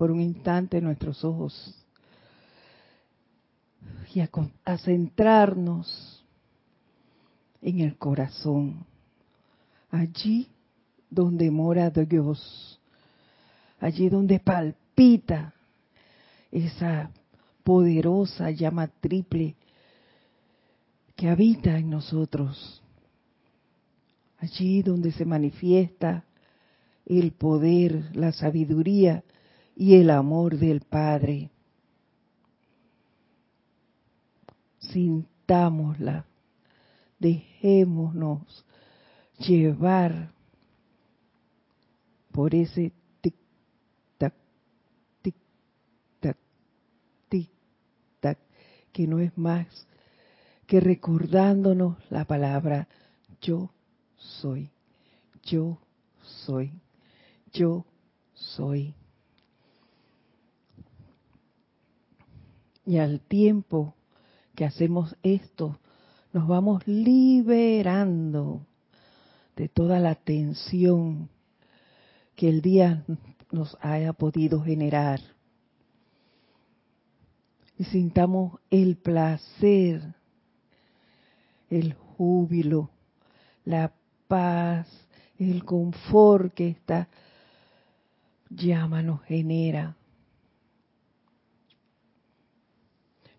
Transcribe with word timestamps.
por 0.00 0.10
un 0.10 0.22
instante 0.22 0.80
nuestros 0.80 1.22
ojos 1.26 1.76
y 4.14 4.20
a, 4.20 4.78
centrarnos 4.78 6.24
en 7.60 7.80
el 7.80 7.98
corazón, 7.98 8.86
allí 9.90 10.48
donde 11.10 11.50
mora 11.50 11.90
Dios, 11.90 12.80
allí 13.78 14.08
donde 14.08 14.40
palpita 14.40 15.52
esa 16.50 17.10
poderosa 17.62 18.50
llama 18.52 18.86
triple 18.86 19.54
que 21.14 21.28
habita 21.28 21.76
en 21.76 21.90
nosotros, 21.90 22.82
allí 24.38 24.80
donde 24.80 25.12
se 25.12 25.26
manifiesta 25.26 26.24
el 27.04 27.32
poder, 27.32 28.16
la 28.16 28.32
sabiduría 28.32 29.24
y 29.80 29.94
el 29.94 30.10
amor 30.10 30.58
del 30.58 30.82
Padre. 30.82 31.50
Sintámosla, 34.78 36.26
dejémonos 37.18 38.66
llevar 39.38 40.32
por 42.30 42.54
ese 42.54 42.92
tic-tac, 43.22 44.34
tic-tac, 45.22 46.36
tic-tac, 47.30 48.38
que 48.92 49.06
no 49.06 49.18
es 49.18 49.36
más 49.38 49.86
que 50.66 50.80
recordándonos 50.80 51.96
la 52.10 52.26
palabra 52.26 52.86
yo 53.40 53.72
soy, 54.18 54.68
yo 55.42 55.78
soy, 56.44 56.70
yo 57.54 57.86
soy. 58.34 58.94
Y 62.90 62.98
al 62.98 63.20
tiempo 63.20 63.94
que 64.56 64.64
hacemos 64.64 65.14
esto, 65.22 65.78
nos 66.32 66.48
vamos 66.48 66.84
liberando 66.88 68.66
de 69.54 69.68
toda 69.68 70.00
la 70.00 70.16
tensión 70.16 71.28
que 72.34 72.48
el 72.48 72.62
día 72.62 73.04
nos 73.52 73.78
haya 73.80 74.12
podido 74.12 74.60
generar. 74.64 75.20
Y 77.78 77.84
sintamos 77.84 78.58
el 78.70 78.96
placer 78.96 80.16
el 81.70 81.94
júbilo, 81.94 82.90
la 83.66 83.92
paz, 84.26 84.88
el 85.38 85.64
confort 85.64 86.52
que 86.54 86.70
esta 86.70 87.08
llama 88.48 89.00
nos 89.00 89.22
genera. 89.22 89.94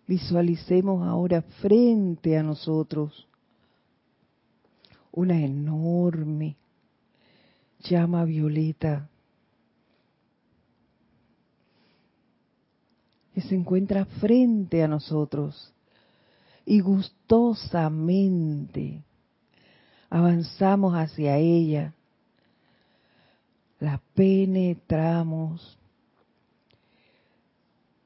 Visualicemos 0.06 1.06
ahora 1.06 1.42
frente 1.60 2.36
a 2.36 2.42
nosotros 2.42 3.28
una 5.12 5.40
enorme 5.40 6.56
llama 7.80 8.24
violeta. 8.24 9.08
Que 13.34 13.40
se 13.40 13.54
encuentra 13.54 14.04
frente 14.04 14.82
a 14.82 14.88
nosotros 14.88 15.72
y 16.66 16.80
gustosamente 16.80 19.02
avanzamos 20.10 20.94
hacia 20.94 21.38
ella, 21.38 21.94
la 23.80 24.02
penetramos 24.14 25.78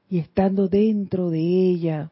y 0.09 0.19
estando 0.19 0.67
dentro 0.67 1.29
de 1.29 1.39
ella, 1.39 2.11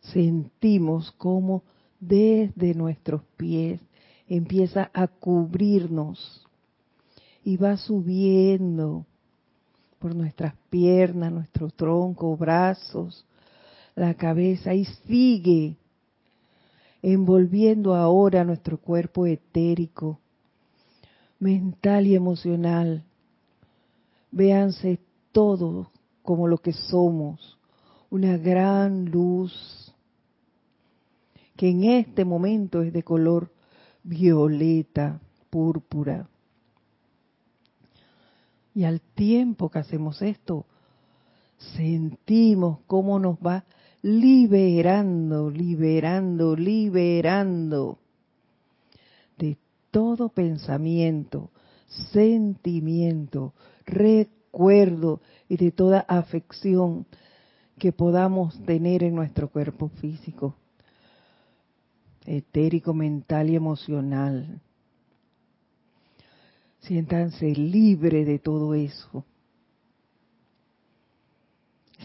sentimos 0.00 1.12
como 1.12 1.62
desde 2.00 2.74
nuestros 2.74 3.22
pies 3.36 3.80
empieza 4.28 4.90
a 4.92 5.06
cubrirnos 5.08 6.46
y 7.44 7.56
va 7.56 7.76
subiendo 7.76 9.04
por 9.98 10.14
nuestras 10.14 10.54
piernas, 10.70 11.32
nuestro 11.32 11.68
tronco, 11.70 12.36
brazos, 12.36 13.24
la 13.94 14.14
cabeza 14.14 14.74
y 14.74 14.84
sigue 15.06 15.76
envolviendo 17.02 17.94
ahora 17.94 18.44
nuestro 18.44 18.78
cuerpo 18.78 19.26
etérico, 19.26 20.18
mental 21.38 22.06
y 22.06 22.14
emocional. 22.14 23.04
Véanse 24.30 24.98
todo 25.32 25.90
como 26.22 26.46
lo 26.46 26.58
que 26.58 26.72
somos, 26.72 27.58
una 28.10 28.36
gran 28.36 29.06
luz 29.06 29.94
que 31.56 31.70
en 31.70 31.84
este 31.84 32.24
momento 32.24 32.82
es 32.82 32.92
de 32.92 33.02
color 33.02 33.50
violeta, 34.02 35.20
púrpura. 35.50 36.28
Y 38.74 38.84
al 38.84 39.00
tiempo 39.00 39.70
que 39.70 39.78
hacemos 39.78 40.22
esto, 40.22 40.66
sentimos 41.76 42.80
cómo 42.86 43.18
nos 43.18 43.36
va 43.36 43.64
liberando, 44.02 45.50
liberando, 45.50 46.56
liberando 46.56 47.98
de 49.38 49.58
todo 49.90 50.30
pensamiento, 50.30 51.50
sentimiento, 52.12 53.52
recuerdo 53.84 54.41
y 55.48 55.56
de 55.56 55.70
toda 55.70 56.00
afección 56.00 57.06
que 57.78 57.92
podamos 57.92 58.62
tener 58.64 59.02
en 59.02 59.14
nuestro 59.14 59.48
cuerpo 59.48 59.88
físico, 59.88 60.54
etérico, 62.26 62.94
mental 62.94 63.50
y 63.50 63.56
emocional. 63.56 64.60
Siéntanse 66.80 67.54
libre 67.54 68.24
de 68.24 68.38
todo 68.38 68.74
eso 68.74 69.24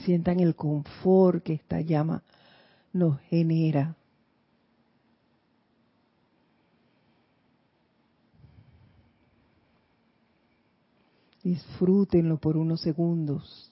sientan 0.07 0.39
el 0.39 0.55
confort 0.55 1.43
que 1.43 1.53
esta 1.53 1.81
llama 1.81 2.23
nos 2.93 3.19
genera. 3.29 3.97
Disfrútenlo 11.47 12.39
por 12.39 12.57
unos 12.57 12.81
segundos. 12.81 13.71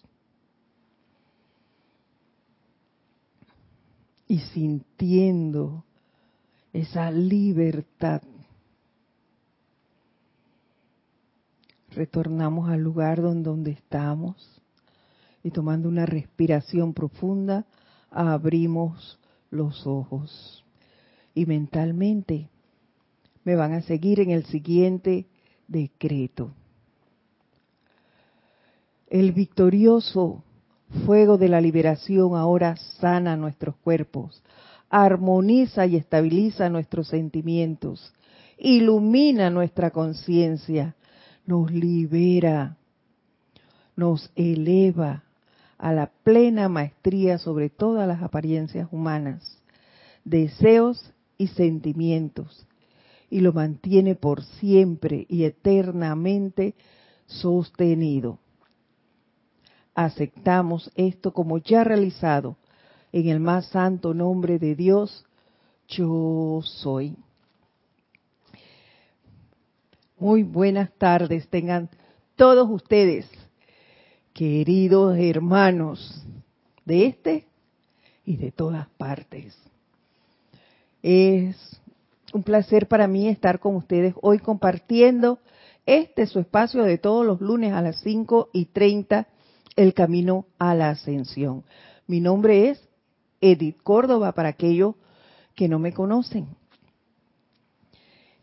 Y 4.30 4.40
sintiendo 4.40 5.84
esa 6.72 7.12
libertad, 7.12 8.22
retornamos 11.90 12.70
al 12.70 12.80
lugar 12.80 13.22
donde, 13.22 13.72
estamos 13.72 14.62
y 15.44 15.52
tomando 15.52 15.90
una 15.90 16.06
respiración 16.06 16.94
profunda, 16.94 17.66
abrimos 18.10 19.20
los 19.52 19.86
ojos. 19.86 20.64
Y 21.34 21.46
mentalmente 21.46 22.48
me 23.44 23.58
van 23.58 23.74
a 23.74 23.82
seguir 23.82 24.22
en 24.22 24.32
el 24.32 24.46
siguiente 24.46 25.28
decreto. 25.68 26.54
El 29.08 29.34
victorioso 29.34 30.44
fuego 31.06 31.38
de 31.38 31.50
la 31.50 31.62
liberación 31.62 32.36
ahora 32.36 32.76
sana 33.00 33.38
nuestros 33.38 33.76
cuerpos, 33.78 34.42
armoniza 34.90 35.86
y 35.86 35.96
estabiliza 35.96 36.70
nuestros 36.70 37.10
sentimientos, 37.10 38.14
ilumina 38.58 39.50
nuestra 39.50 39.92
conciencia, 39.92 40.96
nos 41.46 41.72
libera, 41.72 42.78
nos 43.96 44.32
eleva, 44.36 45.24
a 45.78 45.92
la 45.92 46.10
plena 46.24 46.70
maestría 46.70 47.38
sobre 47.38 47.70
todas 47.70 48.08
las 48.08 48.24
apariencias 48.24 48.88
humanas, 48.92 49.62
deseos 50.24 51.12
y 51.38 51.48
sentimientos, 51.48 52.66
y 53.30 53.42
lo 53.42 53.54
mantiene 53.54 54.16
por 54.16 54.44
siempre 54.44 55.26
y 55.30 55.44
eternamente 55.44 56.76
sostenido. 57.26 58.40
Aceptamos 59.96 60.92
esto 60.96 61.34
como 61.34 61.58
ya 61.58 61.84
realizado 61.84 62.58
en 63.14 63.30
el 63.30 63.40
más 63.40 63.68
santo 63.68 64.14
nombre 64.14 64.60
de 64.60 64.76
Dios, 64.76 65.26
yo 65.88 66.60
soy. 66.64 67.16
Muy 70.20 70.44
buenas 70.44 70.92
tardes 70.98 71.48
tengan 71.48 71.90
todos 72.36 72.70
ustedes 72.70 73.26
queridos 74.34 75.18
hermanos 75.18 76.26
de 76.84 77.08
este 77.08 77.48
y 78.26 78.36
de 78.36 78.52
todas 78.52 78.90
partes. 78.98 79.58
Es 81.02 81.56
un 82.34 82.44
placer 82.44 82.90
para 82.90 83.08
mí 83.08 83.30
estar 83.30 83.60
con 83.60 83.76
ustedes 83.76 84.14
hoy 84.22 84.40
compartiendo 84.40 85.40
este 85.86 86.24
es 86.24 86.32
su 86.32 86.40
espacio 86.40 86.84
de 86.84 86.98
todos 86.98 87.26
los 87.26 87.42
lunes 87.42 87.72
a 87.72 87.82
las 87.82 88.00
5 88.02 88.50
y 88.54 88.66
30, 88.66 89.28
El 89.76 89.94
Camino 89.94 90.46
a 90.58 90.74
la 90.74 90.92
Ascensión. 90.92 91.64
Mi 92.08 92.22
nombre 92.22 92.70
es 92.70 92.88
Edith 93.42 93.78
Córdoba 93.84 94.32
para 94.32 94.50
aquellos 94.50 94.96
que 95.54 95.68
no 95.68 95.80
me 95.80 95.94
conocen. 95.94 96.48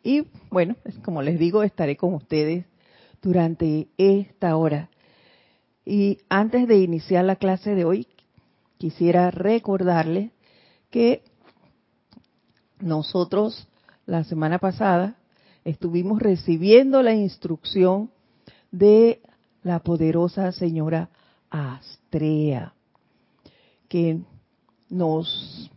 Y 0.02 0.26
bueno, 0.50 0.76
como 1.05 1.23
les 1.23 1.38
digo, 1.38 1.62
estaré 1.62 1.96
con 1.96 2.14
ustedes 2.14 2.67
durante 3.23 3.88
esta 3.96 4.56
hora. 4.56 4.90
Y 5.87 6.19
antes 6.29 6.69
de 6.69 6.79
iniciar 6.79 7.25
la 7.25 7.37
clase 7.37 7.75
de 7.75 7.84
hoy, 7.84 8.06
quisiera 8.79 9.31
recordarles 9.31 10.32
que 10.90 11.23
nosotros 12.79 13.69
la 14.06 14.25
semana 14.25 14.58
pasada 14.58 15.17
estuvimos 15.64 16.20
recibiendo 16.20 17.02
la 17.02 17.14
instrucción 17.14 18.11
de 18.70 19.23
la 19.62 19.79
poderosa 19.79 20.50
señora 20.52 21.08
Astrea, 21.53 22.73
que 23.87 24.21
nos 24.89 25.71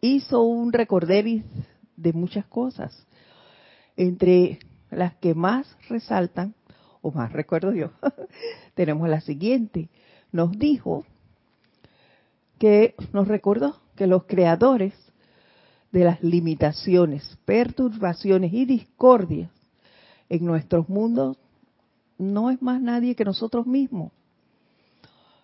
hizo 0.00 0.42
un 0.42 0.72
recorderis 0.72 1.44
de 1.96 2.12
muchas 2.12 2.46
cosas, 2.46 3.04
entre 3.96 4.60
las 4.92 5.16
que 5.16 5.34
más 5.34 5.76
resaltan, 5.88 6.54
o 7.02 7.10
más 7.10 7.32
recuerdo 7.32 7.72
yo, 7.72 7.90
tenemos 8.74 9.08
la 9.08 9.20
siguiente. 9.20 9.88
Nos 10.30 10.56
dijo 10.56 11.04
que 12.60 12.94
nos 13.12 13.26
recordó 13.26 13.80
que 13.96 14.06
los 14.06 14.24
creadores 14.24 14.94
de 15.90 16.04
las 16.04 16.22
limitaciones, 16.22 17.36
perturbaciones 17.44 18.52
y 18.52 18.66
discordias 18.66 19.50
en 20.28 20.44
nuestros 20.44 20.88
mundos 20.88 21.39
no 22.20 22.50
es 22.50 22.60
más 22.62 22.80
nadie 22.80 23.14
que 23.14 23.24
nosotros 23.24 23.66
mismos. 23.66 24.12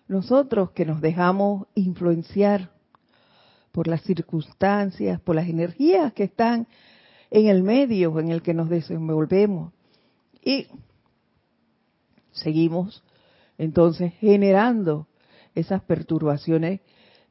Nosotros 0.07 0.71
que 0.71 0.85
nos 0.85 1.01
dejamos 1.01 1.67
influenciar 1.75 2.71
por 3.71 3.87
las 3.87 4.01
circunstancias, 4.03 5.19
por 5.19 5.35
las 5.35 5.47
energías 5.47 6.13
que 6.13 6.23
están 6.23 6.67
en 7.29 7.47
el 7.47 7.63
medio 7.63 8.17
en 8.19 8.31
el 8.31 8.41
que 8.41 8.53
nos 8.53 8.69
desenvolvemos. 8.69 9.73
Y 10.41 10.67
seguimos 12.31 13.03
entonces 13.57 14.13
generando 14.19 15.07
esas 15.55 15.81
perturbaciones, 15.83 16.79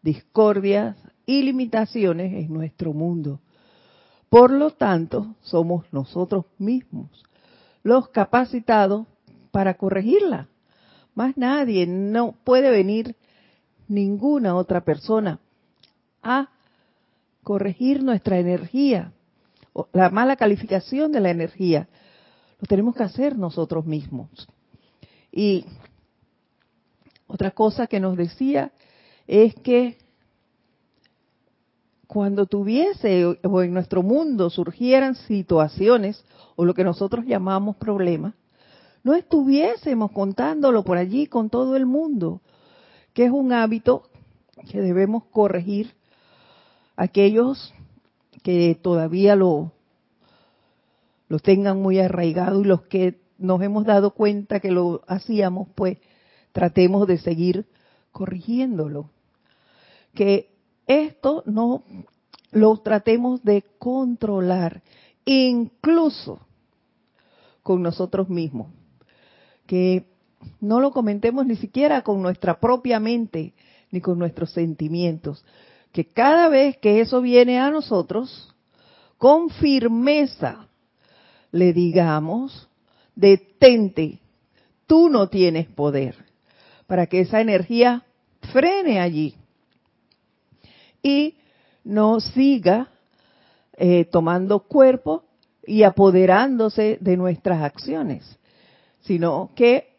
discordias 0.03 0.97
y 1.25 1.43
limitaciones 1.43 2.35
en 2.35 2.53
nuestro 2.53 2.93
mundo. 2.93 3.41
Por 4.29 4.51
lo 4.51 4.73
tanto, 4.73 5.35
somos 5.41 5.87
nosotros 5.93 6.45
mismos 6.59 7.27
los 7.87 8.09
capacitados 8.09 9.07
para 9.57 9.73
corregirla. 9.73 10.49
Más 11.15 11.35
nadie, 11.39 11.87
no 11.87 12.35
puede 12.45 12.71
venir 12.71 13.17
ninguna 13.89 14.55
otra 14.55 14.85
persona 14.85 15.41
a 16.23 16.51
corregir 17.43 18.03
nuestra 18.03 18.39
energía, 18.39 19.15
la 19.95 20.11
mala 20.11 20.37
calificación 20.37 21.11
de 21.11 21.21
la 21.21 21.31
energía. 21.31 21.89
Lo 22.61 22.67
tenemos 22.67 22.95
que 22.95 23.05
hacer 23.05 23.39
nosotros 23.39 23.87
mismos. 23.87 24.29
Y 25.33 25.65
otra 27.27 27.51
cosa 27.51 27.87
que 27.87 27.99
nos 27.99 28.15
decía 28.19 28.73
es 29.27 29.55
que 29.55 29.97
cuando 32.07 32.45
tuviese 32.45 33.25
o 33.25 33.63
en 33.63 33.73
nuestro 33.73 34.03
mundo 34.03 34.51
surgieran 34.51 35.15
situaciones 35.15 36.23
o 36.57 36.67
lo 36.67 36.75
que 36.75 36.85
nosotros 36.85 37.25
llamamos 37.25 37.77
problemas, 37.77 38.35
no 39.07 39.15
estuviésemos 39.15 40.11
contándolo 40.11 40.83
por 40.83 40.99
allí 40.99 41.29
con 41.29 41.49
todo 41.49 41.77
el 41.77 41.87
mundo, 41.87 42.41
que 43.15 43.27
es 43.27 43.31
un 43.31 43.53
hábito 43.53 44.11
que 44.69 44.81
debemos 44.81 45.23
corregir 45.27 45.95
aquellos 46.97 47.73
que 48.43 48.77
todavía 48.83 49.37
lo, 49.37 49.71
lo 51.29 51.39
tengan 51.39 51.81
muy 51.81 52.01
arraigado 52.01 52.63
y 52.63 52.65
los 52.65 52.83
que 52.83 53.21
nos 53.39 53.63
hemos 53.63 53.85
dado 53.85 54.11
cuenta 54.11 54.59
que 54.59 54.73
lo 54.73 55.03
hacíamos, 55.07 55.69
pues 55.77 55.99
tratemos 56.51 57.07
de 57.07 57.19
seguir 57.19 57.69
corrigiéndolo. 58.11 59.11
Que 60.15 60.53
esto 60.89 61.45
no 61.47 61.85
lo 62.51 62.77
tratemos 62.79 63.45
de 63.45 63.63
controlar, 63.79 64.83
incluso 65.25 66.41
con 67.63 67.83
nosotros 67.83 68.29
mismos. 68.29 68.67
Que 69.67 70.07
no 70.61 70.81
lo 70.81 70.91
comentemos 70.91 71.47
ni 71.47 71.57
siquiera 71.57 72.03
con 72.03 72.23
nuestra 72.23 72.61
propia 72.61 73.01
mente 73.01 73.55
ni 73.91 74.01
con 74.01 74.19
nuestros 74.19 74.53
sentimientos. 74.53 75.45
Que 75.93 76.05
cada 76.05 76.49
vez 76.49 76.77
que 76.79 77.01
eso 77.01 77.21
viene 77.21 77.59
a 77.59 77.71
nosotros, 77.71 78.55
con 79.19 79.51
firmeza 79.51 80.67
le 81.53 81.73
digamos, 81.73 82.69
detente, 83.15 84.21
tú 84.87 85.09
no 85.09 85.29
tienes 85.29 85.67
poder, 85.69 86.15
para 86.87 87.07
que 87.07 87.21
esa 87.21 87.41
energía 87.41 88.05
frene 88.53 89.01
allí 89.01 89.35
y 91.03 91.37
no 91.83 92.21
siga 92.21 92.91
eh, 93.77 94.05
tomando 94.05 94.61
cuerpo 94.61 95.25
y 95.67 95.83
apoderándose 95.83 96.99
de 97.01 97.17
nuestras 97.17 97.63
acciones, 97.63 98.39
sino 99.07 99.51
que 99.55 99.97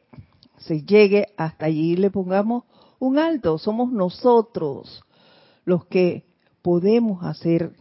se 0.57 0.81
llegue 0.83 1.27
hasta 1.37 1.65
allí 1.65 1.93
y 1.93 1.97
le 1.97 2.11
pongamos 2.11 2.63
un 2.99 3.17
alto. 3.17 3.57
Somos 3.57 3.91
nosotros 3.91 5.03
los 5.65 5.85
que 5.85 6.25
podemos 6.61 7.23
hacer 7.23 7.73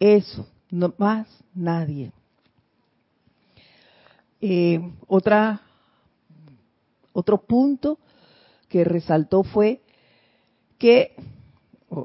eso, 0.00 0.46
no 0.70 0.92
más 0.98 1.28
nadie. 1.54 2.12
Eh, 4.40 4.80
otra, 5.06 5.60
otro 7.12 7.38
punto 7.38 7.98
que 8.68 8.82
resaltó 8.82 9.44
fue 9.44 9.82
que 10.78 11.14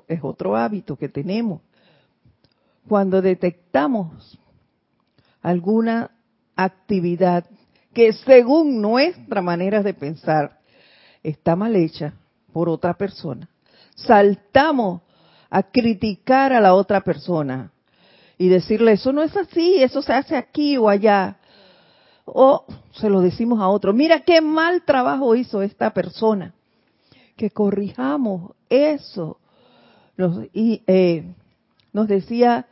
es 0.07 0.19
otro 0.21 0.55
hábito 0.55 0.97
que 0.97 1.09
tenemos. 1.09 1.61
Cuando 2.87 3.21
detectamos 3.21 4.37
alguna 5.41 6.11
actividad 6.55 7.49
que 7.97 8.13
según 8.13 8.79
nuestra 8.79 9.41
manera 9.41 9.81
de 9.81 9.95
pensar 9.95 10.59
está 11.23 11.55
mal 11.55 11.75
hecha 11.75 12.13
por 12.53 12.69
otra 12.69 12.93
persona, 12.93 13.49
saltamos 13.95 15.01
a 15.49 15.63
criticar 15.63 16.53
a 16.53 16.61
la 16.61 16.75
otra 16.75 17.01
persona 17.01 17.71
y 18.37 18.49
decirle, 18.49 18.91
eso 18.91 19.11
no 19.11 19.23
es 19.23 19.35
así, 19.35 19.81
eso 19.81 20.03
se 20.03 20.13
hace 20.13 20.35
aquí 20.35 20.77
o 20.77 20.89
allá. 20.89 21.37
O 22.25 22.65
se 22.91 23.09
lo 23.09 23.19
decimos 23.19 23.59
a 23.61 23.67
otro, 23.67 23.93
mira 23.93 24.19
qué 24.19 24.41
mal 24.41 24.83
trabajo 24.83 25.33
hizo 25.33 25.63
esta 25.63 25.91
persona. 25.91 26.53
Que 27.35 27.49
corrijamos 27.49 28.51
eso 28.69 29.39
nos, 30.17 30.45
y, 30.53 30.83
eh, 30.85 31.33
nos 31.93 32.07
decía 32.07 32.67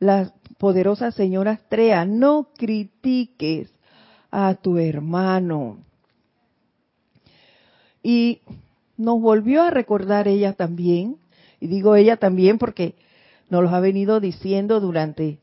la 0.00 0.32
poderosa 0.58 1.12
señora 1.12 1.52
Astrea, 1.52 2.04
no 2.04 2.48
critiques 2.56 3.73
a 4.34 4.56
tu 4.56 4.78
hermano. 4.78 5.78
Y 8.02 8.40
nos 8.96 9.20
volvió 9.20 9.62
a 9.62 9.70
recordar 9.70 10.26
ella 10.26 10.54
también, 10.54 11.18
y 11.60 11.68
digo 11.68 11.94
ella 11.94 12.16
también 12.16 12.58
porque 12.58 12.96
nos 13.48 13.62
lo 13.62 13.68
ha 13.70 13.78
venido 13.78 14.18
diciendo 14.18 14.80
durante 14.80 15.38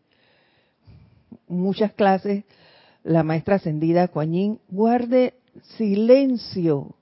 muchas 1.47 1.93
clases 1.93 2.43
la 3.03 3.23
maestra 3.23 3.55
ascendida 3.55 4.09
Coañín, 4.09 4.59
guarde 4.67 5.35
silencio, 5.77 6.93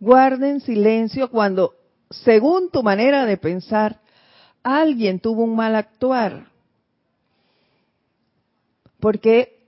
guarden 0.00 0.60
silencio 0.60 1.30
cuando 1.30 1.74
según 2.10 2.70
tu 2.70 2.82
manera 2.82 3.24
de 3.24 3.38
pensar, 3.38 4.00
alguien 4.62 5.18
tuvo 5.18 5.44
un 5.44 5.56
mal 5.56 5.76
actuar. 5.76 6.48
Porque 8.98 9.59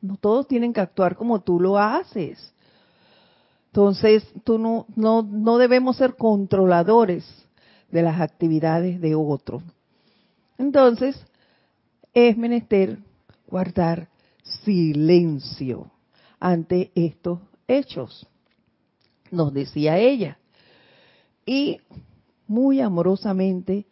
no 0.00 0.16
todos 0.16 0.46
tienen 0.46 0.72
que 0.72 0.80
actuar 0.80 1.16
como 1.16 1.40
tú 1.40 1.60
lo 1.60 1.78
haces. 1.78 2.52
Entonces, 3.66 4.24
tú 4.44 4.58
no, 4.58 4.86
no, 4.96 5.22
no 5.22 5.58
debemos 5.58 5.96
ser 5.96 6.16
controladores 6.16 7.24
de 7.90 8.02
las 8.02 8.20
actividades 8.20 9.00
de 9.00 9.14
otro. 9.14 9.62
Entonces, 10.58 11.24
es 12.12 12.36
menester 12.36 12.98
guardar 13.46 14.08
silencio 14.64 15.90
ante 16.38 16.90
estos 16.94 17.40
hechos. 17.68 18.26
Nos 19.30 19.52
decía 19.52 19.98
ella 19.98 20.38
y 21.46 21.80
muy 22.46 22.80
amorosamente 22.80 23.86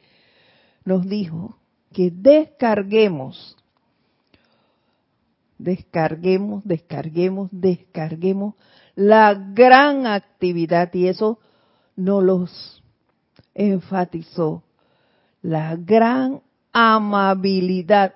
nos 0.85 1.09
dijo 1.09 1.57
que 1.93 2.11
descarguemos 2.11 3.57
descarguemos, 5.59 6.65
descarguemos, 6.65 7.49
descarguemos 7.53 8.55
la 8.95 9.35
gran 9.35 10.07
actividad 10.07 10.93
y 10.95 11.09
eso 11.09 11.38
no 11.97 12.21
los 12.21 12.83
enfatizó, 13.55 14.62
la 15.43 15.77
gran 15.77 16.43
amabilidad 16.73 18.15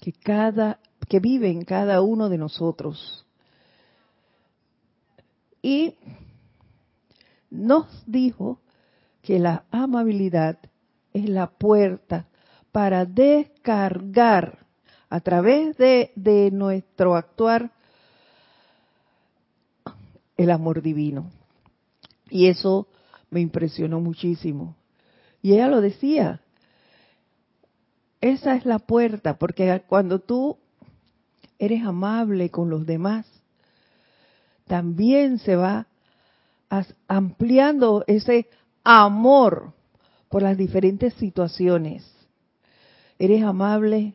que 0.00 0.12
cada 0.12 0.78
que 1.08 1.20
vive 1.20 1.50
en 1.50 1.64
cada 1.64 2.00
uno 2.02 2.28
de 2.28 2.38
nosotros. 2.38 3.26
Y 5.62 5.94
nos 7.50 7.86
dijo 8.06 8.60
que 9.22 9.38
la 9.38 9.64
amabilidad 9.70 10.58
es 11.12 11.28
la 11.28 11.48
puerta 11.48 12.28
para 12.72 13.04
descargar 13.04 14.65
a 15.08 15.20
través 15.20 15.76
de, 15.76 16.12
de 16.16 16.50
nuestro 16.50 17.14
actuar 17.16 17.70
el 20.36 20.50
amor 20.50 20.82
divino. 20.82 21.30
Y 22.28 22.46
eso 22.48 22.88
me 23.30 23.40
impresionó 23.40 24.00
muchísimo. 24.00 24.76
Y 25.42 25.54
ella 25.54 25.68
lo 25.68 25.80
decía, 25.80 26.40
esa 28.20 28.56
es 28.56 28.66
la 28.66 28.78
puerta, 28.78 29.38
porque 29.38 29.82
cuando 29.86 30.18
tú 30.18 30.58
eres 31.58 31.84
amable 31.84 32.50
con 32.50 32.70
los 32.70 32.86
demás, 32.86 33.26
también 34.66 35.38
se 35.38 35.56
va 35.56 35.86
ampliando 37.06 38.04
ese 38.06 38.48
amor 38.82 39.72
por 40.28 40.42
las 40.42 40.56
diferentes 40.56 41.14
situaciones. 41.14 42.04
Eres 43.18 43.42
amable 43.42 44.14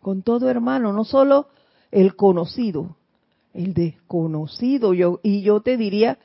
con 0.00 0.22
todo 0.22 0.48
hermano, 0.48 0.92
no 0.92 1.04
solo 1.04 1.48
el 1.90 2.16
conocido, 2.16 2.96
el 3.52 3.74
desconocido. 3.74 4.94
Yo, 4.94 5.20
y 5.22 5.42
yo 5.42 5.60
te 5.60 5.76
diría 5.76 6.18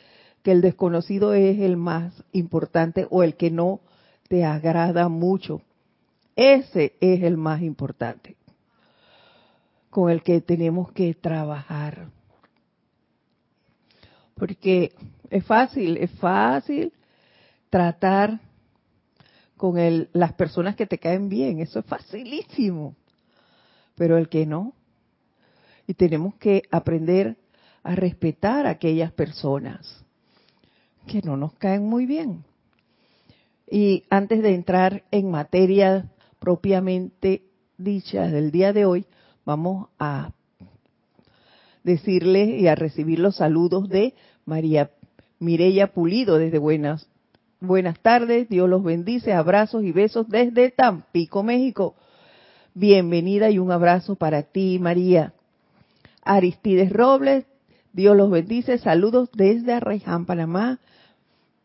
que 0.44 0.52
el 0.52 0.62
desconocido 0.62 1.34
es 1.34 1.60
el 1.60 1.78
más 1.78 2.24
importante 2.32 3.08
o 3.10 3.24
el 3.24 3.36
que 3.36 3.52
no 3.52 3.82
te 4.28 4.46
agrada 4.46 5.10
mucho. 5.10 5.62
Ese 6.36 6.96
es 7.00 7.24
el 7.24 7.38
más 7.38 7.62
importante 7.62 8.36
con 9.90 10.10
el 10.10 10.24
que 10.24 10.42
tenemos 10.42 10.92
que 10.92 11.14
trabajar. 11.14 12.10
Porque 14.34 14.94
es 15.30 15.46
fácil, 15.46 15.98
es 15.98 16.12
fácil 16.12 16.92
tratar 17.70 18.42
con 19.56 19.78
el, 19.78 20.10
las 20.12 20.34
personas 20.34 20.76
que 20.76 20.86
te 20.86 20.98
caen 20.98 21.30
bien, 21.30 21.60
eso 21.62 21.80
es 21.80 21.86
facilísimo. 21.86 22.96
Pero 23.96 24.18
el 24.18 24.30
que 24.30 24.46
no, 24.46 24.74
y 25.88 25.94
tenemos 25.94 26.36
que 26.36 26.64
aprender 26.72 27.38
a 27.84 27.96
respetar 27.96 28.66
a 28.66 28.72
aquellas 28.72 29.12
personas 29.12 30.04
que 31.08 31.22
no 31.22 31.38
nos 31.38 31.54
caen 31.54 31.84
muy 31.84 32.06
bien. 32.06 32.44
Y 33.70 34.04
antes 34.10 34.42
de 34.42 34.54
entrar 34.54 35.04
en 35.12 35.32
materia 35.32 36.12
propiamente 36.40 37.44
dicha 37.78 38.28
del 38.28 38.52
día 38.52 38.74
de 38.74 38.86
hoy, 38.86 39.06
vamos 39.46 39.90
a 40.00 40.32
decirle 41.84 42.58
y 42.58 42.68
a 42.68 42.76
recibir 42.76 43.20
los 43.20 43.36
saludos 43.38 43.90
de 43.90 44.16
María 44.46 44.92
Mireya 45.40 45.94
Pulido 45.94 46.38
desde 46.38 46.58
Buenas 46.58 47.08
Buenas 47.62 48.00
tardes, 48.00 48.50
Dios 48.50 48.70
los 48.70 48.84
bendice, 48.84 49.34
abrazos 49.34 49.84
y 49.84 49.92
besos 49.92 50.28
desde 50.28 50.72
Tampico, 50.72 51.42
México. 51.42 51.96
Bienvenida 52.78 53.50
y 53.50 53.58
un 53.58 53.72
abrazo 53.72 54.18
para 54.18 54.44
ti, 54.44 54.80
María. 54.80 55.32
Aristides 56.22 56.92
Robles, 56.92 57.46
Dios 57.94 58.18
los 58.18 58.30
bendice, 58.30 58.78
saludos 58.80 59.30
desde 59.32 59.72
Arreján, 59.72 60.26
Panamá. 60.26 60.80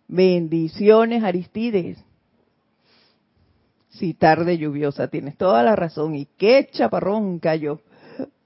Bendiciones, 0.06 1.24
Aristides. 1.24 1.98
Sí, 3.88 4.14
tarde 4.14 4.56
lluviosa, 4.56 5.08
tienes 5.08 5.36
toda 5.36 5.64
la 5.64 5.74
razón. 5.74 6.14
Y 6.14 6.26
qué 6.38 6.68
chaparrón 6.70 7.40
cayó. 7.40 7.80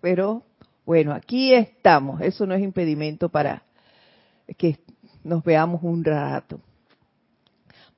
Pero 0.01 0.43
bueno, 0.87 1.13
aquí 1.13 1.53
estamos. 1.53 2.23
Eso 2.23 2.47
no 2.47 2.55
es 2.55 2.63
impedimento 2.63 3.29
para 3.29 3.63
que 4.57 4.79
nos 5.23 5.45
veamos 5.45 5.83
un 5.83 6.03
rato. 6.03 6.61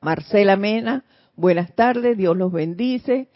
Marcela 0.01 0.57
Mena, 0.57 1.05
buenas 1.37 1.73
tardes, 1.77 2.17
Dios 2.17 2.37
los 2.37 2.51
bendice. 2.51 3.29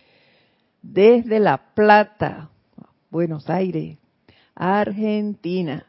Desde 0.83 1.41
La 1.41 1.75
Plata, 1.75 2.51
Buenos 3.11 3.51
Aires. 3.51 3.99
Argentina. 4.55 5.87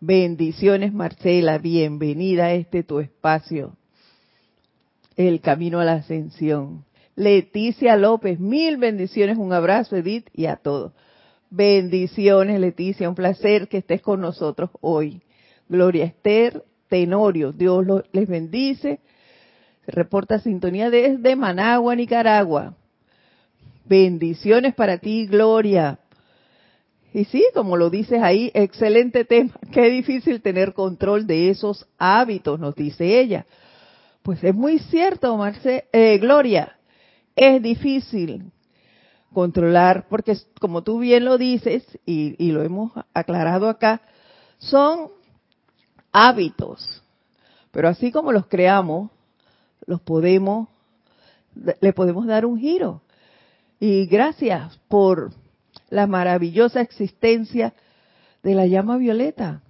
Bendiciones 0.00 0.92
Marcela, 0.92 1.58
bienvenida 1.58 2.46
a 2.46 2.52
este 2.52 2.84
tu 2.84 3.00
espacio, 3.00 3.76
el 5.16 5.40
camino 5.40 5.80
a 5.80 5.84
la 5.84 5.94
ascensión. 5.94 6.84
Leticia 7.16 7.96
López, 7.96 8.38
mil 8.38 8.76
bendiciones, 8.76 9.36
un 9.36 9.52
abrazo 9.52 9.96
Edith 9.96 10.28
y 10.32 10.46
a 10.46 10.56
todos. 10.56 10.92
Bendiciones 11.50 12.60
Leticia, 12.60 13.08
un 13.08 13.16
placer 13.16 13.68
que 13.68 13.78
estés 13.78 14.00
con 14.00 14.20
nosotros 14.20 14.70
hoy. 14.80 15.20
Gloria 15.68 16.04
Esther 16.04 16.64
Tenorio, 16.88 17.52
Dios 17.52 17.84
les 18.12 18.28
bendice. 18.28 19.00
Reporta 19.86 20.38
sintonía 20.38 20.90
desde 20.90 21.34
Managua, 21.34 21.96
Nicaragua. 21.96 22.76
Bendiciones 23.88 24.74
para 24.74 24.98
ti, 24.98 25.26
Gloria. 25.26 25.98
Y 27.14 27.24
sí, 27.24 27.42
como 27.54 27.76
lo 27.78 27.88
dices 27.88 28.22
ahí, 28.22 28.50
excelente 28.52 29.24
tema. 29.24 29.54
Qué 29.72 29.88
difícil 29.88 30.42
tener 30.42 30.74
control 30.74 31.26
de 31.26 31.48
esos 31.48 31.86
hábitos, 31.96 32.60
nos 32.60 32.74
dice 32.74 33.18
ella. 33.18 33.46
Pues 34.22 34.44
es 34.44 34.54
muy 34.54 34.78
cierto, 34.78 35.34
Marce, 35.38 35.88
eh, 35.92 36.18
Gloria. 36.18 36.76
Es 37.34 37.62
difícil 37.62 38.52
controlar, 39.32 40.06
porque 40.08 40.36
como 40.60 40.82
tú 40.82 40.98
bien 40.98 41.24
lo 41.24 41.38
dices, 41.38 41.84
y, 42.04 42.34
y 42.44 42.52
lo 42.52 42.62
hemos 42.62 42.92
aclarado 43.14 43.68
acá, 43.68 44.02
son 44.58 45.08
hábitos. 46.12 47.02
Pero 47.70 47.88
así 47.88 48.12
como 48.12 48.32
los 48.32 48.46
creamos, 48.48 49.10
los 49.86 50.00
podemos, 50.02 50.68
le 51.54 51.92
podemos 51.94 52.26
dar 52.26 52.44
un 52.44 52.58
giro. 52.58 53.00
Y 53.80 54.06
gracias 54.06 54.78
por 54.88 55.32
la 55.90 56.06
maravillosa 56.06 56.80
existencia 56.80 57.74
de 58.42 58.54
la 58.54 58.66
llama 58.66 58.96
violeta. 58.96 59.62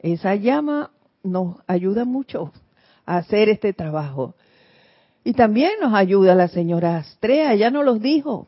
Esa 0.00 0.34
llama 0.34 0.90
nos 1.22 1.56
ayuda 1.66 2.04
mucho 2.04 2.52
a 3.04 3.18
hacer 3.18 3.48
este 3.48 3.72
trabajo. 3.72 4.34
Y 5.24 5.32
también 5.32 5.72
nos 5.80 5.94
ayuda 5.94 6.34
la 6.34 6.48
señora 6.48 6.98
Astrea, 6.98 7.54
ya 7.54 7.70
nos 7.70 7.84
los 7.84 8.00
dijo. 8.00 8.46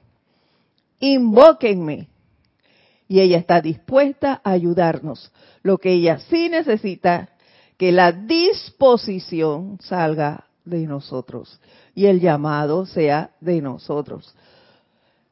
Invóquenme. 1.01 2.09
Y 3.09 3.21
ella 3.21 3.39
está 3.39 3.61
dispuesta 3.61 4.41
a 4.45 4.51
ayudarnos. 4.51 5.33
Lo 5.63 5.79
que 5.79 5.93
ella 5.93 6.19
sí 6.29 6.49
necesita, 6.49 7.31
que 7.79 7.91
la 7.91 8.13
disposición 8.13 9.79
salga 9.81 10.45
de 10.65 10.87
nosotros 10.87 11.61
y 11.95 12.07
el 12.07 12.21
llamado 12.21 12.87
sea 12.87 13.31
de 13.41 13.63
nosotros. 13.63 14.35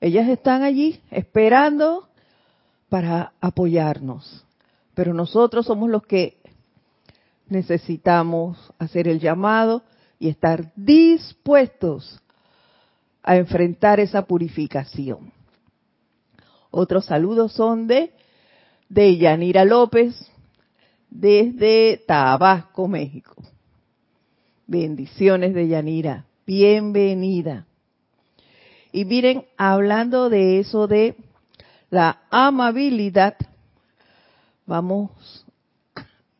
Ellas 0.06 0.28
están 0.28 0.62
allí 0.62 1.00
esperando 1.10 2.08
para 2.88 3.32
apoyarnos, 3.40 4.46
pero 4.94 5.12
nosotros 5.12 5.66
somos 5.66 5.90
los 5.90 6.06
que 6.06 6.36
necesitamos 7.48 8.56
hacer 8.78 9.08
el 9.08 9.18
llamado 9.18 9.82
y 10.20 10.28
estar 10.28 10.72
dispuestos 10.76 12.22
a 13.20 13.34
enfrentar 13.34 13.98
esa 13.98 14.26
purificación. 14.26 15.32
Otros 16.70 17.06
saludos 17.06 17.52
son 17.52 17.88
de, 17.88 18.12
de 18.88 19.16
Yanira 19.16 19.64
López, 19.64 20.14
desde 21.10 22.00
Tabasco, 22.06 22.86
México. 22.86 23.34
Bendiciones 24.68 25.52
de 25.52 25.66
Yanira. 25.66 26.26
Bienvenida. 26.46 27.66
Y 28.96 29.04
miren, 29.04 29.44
hablando 29.58 30.30
de 30.30 30.58
eso 30.58 30.86
de 30.86 31.16
la 31.90 32.22
amabilidad, 32.30 33.36
vamos 34.64 35.44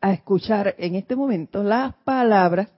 a 0.01 0.11
escuchar 0.11 0.73
en 0.79 0.95
este 0.95 1.15
momento 1.15 1.61
las 1.61 1.93
palabras 2.03 2.69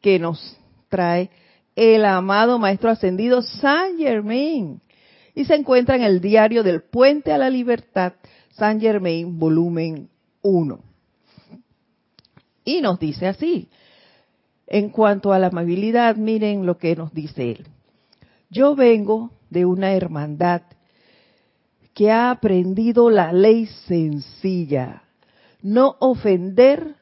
que 0.00 0.18
nos 0.18 0.58
trae 0.88 1.28
el 1.76 2.06
amado 2.06 2.58
Maestro 2.58 2.88
Ascendido 2.88 3.42
Saint 3.42 3.98
Germain. 3.98 4.80
Y 5.34 5.44
se 5.44 5.54
encuentra 5.54 5.96
en 5.96 6.02
el 6.02 6.22
diario 6.22 6.62
del 6.62 6.80
Puente 6.80 7.30
a 7.30 7.36
la 7.36 7.50
Libertad, 7.50 8.14
Saint 8.52 8.80
Germain, 8.80 9.38
volumen 9.38 10.08
1. 10.40 10.78
Y 12.64 12.80
nos 12.80 12.98
dice 12.98 13.26
así, 13.26 13.68
en 14.66 14.88
cuanto 14.88 15.34
a 15.34 15.38
la 15.38 15.48
amabilidad, 15.48 16.16
miren 16.16 16.64
lo 16.64 16.78
que 16.78 16.96
nos 16.96 17.12
dice 17.12 17.50
él. 17.50 17.66
Yo 18.54 18.76
vengo 18.76 19.32
de 19.50 19.66
una 19.66 19.94
hermandad 19.94 20.62
que 21.92 22.12
ha 22.12 22.30
aprendido 22.30 23.10
la 23.10 23.32
ley 23.32 23.66
sencilla, 23.66 25.02
no 25.60 25.96
ofender 25.98 26.94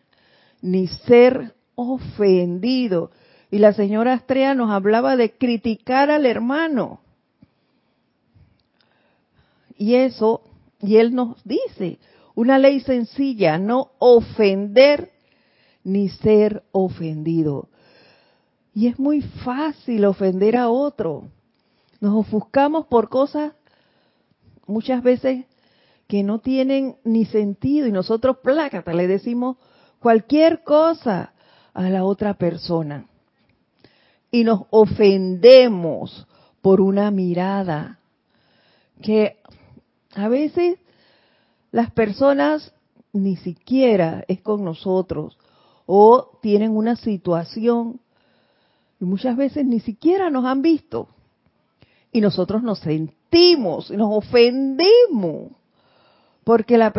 ni 0.63 0.87
ser 0.87 1.55
ofendido. 1.75 3.11
Y 3.51 3.59
la 3.59 3.75
señora 3.75 4.15
Astrea 4.15 4.55
nos 4.55 4.71
hablaba 4.71 5.15
de 5.17 5.33
criticar 5.33 6.11
al 6.11 6.25
hermano. 6.25 7.01
Y 9.77 9.97
eso, 9.97 10.45
y 10.81 10.97
él 10.97 11.15
nos 11.15 11.45
dice, 11.45 11.99
una 12.35 12.59
ley 12.59 12.81
sencilla, 12.81 13.59
no 13.59 13.91
ofender 13.99 15.11
ni 15.85 16.09
ser 16.09 16.63
ofendido. 16.73 17.69
Y 18.73 18.87
es 18.87 18.99
muy 18.99 19.21
fácil 19.21 20.07
ofender 20.07 20.57
a 20.57 20.71
otro. 20.71 21.29
Nos 22.03 22.17
ofuscamos 22.17 22.87
por 22.87 23.09
cosas 23.09 23.53
muchas 24.67 25.05
veces 25.05 25.47
que 26.09 26.25
no 26.25 26.41
tienen 26.41 26.97
ni 27.05 27.27
sentido 27.27 27.87
y 27.87 27.93
nosotros 27.93 28.39
plácata 28.39 28.93
le 28.93 29.07
decimos 29.07 29.57
cualquier 30.01 30.65
cosa 30.65 31.33
a 31.73 31.83
la 31.91 32.05
otra 32.05 32.35
persona. 32.35 33.07
Y 34.33 34.43
nos 34.43 34.63
ofendemos 34.71 36.27
por 36.61 36.81
una 36.81 37.13
mirada 37.13 38.01
que 39.01 39.37
a 40.17 40.27
veces 40.27 40.81
las 41.71 41.93
personas 41.93 42.75
ni 43.13 43.37
siquiera 43.37 44.25
es 44.27 44.41
con 44.41 44.65
nosotros 44.65 45.39
o 45.87 46.41
tienen 46.43 46.77
una 46.77 46.97
situación 46.97 48.01
y 49.01 49.05
muchas 49.05 49.37
veces 49.37 49.65
ni 49.65 49.79
siquiera 49.79 50.31
nos 50.31 50.45
han 50.47 50.63
visto 50.63 51.07
y 52.13 52.21
nosotros 52.21 52.63
nos 52.63 52.79
sentimos 52.81 53.91
nos 53.91 54.09
ofendemos 54.11 55.53
porque 56.45 56.77
la 56.77 56.93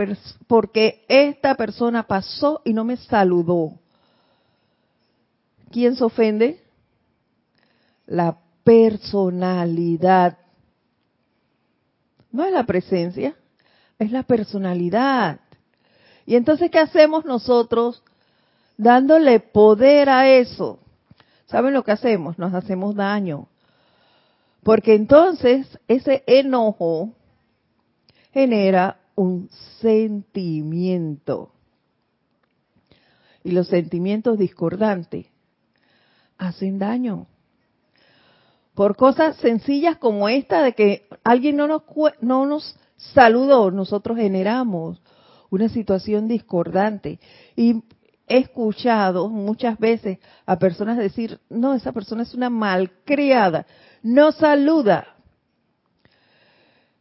porque 0.48 1.06
esta 1.08 1.56
persona 1.56 2.04
pasó 2.04 2.62
y 2.64 2.74
no 2.74 2.84
me 2.84 2.98
saludó. 2.98 3.74
¿Quién 5.72 5.96
se 5.96 6.04
ofende? 6.04 6.64
La 8.06 8.38
personalidad. 8.64 10.38
No 12.32 12.46
es 12.46 12.54
la 12.54 12.64
presencia, 12.64 13.36
es 14.00 14.12
la 14.12 14.24
personalidad. 14.24 15.40
Y 16.26 16.36
entonces, 16.36 16.72
¿qué 16.72 16.80
hacemos 16.80 17.26
nosotros 17.26 18.02
dándole 18.78 19.40
poder 19.40 20.10
a 20.10 20.30
eso? 20.30 20.80
¿Saben 21.48 21.74
lo 21.74 21.84
que 21.84 21.92
hacemos? 21.92 22.40
Nos 22.40 22.54
hacemos 22.54 22.96
daño. 22.96 23.48
Porque 24.64 24.96
entonces 24.96 25.68
ese 25.88 26.24
enojo 26.26 27.14
genera 28.32 29.00
un 29.16 29.50
sentimiento. 29.80 31.52
Y 33.44 33.52
los 33.52 33.68
sentimientos 33.68 34.40
discordantes 34.40 35.28
hacen 36.38 36.80
daño. 36.80 37.28
Por 38.74 38.96
cosas 38.96 39.36
sencillas 39.38 39.98
como 39.98 40.30
esta 40.30 40.64
de 40.64 40.74
que 40.74 41.08
alguien 41.24 41.58
no 41.58 41.68
nos, 41.68 41.84
no 42.22 42.46
nos 42.46 42.76
saludó, 42.98 43.70
nosotros 43.70 44.18
generamos 44.18 45.02
una 45.50 45.70
situación 45.70 46.28
discordante. 46.28 47.20
Y 47.56 47.84
he 48.28 48.38
escuchado 48.38 49.30
muchas 49.30 49.78
veces 49.78 50.20
a 50.46 50.58
personas 50.58 50.98
decir, 50.98 51.40
no, 51.50 51.74
esa 51.76 51.92
persona 51.92 52.24
es 52.24 52.34
una 52.34 52.50
malcriada, 52.50 53.68
no 54.04 54.34
saluda. 54.34 55.08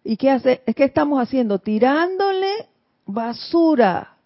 ¿Y 0.04 0.16
qué 0.16 0.30
hace? 0.30 0.62
Que 0.74 0.84
estamos 0.84 1.20
haciendo, 1.20 1.58
tirándole 1.58 2.68
basura 3.04 4.16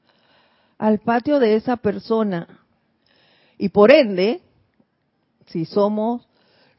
al 0.78 1.00
patio 1.00 1.40
de 1.40 1.56
esa 1.56 1.76
persona. 1.76 2.60
Y 3.58 3.70
por 3.70 3.90
ende, 3.90 4.42
si 5.46 5.64
somos 5.64 6.28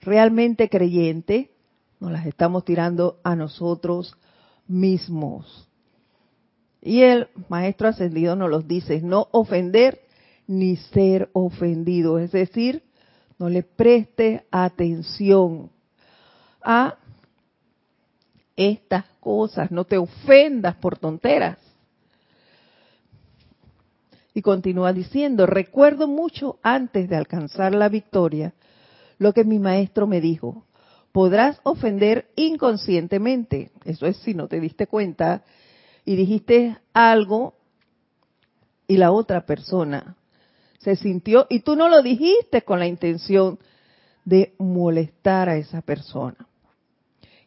realmente 0.01 0.69
creyentes, 0.69 1.49
nos 1.99 2.11
las 2.11 2.25
estamos 2.27 2.63
tirando 2.63 3.19
a 3.23 3.35
nosotros 3.35 4.15
mismos. 4.67 5.67
Y 6.81 7.01
el 7.01 7.27
maestro 7.49 7.87
ascendido 7.87 8.35
nos 8.35 8.49
los 8.49 8.67
dice, 8.67 9.01
no 9.01 9.27
ofender 9.31 10.01
ni 10.45 10.77
ser 10.77 11.29
ofendido, 11.33 12.19
es 12.19 12.31
decir, 12.31 12.83
no 13.39 13.49
le 13.49 13.63
preste 13.63 14.45
atención 14.51 15.71
a 16.69 16.97
estas 18.57 19.05
cosas, 19.21 19.71
no 19.71 19.85
te 19.85 19.97
ofendas 19.97 20.75
por 20.75 20.97
tonteras. 20.97 21.57
Y 24.33 24.41
continúa 24.41 24.91
diciendo, 24.91 25.45
recuerdo 25.45 26.07
mucho 26.07 26.59
antes 26.61 27.09
de 27.09 27.15
alcanzar 27.15 27.73
la 27.73 27.87
victoria 27.87 28.53
lo 29.17 29.33
que 29.33 29.45
mi 29.45 29.59
maestro 29.59 30.05
me 30.07 30.21
dijo, 30.21 30.65
podrás 31.11 31.59
ofender 31.63 32.29
inconscientemente, 32.35 33.71
eso 33.85 34.05
es 34.05 34.17
si 34.17 34.33
no 34.33 34.47
te 34.47 34.59
diste 34.59 34.85
cuenta 34.85 35.43
y 36.05 36.15
dijiste 36.15 36.77
algo 36.93 37.55
y 38.87 38.97
la 38.97 39.11
otra 39.11 39.45
persona 39.45 40.17
se 40.79 40.95
sintió 40.97 41.47
y 41.49 41.61
tú 41.61 41.75
no 41.75 41.89
lo 41.89 42.01
dijiste 42.03 42.61
con 42.61 42.79
la 42.79 42.87
intención 42.87 43.57
de 44.25 44.53
molestar 44.59 45.47
a 45.47 45.55
esa 45.55 45.81
persona. 45.81 46.35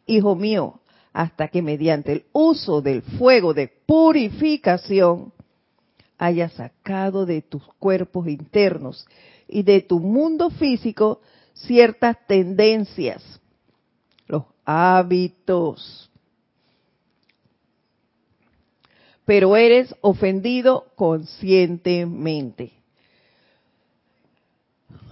Hijo 0.05 0.35
mío, 0.35 0.81
hasta 1.13 1.47
que 1.47 1.61
mediante 1.61 2.11
el 2.13 2.25
uso 2.31 2.81
del 2.81 3.01
fuego 3.01 3.53
de 3.53 3.67
purificación 3.67 5.33
hayas 6.17 6.53
sacado 6.53 7.25
de 7.25 7.41
tus 7.41 7.63
cuerpos 7.79 8.27
internos 8.27 9.07
y 9.47 9.63
de 9.63 9.81
tu 9.81 9.99
mundo 9.99 10.49
físico 10.51 11.21
ciertas 11.53 12.17
tendencias, 12.27 13.23
los 14.27 14.43
hábitos. 14.65 16.09
Pero 19.25 19.55
eres 19.55 19.95
ofendido 20.01 20.85
conscientemente. 20.95 22.71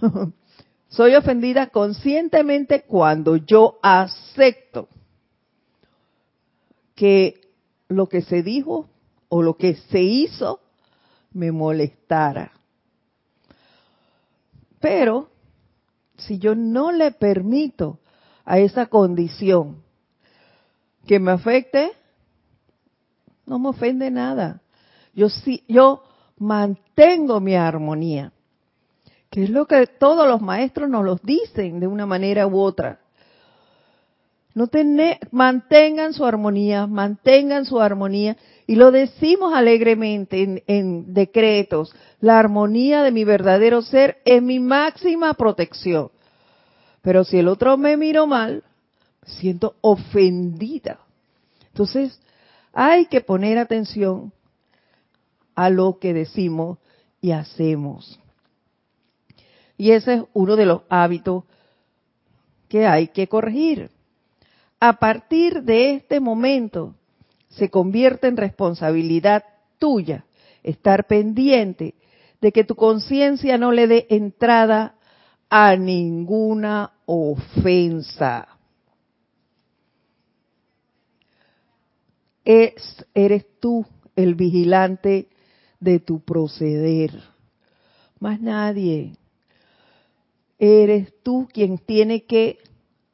Soy 0.90 1.14
ofendida 1.14 1.68
conscientemente 1.68 2.82
cuando 2.82 3.36
yo 3.36 3.78
acepto 3.80 4.88
que 6.96 7.40
lo 7.88 8.08
que 8.08 8.22
se 8.22 8.42
dijo 8.42 8.90
o 9.28 9.42
lo 9.42 9.56
que 9.56 9.76
se 9.76 10.02
hizo 10.02 10.60
me 11.32 11.52
molestara. 11.52 12.52
Pero 14.80 15.30
si 16.16 16.38
yo 16.38 16.56
no 16.56 16.90
le 16.90 17.12
permito 17.12 18.00
a 18.44 18.58
esa 18.58 18.86
condición 18.86 19.84
que 21.06 21.20
me 21.20 21.30
afecte, 21.30 21.92
no 23.46 23.60
me 23.60 23.68
ofende 23.68 24.10
nada. 24.10 24.60
Yo 25.14 25.28
sí, 25.28 25.62
yo 25.68 26.02
mantengo 26.36 27.40
mi 27.40 27.54
armonía, 27.54 28.32
que 29.30 29.44
es 29.44 29.50
lo 29.50 29.66
que 29.66 29.86
todos 29.86 30.26
los 30.26 30.40
maestros 30.40 30.90
nos 30.90 31.04
los 31.04 31.22
dicen 31.22 31.80
de 31.80 31.86
una 31.86 32.04
manera 32.04 32.46
u 32.46 32.58
otra. 32.58 33.00
No 34.54 34.68
mantengan 35.30 36.12
su 36.12 36.24
armonía, 36.24 36.86
mantengan 36.86 37.64
su 37.64 37.80
armonía. 37.80 38.36
Y 38.66 38.74
lo 38.74 38.90
decimos 38.90 39.54
alegremente 39.54 40.62
en, 40.66 41.14
decretos. 41.14 41.94
La 42.20 42.38
armonía 42.38 43.02
de 43.02 43.12
mi 43.12 43.24
verdadero 43.24 43.80
ser 43.82 44.18
es 44.24 44.42
mi 44.42 44.58
máxima 44.58 45.34
protección. 45.34 46.10
Pero 47.00 47.24
si 47.24 47.38
el 47.38 47.48
otro 47.48 47.76
me 47.76 47.96
miró 47.96 48.26
mal, 48.26 48.64
siento 49.24 49.76
ofendida. 49.80 50.98
Entonces, 51.68 52.20
hay 52.72 53.06
que 53.06 53.20
poner 53.20 53.56
atención 53.56 54.32
a 55.54 55.70
lo 55.70 55.98
que 55.98 56.12
decimos 56.12 56.78
y 57.20 57.30
hacemos. 57.30 58.19
Y 59.80 59.92
ese 59.92 60.14
es 60.14 60.22
uno 60.34 60.56
de 60.56 60.66
los 60.66 60.82
hábitos 60.90 61.44
que 62.68 62.86
hay 62.86 63.08
que 63.08 63.28
corregir 63.28 63.90
a 64.80 64.94
partir 64.94 65.62
de 65.62 65.94
este 65.94 66.20
momento 66.20 66.94
se 67.50 67.68
convierte 67.68 68.28
en 68.28 68.38
responsabilidad 68.38 69.44
tuya 69.78 70.24
estar 70.62 71.06
pendiente 71.06 71.94
de 72.40 72.52
que 72.52 72.64
tu 72.64 72.74
conciencia 72.74 73.58
no 73.58 73.72
le 73.72 73.86
dé 73.86 74.06
entrada 74.08 74.94
a 75.50 75.76
ninguna 75.76 76.92
ofensa. 77.04 78.48
Es, 82.44 83.04
eres 83.14 83.46
tú 83.60 83.84
el 84.16 84.34
vigilante 84.34 85.28
de 85.78 85.98
tu 85.98 86.20
proceder, 86.20 87.12
más 88.18 88.40
nadie. 88.40 89.19
Eres 90.62 91.14
tú 91.22 91.48
quien 91.50 91.78
tiene 91.78 92.24
que 92.26 92.58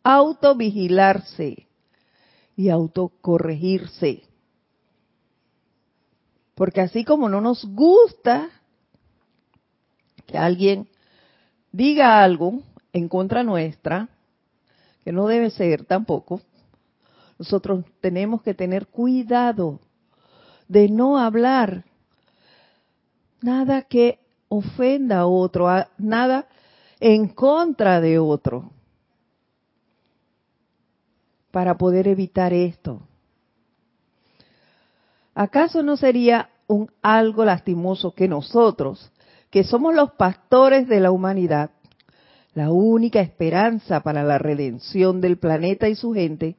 autovigilarse 0.02 1.68
y 2.56 2.70
autocorregirse. 2.70 4.24
Porque 6.56 6.80
así 6.80 7.04
como 7.04 7.28
no 7.28 7.40
nos 7.40 7.64
gusta 7.64 8.50
que 10.26 10.36
alguien 10.36 10.88
diga 11.70 12.24
algo 12.24 12.62
en 12.92 13.08
contra 13.08 13.44
nuestra, 13.44 14.08
que 15.04 15.12
no 15.12 15.28
debe 15.28 15.50
ser 15.50 15.84
tampoco, 15.84 16.40
nosotros 17.38 17.84
tenemos 18.00 18.42
que 18.42 18.54
tener 18.54 18.88
cuidado 18.88 19.78
de 20.66 20.88
no 20.88 21.20
hablar 21.20 21.84
nada 23.40 23.82
que 23.82 24.18
ofenda 24.48 25.20
a 25.20 25.26
otro, 25.26 25.68
nada 25.98 26.48
en 27.00 27.28
contra 27.28 28.00
de 28.00 28.18
otro, 28.18 28.70
para 31.50 31.76
poder 31.78 32.08
evitar 32.08 32.52
esto. 32.52 33.00
¿Acaso 35.34 35.82
no 35.82 35.96
sería 35.96 36.50
un 36.66 36.90
algo 37.02 37.44
lastimoso 37.44 38.12
que 38.12 38.28
nosotros, 38.28 39.10
que 39.50 39.64
somos 39.64 39.94
los 39.94 40.12
pastores 40.12 40.88
de 40.88 41.00
la 41.00 41.10
humanidad, 41.10 41.70
la 42.54 42.70
única 42.70 43.20
esperanza 43.20 44.00
para 44.00 44.22
la 44.22 44.38
redención 44.38 45.20
del 45.20 45.38
planeta 45.38 45.88
y 45.88 45.94
su 45.94 46.12
gente, 46.12 46.56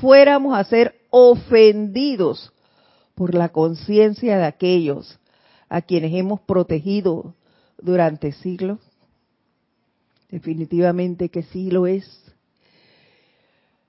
fuéramos 0.00 0.56
a 0.56 0.64
ser 0.64 0.94
ofendidos 1.10 2.52
por 3.14 3.34
la 3.34 3.50
conciencia 3.50 4.38
de 4.38 4.44
aquellos 4.44 5.18
a 5.68 5.80
quienes 5.82 6.14
hemos 6.14 6.40
protegido 6.40 7.34
durante 7.78 8.32
siglos? 8.32 8.78
Definitivamente 10.34 11.28
que 11.28 11.44
sí 11.44 11.70
lo 11.70 11.86
es. 11.86 12.04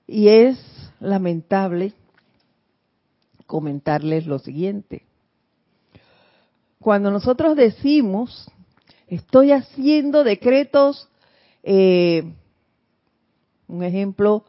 Y 0.06 0.28
es 0.28 0.56
lamentable 1.00 1.92
comentarles 3.46 4.28
lo 4.28 4.38
siguiente. 4.38 5.02
Cuando 6.78 7.10
nosotros 7.10 7.56
decimos, 7.56 8.48
estoy 9.08 9.50
haciendo 9.50 10.22
decretos, 10.22 11.08
eh, 11.64 12.32
un 13.66 13.82
ejemplo, 13.82 14.44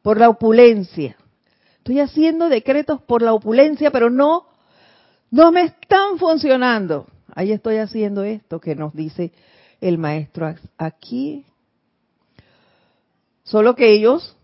por 0.00 0.18
la 0.18 0.30
opulencia. 0.30 1.18
Estoy 1.76 2.00
haciendo 2.00 2.48
decretos 2.48 3.02
por 3.02 3.20
la 3.20 3.34
opulencia, 3.34 3.90
pero 3.90 4.08
no, 4.08 4.46
no 5.30 5.52
me 5.52 5.64
están 5.64 6.16
funcionando. 6.16 7.06
Ahí 7.34 7.52
estoy 7.52 7.76
haciendo 7.76 8.24
esto 8.24 8.60
que 8.60 8.74
nos 8.74 8.94
dice 8.94 9.34
el 9.80 9.98
maestro 9.98 10.54
aquí. 10.78 11.44
Solo 13.42 13.74
que 13.74 13.92
ellos 13.92 14.36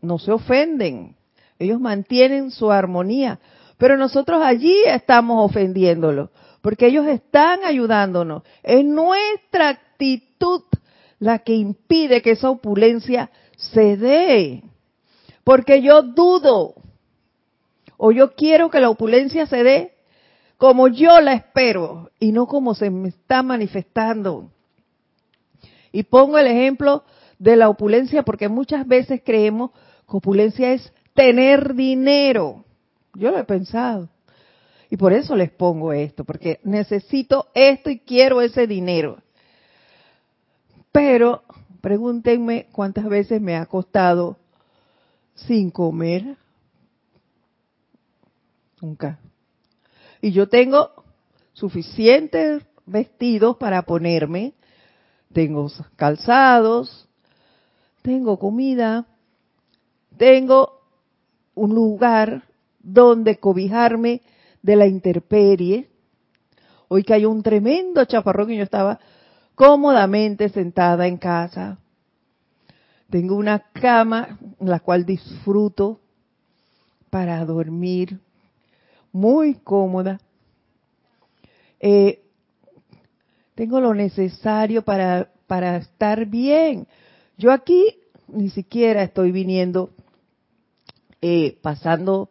no 0.00 0.18
se 0.18 0.32
ofenden, 0.32 1.16
ellos 1.58 1.80
mantienen 1.80 2.50
su 2.50 2.70
armonía, 2.70 3.38
pero 3.78 3.96
nosotros 3.96 4.42
allí 4.42 4.74
estamos 4.86 5.48
ofendiéndolos, 5.50 6.30
porque 6.60 6.86
ellos 6.86 7.06
están 7.06 7.64
ayudándonos. 7.64 8.42
Es 8.62 8.84
nuestra 8.84 9.68
actitud 9.68 10.62
la 11.18 11.38
que 11.40 11.54
impide 11.54 12.22
que 12.22 12.32
esa 12.32 12.50
opulencia 12.50 13.30
se 13.56 13.96
dé. 13.96 14.62
Porque 15.44 15.82
yo 15.82 16.02
dudo 16.02 16.74
o 17.96 18.12
yo 18.12 18.34
quiero 18.34 18.70
que 18.70 18.80
la 18.80 18.90
opulencia 18.90 19.46
se 19.46 19.62
dé 19.62 19.95
como 20.56 20.88
yo 20.88 21.20
la 21.20 21.34
espero 21.34 22.10
y 22.18 22.32
no 22.32 22.46
como 22.46 22.74
se 22.74 22.90
me 22.90 23.08
está 23.08 23.42
manifestando. 23.42 24.50
Y 25.92 26.04
pongo 26.04 26.38
el 26.38 26.46
ejemplo 26.46 27.04
de 27.38 27.56
la 27.56 27.68
opulencia 27.68 28.22
porque 28.22 28.48
muchas 28.48 28.86
veces 28.86 29.20
creemos 29.24 29.70
que 30.08 30.16
opulencia 30.16 30.72
es 30.72 30.92
tener 31.14 31.74
dinero. 31.74 32.64
Yo 33.14 33.30
lo 33.30 33.38
he 33.38 33.44
pensado. 33.44 34.08
Y 34.88 34.96
por 34.96 35.12
eso 35.12 35.34
les 35.34 35.50
pongo 35.50 35.92
esto, 35.92 36.24
porque 36.24 36.60
necesito 36.62 37.48
esto 37.54 37.90
y 37.90 37.98
quiero 37.98 38.40
ese 38.40 38.66
dinero. 38.66 39.18
Pero 40.92 41.42
pregúntenme 41.80 42.68
cuántas 42.72 43.06
veces 43.06 43.40
me 43.40 43.56
ha 43.56 43.66
costado 43.66 44.36
sin 45.34 45.70
comer? 45.70 46.36
Nunca. 48.80 49.18
Y 50.26 50.32
yo 50.32 50.48
tengo 50.48 50.90
suficientes 51.52 52.64
vestidos 52.84 53.58
para 53.58 53.82
ponerme, 53.82 54.54
tengo 55.32 55.70
calzados, 55.94 57.08
tengo 58.02 58.36
comida, 58.36 59.06
tengo 60.16 60.80
un 61.54 61.76
lugar 61.76 62.42
donde 62.80 63.38
cobijarme 63.38 64.20
de 64.62 64.74
la 64.74 64.88
intemperie. 64.88 65.90
Hoy 66.88 67.04
que 67.04 67.14
hay 67.14 67.24
un 67.24 67.44
tremendo 67.44 68.04
chaparrón 68.04 68.50
y 68.50 68.56
yo 68.56 68.64
estaba 68.64 68.98
cómodamente 69.54 70.48
sentada 70.48 71.06
en 71.06 71.18
casa, 71.18 71.78
tengo 73.10 73.36
una 73.36 73.60
cama 73.60 74.40
en 74.58 74.68
la 74.68 74.80
cual 74.80 75.06
disfruto 75.06 76.00
para 77.10 77.44
dormir, 77.44 78.18
muy 79.16 79.54
cómoda. 79.54 80.20
Eh, 81.80 82.22
tengo 83.54 83.80
lo 83.80 83.94
necesario 83.94 84.82
para, 84.82 85.30
para 85.46 85.76
estar 85.76 86.26
bien. 86.26 86.86
Yo 87.38 87.52
aquí 87.52 87.98
ni 88.28 88.50
siquiera 88.50 89.02
estoy 89.02 89.32
viniendo 89.32 89.90
eh, 91.20 91.58
pasando 91.62 92.30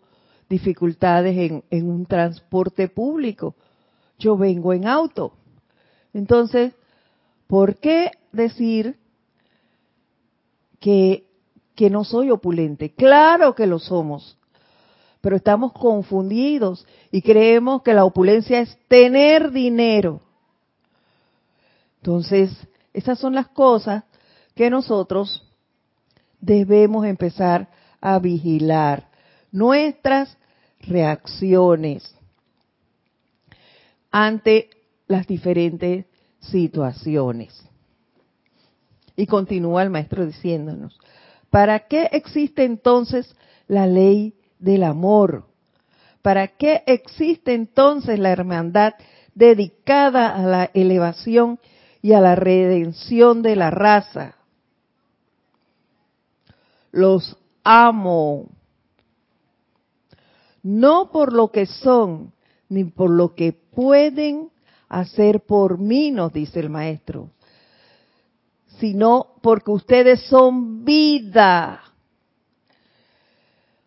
dificultades 0.50 1.38
en, 1.38 1.63
en 1.69 1.89
un 1.89 2.06
transporte 2.06 2.88
público. 2.88 3.56
Yo 4.19 4.38
vengo 4.38 4.74
en 4.74 4.88
auto. 4.88 5.34
Entonces, 6.13 6.74
¿por 7.48 7.78
qué 7.78 8.12
decir 8.32 8.98
que, 10.86 11.89
no 11.89 12.04
soy 12.04 12.30
opulente. 12.30 12.93
Claro 12.93 13.56
que 13.56 13.65
lo 13.65 13.80
somos, 13.80 14.38
pero 15.25 15.38
estamos 15.38 15.73
confundidos 15.73 16.85
y 17.09 17.23
creemos 17.23 17.81
que 17.81 17.95
la 17.95 18.05
opulencia 18.05 18.59
es 18.59 18.77
tener 18.88 19.49
dinero. 19.49 20.21
Entonces, 21.97 22.51
esas 22.93 23.17
son 23.17 23.33
las 23.33 23.47
cosas 23.47 24.03
que 24.53 24.69
nosotros 24.69 25.51
debemos 26.39 27.07
empezar 27.07 27.69
a 28.01 28.19
vigilar. 28.19 29.09
Nuestras 29.51 30.38
reacciones 30.81 32.15
ante 34.11 34.69
las 35.07 35.25
diferentes 35.25 36.05
situaciones. 36.39 37.67
Y 39.15 39.25
continúa 39.25 39.81
el 39.81 39.89
maestro 39.89 40.23
diciéndonos, 40.23 40.99
¿para 41.49 41.88
qué 41.88 42.09
existe 42.11 42.63
entonces 42.63 43.35
la 43.67 43.88
ley 43.88 44.35
del 44.65 44.84
amor? 44.84 45.45
¿Para 46.21 46.47
qué 46.47 46.84
existe 46.88 47.54
entonces 47.54 48.19
la 48.19 48.32
hermandad 48.32 48.95
dedicada 49.36 50.36
a 50.36 50.41
la 50.41 50.71
elevación 50.73 51.60
y 52.01 52.13
a 52.13 52.19
la 52.19 52.36
redención 52.36 53.43
de 53.43 53.56
la 53.56 53.69
raza? 53.69 54.36
Los 56.91 57.38
amo, 57.63 58.49
no 60.63 61.12
por 61.12 61.32
lo 61.32 61.51
que 61.51 61.67
son, 61.67 62.34
ni 62.69 62.86
por 62.86 63.12
lo 63.12 63.36
que 63.36 63.54
pueden 63.54 64.49
hacer 64.89 65.41
por 65.41 65.78
mí, 65.78 66.10
nos 66.10 66.34
dice 66.34 66.60
el 66.60 66.71
maestro, 66.71 67.30
sino 68.80 69.36
porque 69.43 69.69
ustedes 69.69 70.21
son 70.28 70.84
vida, 70.84 71.85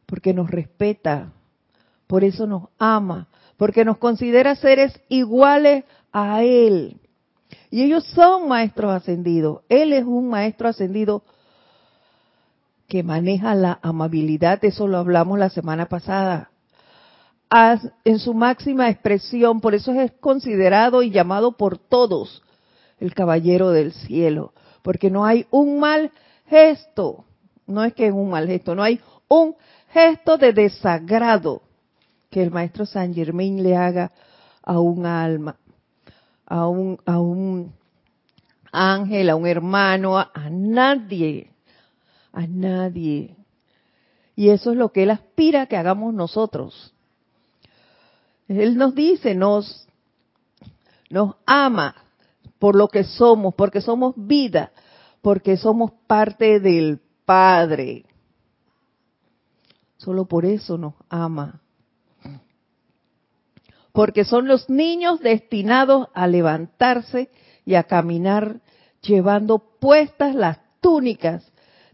porque 0.09 0.33
nos 0.33 0.51
respeta, 0.51 1.33
por 2.07 2.25
eso 2.25 2.47
nos 2.47 2.71
ama, 2.79 3.29
porque 3.59 3.85
nos 3.85 3.99
considera 3.99 4.57
seres 4.57 4.99
iguales 5.11 5.85
a 6.11 6.43
Él. 6.43 6.99
Y 7.71 7.83
ellos 7.83 8.05
son 8.15 8.49
maestros 8.49 8.91
ascendidos. 8.91 9.61
Él 9.69 9.93
es 9.93 10.07
un 10.07 10.31
maestro 10.31 10.67
ascendido 10.67 11.23
que 12.87 13.03
maneja 13.03 13.55
la 13.55 13.79
amabilidad, 13.83 14.65
eso 14.65 14.89
lo 14.89 14.97
hablamos 14.97 15.39
la 15.39 15.51
semana 15.51 15.91
pasada, 15.91 16.53
en 18.05 18.19
su 18.19 18.33
máxima 18.33 18.89
expresión, 18.89 19.61
por 19.61 19.75
eso 19.75 19.93
es 19.93 20.13
considerado 20.13 21.03
y 21.03 21.11
llamado 21.11 21.53
por 21.53 21.77
todos 21.77 22.43
el 22.99 23.13
caballero 23.13 23.73
del 23.73 23.93
cielo, 23.93 24.55
porque 24.81 25.11
no 25.11 25.27
hay 25.27 25.47
un 25.51 25.79
mal 25.79 26.13
gesto, 26.47 27.27
no 27.67 27.85
es 27.85 27.93
que 27.93 28.07
es 28.07 28.13
un 28.15 28.31
mal 28.31 28.47
gesto, 28.47 28.75
no 28.75 28.83
hay 28.83 29.01
un 29.29 29.55
gesto 29.99 30.39
de 30.39 30.53
desagrado 30.53 31.63
que 32.31 32.43
el 32.43 32.51
maestro 32.51 32.87
San 32.87 33.13
Germain 33.13 33.63
le 33.63 33.77
haga 33.77 34.13
a 34.63 34.79
un 34.79 35.07
alma, 35.07 35.57
a 36.47 36.69
un, 36.69 36.99
a 37.05 37.19
un 37.19 37.73
ángel, 38.71 39.31
a 39.31 39.37
un 39.37 39.47
hermano, 39.47 40.19
a, 40.19 40.31
a 40.33 40.51
nadie, 40.51 41.51
a 42.33 42.47
nadie. 42.47 43.35
Y 44.37 44.51
eso 44.51 44.71
es 44.71 44.77
lo 44.77 44.93
que 44.93 45.03
Él 45.03 45.11
aspira 45.11 45.67
que 45.67 45.77
hagamos 45.77 46.15
nosotros. 46.15 46.95
Él 48.47 48.77
nos 48.77 48.95
dice, 48.95 49.35
nos, 49.35 49.89
nos 51.11 51.35
ama 51.45 51.97
por 52.61 52.77
lo 52.77 52.89
que 52.89 53.03
somos, 53.03 53.55
porque 53.55 53.81
somos 53.81 54.15
vida, 54.17 54.71
porque 55.23 55.57
somos 55.57 55.91
parte 56.07 56.61
del 56.61 57.01
Padre. 57.25 58.05
Solo 59.99 60.27
por 60.27 60.45
eso 60.45 60.79
nos 60.79 60.95
ama. 61.09 61.61
Porque 63.93 64.25
son 64.25 64.47
los 64.47 64.71
niños 64.71 65.21
destinados 65.21 66.09
a 66.15 66.27
levantarse 66.27 67.31
y 67.65 67.75
a 67.75 67.83
caminar 67.83 68.61
llevando 69.03 69.59
puestas 69.59 70.35
las 70.35 70.59
túnicas 70.81 71.45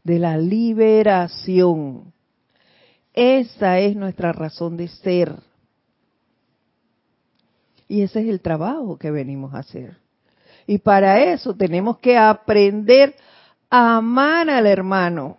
de 0.04 0.18
la 0.18 0.36
liberación. 0.36 2.12
Esa 3.14 3.78
es 3.78 3.96
nuestra 3.96 4.32
razón 4.32 4.76
de 4.76 4.88
ser. 4.88 5.34
Y 7.88 8.02
ese 8.02 8.20
es 8.20 8.28
el 8.28 8.40
trabajo 8.40 8.98
que 8.98 9.10
venimos 9.10 9.54
a 9.54 9.58
hacer. 9.58 9.96
Y 10.66 10.78
para 10.78 11.22
eso 11.32 11.54
tenemos 11.54 11.98
que 11.98 12.18
aprender 12.18 13.14
a 13.70 13.96
amar 13.96 14.50
al 14.50 14.66
hermano. 14.66 15.38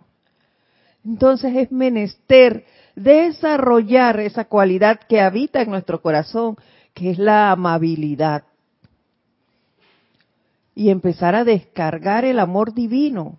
Entonces 1.06 1.54
es 1.54 1.70
menester 1.70 2.64
desarrollar 2.96 4.18
esa 4.18 4.46
cualidad 4.46 4.98
que 5.08 5.20
habita 5.20 5.62
en 5.62 5.70
nuestro 5.70 6.02
corazón, 6.02 6.56
que 6.94 7.10
es 7.10 7.18
la 7.18 7.52
amabilidad. 7.52 8.44
Y 10.74 10.90
empezar 10.90 11.34
a 11.34 11.44
descargar 11.44 12.24
el 12.24 12.40
amor 12.40 12.74
divino, 12.74 13.38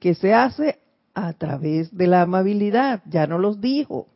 que 0.00 0.14
se 0.14 0.32
hace 0.32 0.78
a 1.14 1.32
través 1.34 1.94
de 1.94 2.06
la 2.06 2.22
amabilidad, 2.22 3.02
ya 3.06 3.26
no 3.26 3.38
los 3.38 3.60
dijo. 3.60 4.08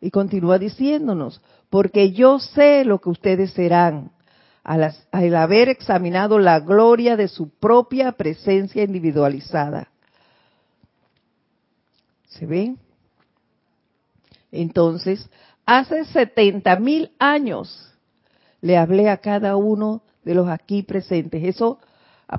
Y 0.00 0.10
continúa 0.10 0.58
diciéndonos, 0.58 1.42
porque 1.68 2.12
yo 2.12 2.38
sé 2.38 2.84
lo 2.84 3.00
que 3.00 3.10
ustedes 3.10 3.52
serán 3.52 4.12
al, 4.62 4.94
haber 5.34 5.68
examinado 5.68 6.38
la 6.38 6.60
gloria 6.60 7.16
de 7.16 7.28
su 7.28 7.50
propia 7.50 8.12
presencia 8.12 8.82
individualizada. 8.82 9.88
¿Se 12.38 12.46
ven? 12.46 12.78
Entonces, 14.50 15.28
hace 15.66 16.04
70 16.04 16.78
mil 16.78 17.12
años 17.18 17.92
le 18.60 18.76
hablé 18.76 19.08
a 19.08 19.18
cada 19.18 19.56
uno 19.56 20.02
de 20.24 20.34
los 20.34 20.48
aquí 20.48 20.82
presentes. 20.82 21.42
Eso 21.44 21.78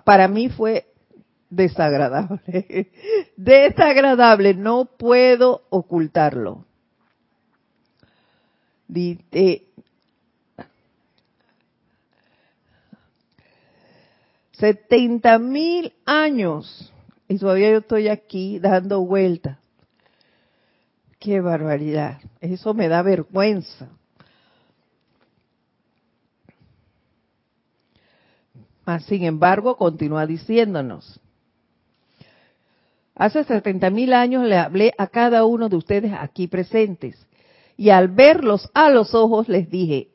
para 0.04 0.28
mí 0.28 0.50
fue 0.50 0.88
desagradable. 1.50 2.92
Desagradable, 3.38 4.54
no 4.54 4.86
puedo 4.86 5.64
ocultarlo. 5.70 6.66
Setenta 8.88 9.66
70 14.54 15.40
mil 15.40 15.94
años 16.06 16.94
y 17.28 17.38
todavía 17.38 17.72
yo 17.72 17.80
estoy 17.80 18.08
aquí 18.08 18.60
dando 18.60 19.02
vueltas. 19.02 19.65
Qué 21.26 21.42
barbaridad. 21.42 22.20
Eso 22.40 22.76
me 22.76 22.88
da 22.88 23.02
vergüenza. 23.02 23.90
Mas, 28.86 29.06
sin 29.06 29.24
embargo, 29.24 29.76
continúa 29.76 30.28
diciéndonos. 30.28 31.20
Hace 33.16 33.44
70 33.44 33.90
mil 33.90 34.14
años 34.14 34.44
le 34.44 34.56
hablé 34.56 34.94
a 35.00 35.08
cada 35.08 35.46
uno 35.46 35.68
de 35.68 35.78
ustedes 35.78 36.14
aquí 36.14 36.46
presentes 36.48 37.18
y 37.76 37.90
al 37.90 38.10
verlos 38.10 38.70
a 38.76 38.92
los 38.92 39.16
ojos 39.16 39.50
les 39.50 39.68
dije, 39.68 40.10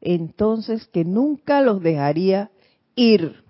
entonces 0.00 0.86
que 0.86 1.04
nunca 1.04 1.60
los 1.60 1.82
dejaría 1.82 2.50
ir. 2.94 3.44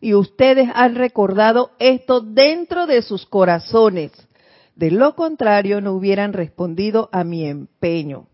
Y 0.00 0.14
ustedes 0.14 0.68
han 0.74 0.96
recordado 0.96 1.70
esto 1.78 2.22
dentro 2.22 2.88
de 2.88 3.02
sus 3.02 3.24
corazones. 3.24 4.10
De 4.78 4.92
lo 4.92 5.16
contrario, 5.16 5.80
no 5.80 5.92
hubieran 5.92 6.32
respondido 6.32 7.08
a 7.10 7.24
mi 7.24 7.44
empeño. 7.44 8.28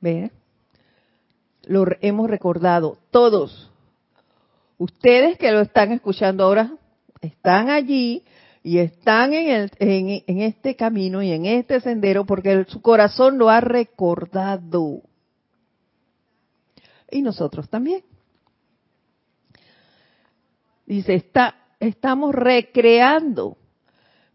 ¿Ven? 0.00 0.30
Lo 1.64 1.84
hemos 2.00 2.30
recordado 2.30 2.98
todos. 3.10 3.68
Ustedes 4.78 5.38
que 5.38 5.50
lo 5.50 5.60
están 5.60 5.90
escuchando 5.90 6.44
ahora 6.44 6.72
están 7.20 7.68
allí 7.68 8.22
y 8.62 8.78
están 8.78 9.34
en, 9.34 9.48
el, 9.48 9.72
en, 9.80 10.40
este 10.40 10.76
camino 10.76 11.20
y 11.20 11.32
en 11.32 11.44
este 11.44 11.80
sendero 11.80 12.24
porque 12.24 12.64
su 12.68 12.80
corazón 12.80 13.38
lo 13.38 13.50
ha 13.50 13.60
recordado. 13.60 15.02
Y 17.10 17.22
nosotros 17.22 17.68
también. 17.68 18.04
Dice, 20.86 21.14
está, 21.14 21.56
estamos 21.80 22.32
recreando 22.36 23.57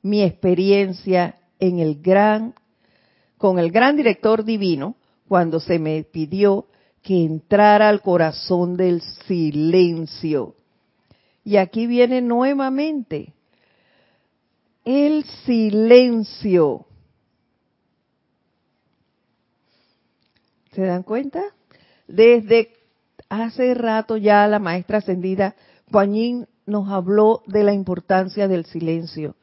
mi 0.03 0.21
experiencia 0.21 1.39
en 1.59 1.79
el 1.79 2.01
gran, 2.01 2.53
con 3.37 3.57
el 3.57 3.71
gran 3.71 3.95
director 3.95 4.43
divino 4.43 4.97
cuando 5.27 5.59
se 5.59 5.79
me 5.79 6.03
pidió 6.03 6.67
que 7.01 7.23
entrara 7.23 7.89
al 7.89 8.01
corazón 8.01 8.77
del 8.77 9.01
silencio. 9.25 10.55
Y 11.43 11.57
aquí 11.57 11.87
viene 11.87 12.21
nuevamente 12.21 13.33
el 14.85 15.23
silencio. 15.45 16.85
¿Se 20.73 20.81
dan 20.81 21.03
cuenta? 21.03 21.41
Desde 22.07 22.73
hace 23.29 23.73
rato 23.73 24.17
ya 24.17 24.47
la 24.47 24.59
maestra 24.59 24.97
ascendida 24.97 25.55
Juanín 25.91 26.47
nos 26.65 26.89
habló 26.89 27.43
de 27.47 27.63
la 27.63 27.73
importancia 27.73 28.47
del 28.47 28.65
silencio 28.65 29.35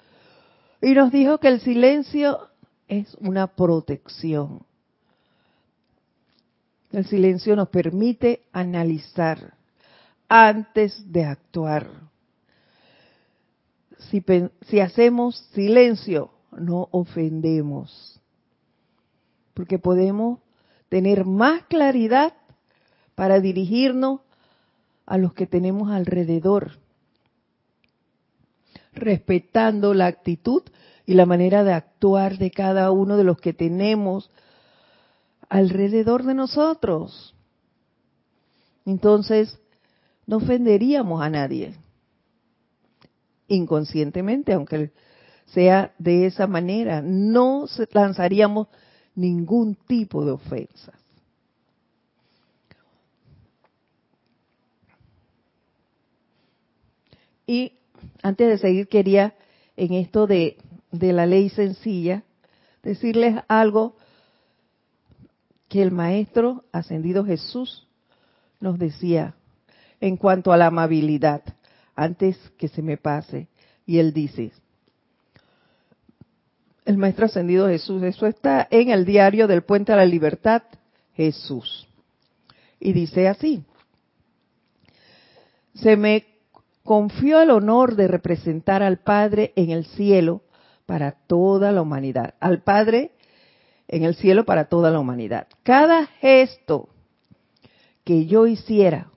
y 0.83 0.95
nos 0.95 1.13
dijo 1.13 1.39
que 1.39 1.49
el 1.49 1.61
silencio 1.61 2.49
es 2.89 3.15
una 3.21 3.47
protección. 3.47 4.63
El 6.91 7.07
silencio 7.07 7.55
nos 7.55 7.69
permite 7.69 8.43
analizar 8.53 9.55
antes 10.29 11.13
de 11.13 11.25
actuar. 11.25 11.89
Si, 14.11 14.81
hacemos 14.81 15.37
silencio, 15.53 16.31
no 16.51 16.89
ofendemos, 16.91 18.21
porque 19.55 19.79
podemos 19.79 20.41
tener 20.89 21.25
más 21.25 21.63
claridad 21.65 22.33
para 23.15 23.39
dirigirnos 23.39 24.21
a 25.07 25.19
los 25.19 25.35
que 25.35 25.47
tenemos 25.47 25.91
alrededor, 25.91 26.80
respetando 29.01 29.95
la 29.95 30.07
actitud 30.07 30.63
y 31.07 31.15
la 31.15 31.27
manera 31.27 31.65
de 31.65 31.73
actuar 31.73 32.39
de 32.39 32.51
cada 32.51 32.91
uno 32.91 33.17
de 33.17 33.25
los 33.25 33.41
que 33.41 33.53
tenemos 33.53 34.31
alrededor 35.49 36.25
de 36.25 36.35
nosotros. 36.35 37.35
Entonces, 38.87 39.59
no 40.27 40.37
ofenderíamos 40.37 41.21
a 41.23 41.29
nadie 41.31 41.75
inconscientemente, 43.49 44.53
aunque 44.53 44.93
sea 45.47 45.93
de 45.99 46.27
esa 46.27 46.47
manera, 46.47 47.03
no 47.03 47.67
lanzaríamos 47.93 48.69
ningún 49.15 49.75
tipo 49.75 50.25
de 50.25 50.31
ofensa. 50.33 50.93
Y 57.47 57.80
antes 58.23 58.49
de 58.49 58.59
seguir, 58.59 58.89
quería 58.89 59.35
en 59.77 59.95
esto 59.95 60.27
de, 60.27 60.57
la 60.93 61.27
ley 61.27 61.49
sencilla 61.49 62.23
decirles 62.83 63.43
algo 63.49 63.97
que 65.69 65.83
el 65.83 65.91
Maestro 65.91 66.65
Ascendido 66.73 67.25
Jesús 67.25 67.87
nos 68.61 68.79
decía 68.79 69.35
en 70.01 70.17
cuanto 70.17 70.53
a 70.53 70.57
la 70.57 70.67
amabilidad, 70.67 71.43
antes 71.95 72.37
que 72.57 72.69
se 72.69 72.83
me 72.83 72.97
pase. 72.97 73.49
Y 73.87 73.99
él 73.99 74.13
dice, 74.13 74.53
el 76.85 76.97
Maestro 76.97 77.27
Ascendido 77.27 77.69
Jesús, 77.69 78.03
eso 78.03 78.27
está 78.27 78.67
en 78.71 78.91
el 78.91 79.05
diario 79.05 79.47
del 79.47 79.63
Puente 79.63 79.93
a 79.93 79.97
la 79.97 80.07
Libertad, 80.07 80.63
Jesús. 81.15 81.87
Y 82.79 82.93
dice 82.93 83.29
así, 83.29 83.63
se 85.75 85.97
me 85.97 86.25
confió 86.85 87.43
el 87.43 87.51
honor 87.51 87.97
de 87.97 88.09
representar 88.09 88.83
al 88.83 88.99
Padre 88.99 89.53
en 89.57 89.71
el 89.71 89.85
cielo 89.85 90.43
para 90.87 91.13
toda 91.13 91.73
la 91.73 91.83
humanidad. 91.83 92.35
Al 92.41 92.63
Padre 92.63 93.13
en 93.89 94.05
el 94.05 94.15
cielo 94.15 94.45
para 94.45 94.67
toda 94.67 94.91
la 94.91 95.01
humanidad. 95.01 95.49
Cada 95.63 96.07
gesto 96.07 96.89
que 98.05 98.27
yo 98.27 98.47
hiciera, 98.47 99.11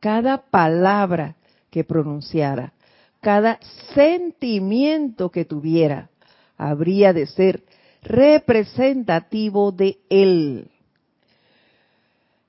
cada 0.00 0.42
palabra 0.50 1.36
que 1.70 1.84
pronunciara, 1.84 2.72
cada 3.20 3.58
sentimiento 3.94 5.30
que 5.30 5.44
tuviera 5.44 6.10
habría 6.56 7.12
de 7.12 7.26
ser 7.26 7.62
representativo 8.02 9.72
de 9.72 9.98
Él. 10.08 10.70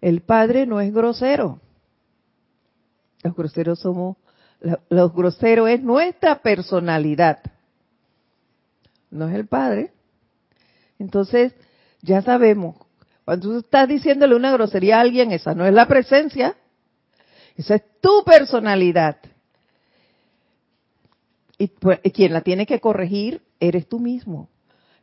El 0.01 0.21
Padre 0.21 0.65
no 0.65 0.81
es 0.81 0.93
grosero. 0.93 1.59
Los 3.23 3.35
groseros 3.35 3.79
somos, 3.79 4.17
los 4.89 5.13
groseros 5.13 5.69
es 5.69 5.82
nuestra 5.82 6.41
personalidad. 6.41 7.39
No 9.10 9.28
es 9.28 9.36
el 9.36 9.47
Padre. 9.47 9.91
Entonces, 11.00 11.54
ya 12.02 12.21
sabemos, 12.21 12.76
cuando 13.26 13.50
tú 13.50 13.58
estás 13.60 13.88
diciéndole 13.88 14.36
una 14.36 14.52
grosería 14.52 14.97
a 14.97 15.02
alguien, 15.02 15.32
esa 15.32 15.54
no 15.56 15.65
es 15.65 15.74
la 15.74 15.88
presencia, 15.88 16.56
esa 17.58 17.76
es 17.76 17.84
tu 18.00 18.24
personalidad. 18.24 19.17
Y 21.58 21.67
pues, 21.67 22.00
quien 22.13 22.34
la 22.34 22.41
tiene 22.41 22.65
que 22.65 22.80
corregir 22.80 23.41
eres 23.60 23.88
tú 23.88 24.00
mismo. 24.00 24.50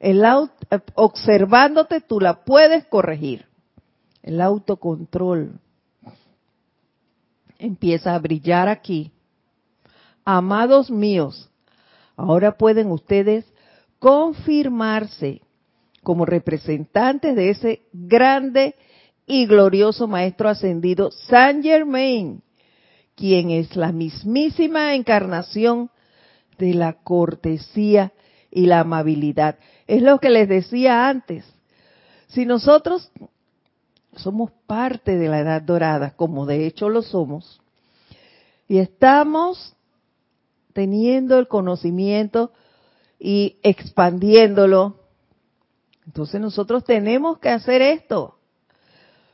El 0.01 0.25
observándote 0.95 2.01
tú 2.01 2.21
la 2.21 2.45
puedes 2.45 2.85
corregir. 2.87 3.47
El 4.23 4.41
autocontrol 4.41 5.61
empieza 7.59 8.15
a 8.15 8.19
brillar 8.19 8.69
aquí. 8.69 9.13
Amados 10.31 10.91
míos, 10.91 11.49
ahora 12.15 12.59
pueden 12.59 12.91
ustedes 12.91 13.47
confirmarse 13.99 15.41
como 16.03 16.27
representantes 16.27 17.35
de 17.35 17.49
ese 17.49 17.83
grande 17.95 18.75
y 19.25 19.47
glorioso 19.47 20.07
Maestro 20.07 20.51
Ascendido 20.51 21.11
Saint 21.13 21.63
Germain, 21.65 22.43
quien 23.15 23.49
es 23.49 23.75
la 23.75 23.91
mismísima 23.91 24.95
encarnación 24.95 25.91
de 26.59 26.75
la 26.75 26.93
cortesía 26.93 28.13
y 28.51 28.67
la 28.67 28.81
amabilidad. 28.81 29.57
Es 29.87 30.03
lo 30.03 30.19
que 30.19 30.29
les 30.29 30.47
decía 30.47 31.09
antes. 31.09 31.47
Si 32.27 32.45
nosotros 32.45 33.11
somos 34.15 34.51
parte 34.67 35.17
de 35.17 35.29
la 35.31 35.39
edad 35.39 35.63
dorada, 35.63 36.11
como 36.17 36.45
de 36.45 36.67
hecho 36.67 36.91
lo 36.91 37.01
somos, 37.01 37.63
y 38.69 38.77
estamos 38.77 39.75
teniendo 40.79 41.41
el 41.41 41.49
conocimiento 41.49 42.53
y 43.19 43.57
expandiéndolo, 43.65 44.95
entonces 46.07 46.41
nosotros 46.41 46.85
tenemos 46.85 47.41
que 47.41 47.49
hacer 47.49 47.83
esto. 47.83 48.39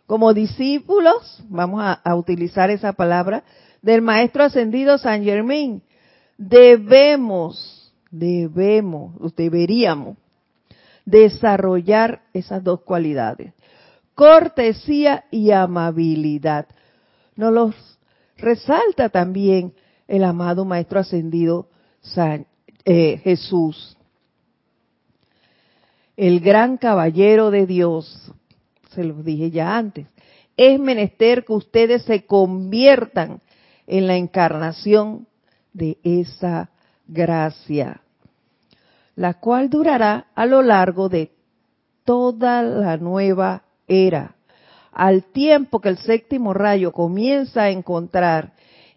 Como 0.06 0.32
discípulos, 0.32 1.44
vamos 1.50 1.82
a, 1.82 1.92
a 1.92 2.16
utilizar 2.16 2.70
esa 2.70 2.94
palabra, 2.94 3.44
del 3.82 4.00
Maestro 4.00 4.44
Ascendido 4.44 4.96
San 4.96 5.22
Germain, 5.22 5.82
debemos, 6.38 7.92
debemos, 8.10 9.36
deberíamos 9.36 10.16
desarrollar 11.04 12.22
esas 12.32 12.64
dos 12.64 12.80
cualidades, 12.80 13.52
cortesía 14.14 15.26
y 15.30 15.50
amabilidad. 15.50 16.68
Nos 17.36 17.52
los 17.52 17.98
resalta 18.38 19.10
también 19.10 19.74
el 20.08 20.24
amado 20.24 20.64
Maestro 20.64 21.00
Ascendido 21.00 21.68
San, 22.00 22.46
eh, 22.84 23.18
Jesús, 23.24 23.96
el 26.16 26.40
gran 26.40 26.76
caballero 26.76 27.50
de 27.50 27.66
Dios, 27.66 28.32
se 28.90 29.04
los 29.04 29.24
dije 29.24 29.50
ya 29.50 29.76
antes, 29.76 30.06
es 30.56 30.78
menester 30.78 31.44
que 31.44 31.52
ustedes 31.52 32.02
se 32.02 32.26
conviertan 32.26 33.40
en 33.86 34.06
la 34.06 34.16
encarnación 34.16 35.26
de 35.72 35.98
esa 36.04 36.70
gracia, 37.06 38.02
la 39.16 39.34
cual 39.34 39.68
durará 39.68 40.26
a 40.34 40.46
lo 40.46 40.62
largo 40.62 41.08
de 41.08 41.32
toda 42.04 42.62
la 42.62 42.96
nueva 42.96 43.64
era, 43.88 44.36
al 44.92 45.24
tiempo 45.24 45.80
que 45.80 45.88
el 45.88 45.98
séptimo 45.98 46.54
rayo 46.54 46.92
comienza 46.92 47.62
a 47.62 47.70
encontrar 47.70 48.52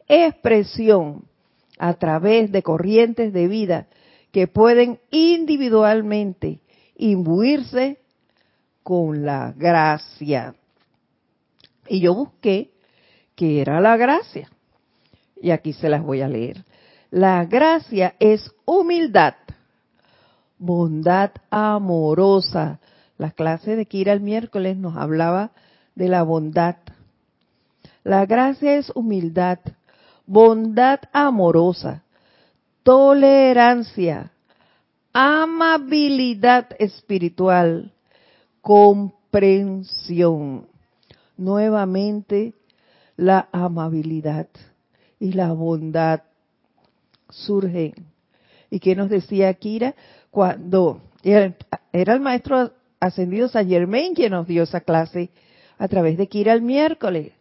expresión 0.08 1.26
a 1.78 1.94
través 1.94 2.52
de 2.52 2.64
corrientes 2.64 3.34
de 3.34 3.48
vida 3.48 3.88
que 4.32 4.48
pueden 4.48 5.00
individualmente 5.12 6.60
imbuirse 6.96 8.00
con 8.84 9.26
la 9.26 9.54
gracia. 9.56 10.56
Y 11.88 12.02
yo 12.02 12.14
busqué 12.14 12.72
qué 13.36 13.62
era 13.62 13.80
la 13.82 13.98
gracia. 13.98 14.50
Y 15.42 15.52
aquí 15.52 15.74
se 15.74 15.90
las 15.90 16.04
voy 16.04 16.22
a 16.22 16.28
leer. 16.28 16.66
La 17.12 17.46
gracia 17.46 18.16
es 18.20 18.52
humildad, 18.66 19.36
bondad 20.58 21.32
amorosa. 21.50 22.80
La 23.18 23.32
clase 23.32 23.76
de 23.76 23.86
Kira 23.86 24.14
el 24.14 24.22
miércoles 24.22 24.78
nos 24.78 24.98
hablaba 24.98 25.52
de 25.96 26.10
la 26.10 26.24
bondad. 26.24 26.78
La 28.04 28.26
gracia 28.26 28.76
es 28.76 28.92
humildad, 28.96 29.60
bondad 30.28 31.00
amorosa, 31.14 32.04
tolerancia, 32.84 34.32
amabilidad 35.14 36.68
espiritual, 36.78 37.94
comprensión. 38.62 40.68
Nuevamente, 41.38 42.54
la 43.16 43.48
amabilidad 43.52 44.48
y 45.20 45.34
la 45.34 45.54
bondad 45.54 46.24
surgen. 47.30 47.94
¿Y 48.70 48.80
qué 48.80 48.96
nos 48.96 49.10
decía 49.10 49.54
Kira? 49.54 49.96
Cuando 50.30 51.02
era, 51.24 51.56
el 51.94 52.20
maestro 52.20 52.74
ascendido 53.00 53.48
San 53.48 53.68
Germain 53.68 54.14
quien 54.14 54.32
nos 54.32 54.48
dio 54.48 54.64
esa 54.64 54.82
clase 54.82 55.30
a 55.78 55.88
través 55.88 56.18
de 56.18 56.28
Kira 56.28 56.54
el 56.54 56.62
miércoles. 56.62 57.32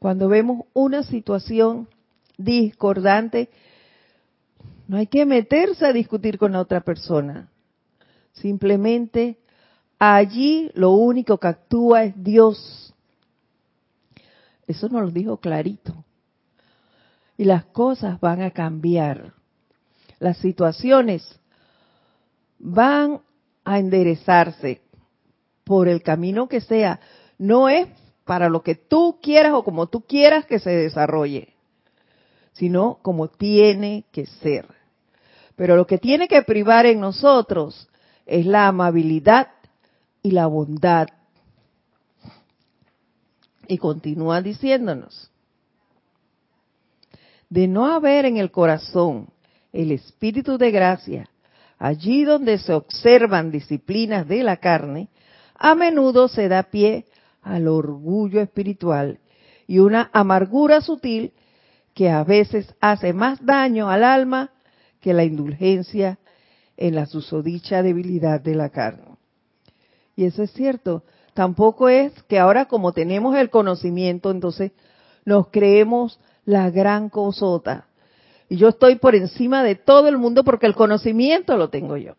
Cuando 0.00 0.28
vemos 0.28 0.64
una 0.72 1.02
situación 1.02 1.86
discordante, 2.38 3.50
no 4.88 4.96
hay 4.96 5.06
que 5.06 5.26
meterse 5.26 5.84
a 5.84 5.92
discutir 5.92 6.38
con 6.38 6.52
la 6.52 6.60
otra 6.60 6.80
persona. 6.80 7.50
Simplemente 8.32 9.38
allí 9.98 10.70
lo 10.72 10.92
único 10.92 11.36
que 11.36 11.48
actúa 11.48 12.04
es 12.04 12.14
Dios. 12.16 12.94
Eso 14.66 14.88
nos 14.88 15.02
lo 15.02 15.10
dijo 15.10 15.36
clarito 15.36 16.02
y 17.36 17.44
las 17.44 17.66
cosas 17.66 18.18
van 18.20 18.40
a 18.40 18.52
cambiar. 18.52 19.34
Las 20.18 20.38
situaciones 20.38 21.38
van 22.58 23.20
a 23.64 23.78
enderezarse 23.78 24.80
por 25.62 25.88
el 25.88 26.02
camino 26.02 26.48
que 26.48 26.62
sea. 26.62 27.00
No 27.36 27.68
es 27.68 27.86
para 28.30 28.48
lo 28.48 28.62
que 28.62 28.76
tú 28.76 29.18
quieras 29.20 29.54
o 29.54 29.64
como 29.64 29.88
tú 29.88 30.02
quieras 30.02 30.46
que 30.46 30.60
se 30.60 30.70
desarrolle, 30.70 31.52
sino 32.52 33.00
como 33.02 33.26
tiene 33.26 34.04
que 34.12 34.24
ser. 34.24 34.68
Pero 35.56 35.74
lo 35.74 35.84
que 35.84 35.98
tiene 35.98 36.28
que 36.28 36.40
privar 36.42 36.86
en 36.86 37.00
nosotros 37.00 37.88
es 38.26 38.46
la 38.46 38.68
amabilidad 38.68 39.48
y 40.22 40.30
la 40.30 40.46
bondad. 40.46 41.08
Y 43.66 43.78
continúa 43.78 44.40
diciéndonos, 44.40 45.32
de 47.48 47.66
no 47.66 47.92
haber 47.92 48.26
en 48.26 48.36
el 48.36 48.52
corazón 48.52 49.26
el 49.72 49.90
espíritu 49.90 50.56
de 50.56 50.70
gracia, 50.70 51.28
allí 51.80 52.22
donde 52.22 52.58
se 52.58 52.74
observan 52.74 53.50
disciplinas 53.50 54.28
de 54.28 54.44
la 54.44 54.58
carne, 54.58 55.08
a 55.56 55.74
menudo 55.74 56.28
se 56.28 56.46
da 56.46 56.62
pie 56.62 57.06
al 57.42 57.68
orgullo 57.68 58.40
espiritual 58.40 59.18
y 59.66 59.78
una 59.78 60.10
amargura 60.12 60.80
sutil 60.80 61.32
que 61.94 62.10
a 62.10 62.24
veces 62.24 62.74
hace 62.80 63.12
más 63.12 63.44
daño 63.44 63.90
al 63.90 64.04
alma 64.04 64.50
que 65.00 65.14
la 65.14 65.24
indulgencia 65.24 66.18
en 66.76 66.94
la 66.94 67.06
susodicha 67.06 67.82
debilidad 67.82 68.40
de 68.40 68.54
la 68.54 68.70
carne. 68.70 69.16
Y 70.16 70.24
eso 70.24 70.42
es 70.42 70.52
cierto. 70.52 71.04
Tampoco 71.34 71.88
es 71.88 72.12
que 72.24 72.38
ahora 72.38 72.66
como 72.66 72.92
tenemos 72.92 73.36
el 73.36 73.50
conocimiento, 73.50 74.30
entonces 74.30 74.72
nos 75.24 75.48
creemos 75.48 76.18
la 76.44 76.70
gran 76.70 77.08
cosota. 77.08 77.86
Y 78.48 78.56
yo 78.56 78.68
estoy 78.68 78.96
por 78.96 79.14
encima 79.14 79.62
de 79.62 79.76
todo 79.76 80.08
el 80.08 80.18
mundo 80.18 80.42
porque 80.42 80.66
el 80.66 80.74
conocimiento 80.74 81.56
lo 81.56 81.70
tengo 81.70 81.96
yo. 81.96 82.14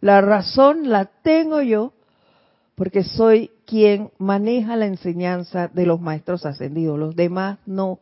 La 0.00 0.20
razón 0.20 0.90
la 0.90 1.06
tengo 1.06 1.62
yo 1.62 1.92
porque 2.76 3.02
soy 3.02 3.50
quien 3.66 4.12
maneja 4.18 4.76
la 4.76 4.86
enseñanza 4.86 5.68
de 5.68 5.86
los 5.86 6.00
maestros 6.00 6.46
ascendidos. 6.46 6.98
Los 6.98 7.16
demás 7.16 7.58
no. 7.66 7.98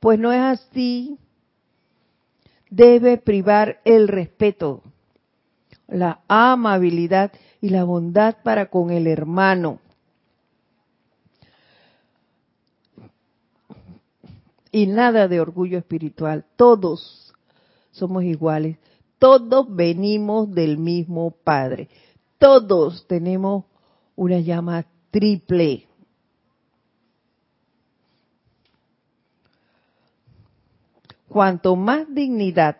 Pues 0.00 0.18
no 0.18 0.32
es 0.32 0.40
así. 0.40 1.16
Debe 2.68 3.16
privar 3.16 3.80
el 3.84 4.08
respeto, 4.08 4.82
la 5.86 6.20
amabilidad 6.28 7.32
y 7.60 7.70
la 7.70 7.84
bondad 7.84 8.36
para 8.42 8.66
con 8.66 8.90
el 8.90 9.06
hermano. 9.06 9.78
y 14.76 14.86
nada 14.86 15.26
de 15.26 15.40
orgullo 15.40 15.78
espiritual. 15.78 16.44
Todos 16.54 17.32
somos 17.92 18.24
iguales. 18.24 18.76
Todos 19.18 19.74
venimos 19.74 20.52
del 20.52 20.76
mismo 20.76 21.30
Padre. 21.30 21.88
Todos 22.36 23.06
tenemos 23.06 23.64
una 24.16 24.40
llama 24.40 24.84
triple. 25.10 25.86
Cuanto 31.28 31.76
más 31.76 32.12
dignidad, 32.12 32.78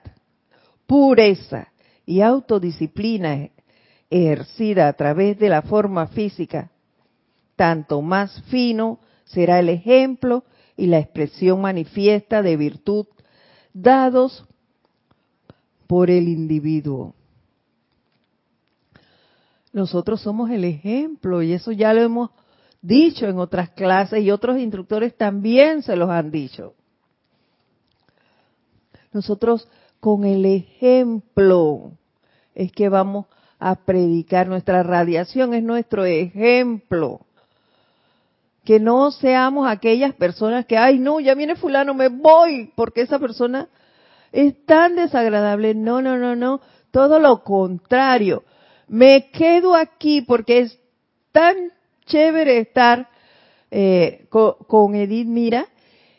pureza 0.86 1.68
y 2.06 2.20
autodisciplina 2.22 3.50
ejercida 4.08 4.88
a 4.88 4.92
través 4.94 5.38
de 5.38 5.48
la 5.48 5.62
forma 5.62 6.06
física, 6.06 6.70
tanto 7.54 8.00
más 8.00 8.42
fino 8.44 9.00
será 9.24 9.58
el 9.58 9.68
ejemplo 9.68 10.44
y 10.76 10.86
la 10.86 10.98
expresión 10.98 11.60
manifiesta 11.60 12.42
de 12.42 12.56
virtud 12.56 13.06
dados 13.74 14.46
por 15.86 16.10
el 16.10 16.28
individuo. 16.28 17.15
Nosotros 19.76 20.22
somos 20.22 20.48
el 20.48 20.64
ejemplo 20.64 21.42
y 21.42 21.52
eso 21.52 21.70
ya 21.70 21.92
lo 21.92 22.00
hemos 22.00 22.30
dicho 22.80 23.26
en 23.26 23.38
otras 23.38 23.68
clases 23.68 24.22
y 24.22 24.30
otros 24.30 24.58
instructores 24.58 25.14
también 25.14 25.82
se 25.82 25.96
los 25.96 26.08
han 26.08 26.30
dicho. 26.30 26.72
Nosotros 29.12 29.68
con 30.00 30.24
el 30.24 30.46
ejemplo 30.46 31.90
es 32.54 32.72
que 32.72 32.88
vamos 32.88 33.26
a 33.58 33.74
predicar. 33.74 34.48
Nuestra 34.48 34.82
radiación 34.82 35.52
es 35.52 35.62
nuestro 35.62 36.06
ejemplo. 36.06 37.20
Que 38.64 38.80
no 38.80 39.10
seamos 39.10 39.68
aquellas 39.68 40.14
personas 40.14 40.64
que, 40.64 40.78
ay, 40.78 40.98
no, 40.98 41.20
ya 41.20 41.34
viene 41.34 41.54
fulano, 41.54 41.92
me 41.92 42.08
voy, 42.08 42.72
porque 42.76 43.02
esa 43.02 43.18
persona 43.18 43.68
es 44.32 44.54
tan 44.64 44.96
desagradable. 44.96 45.74
No, 45.74 46.00
no, 46.00 46.16
no, 46.16 46.34
no. 46.34 46.62
Todo 46.90 47.18
lo 47.18 47.44
contrario. 47.44 48.42
Me 48.88 49.30
quedo 49.30 49.74
aquí 49.74 50.22
porque 50.22 50.60
es 50.60 50.78
tan 51.32 51.72
chévere 52.06 52.58
estar 52.58 53.08
eh, 53.70 54.26
con, 54.30 54.94
Edith 54.94 55.26
Mira, 55.26 55.66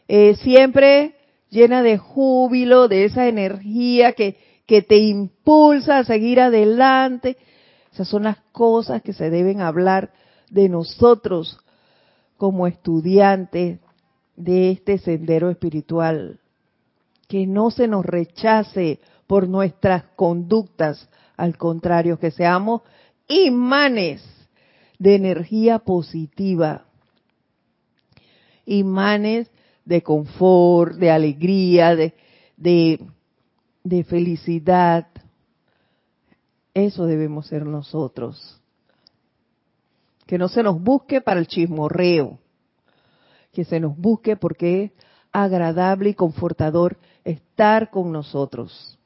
eh, 0.07 0.35
siempre 0.35 1.15
llena 1.49 1.81
de 1.81 1.97
júbilo, 1.97 2.87
de 2.87 3.05
esa 3.05 3.27
energía 3.27 4.13
que, 4.13 4.37
que 4.65 4.81
te 4.81 4.97
impulsa 4.97 5.99
a 5.99 6.03
seguir 6.03 6.39
adelante. 6.39 7.37
Esas 7.93 8.09
son 8.09 8.23
las 8.23 8.37
cosas 8.51 9.01
que 9.01 9.13
se 9.13 9.29
deben 9.29 9.61
hablar 9.61 10.11
de 10.49 10.69
nosotros 10.69 11.59
como 12.37 12.67
estudiantes 12.67 13.79
de 14.35 14.71
este 14.71 14.97
sendero 14.99 15.49
espiritual. 15.49 16.39
Que 17.27 17.47
no 17.47 17.71
se 17.71 17.87
nos 17.87 18.05
rechace 18.05 18.99
por 19.25 19.49
nuestras 19.49 20.03
conductas, 20.15 21.09
al 21.37 21.57
contrario, 21.57 22.19
que 22.19 22.31
seamos 22.31 22.81
imanes 23.27 24.23
de 24.99 25.15
energía 25.15 25.79
positiva, 25.79 26.85
imanes 28.65 29.49
de 29.85 30.01
confort, 30.01 30.95
de 30.95 31.11
alegría, 31.11 31.95
de, 31.95 32.13
de 32.57 32.99
de 33.87 34.03
felicidad. 34.03 35.07
Eso 36.73 37.05
debemos 37.05 37.47
ser 37.47 37.65
nosotros. 37.65 38.61
Que 40.25 40.37
no 40.37 40.49
se 40.49 40.61
nos 40.61 40.81
busque 40.81 41.21
para 41.21 41.39
el 41.39 41.47
chismorreo, 41.47 42.37
que 43.53 43.63
se 43.63 43.79
nos 43.79 43.97
busque 43.97 44.35
porque 44.35 44.83
es 44.83 44.91
agradable 45.31 46.09
y 46.09 46.13
confortador 46.13 46.97
estar 47.23 47.89
con 47.89 48.11
nosotros. 48.11 48.96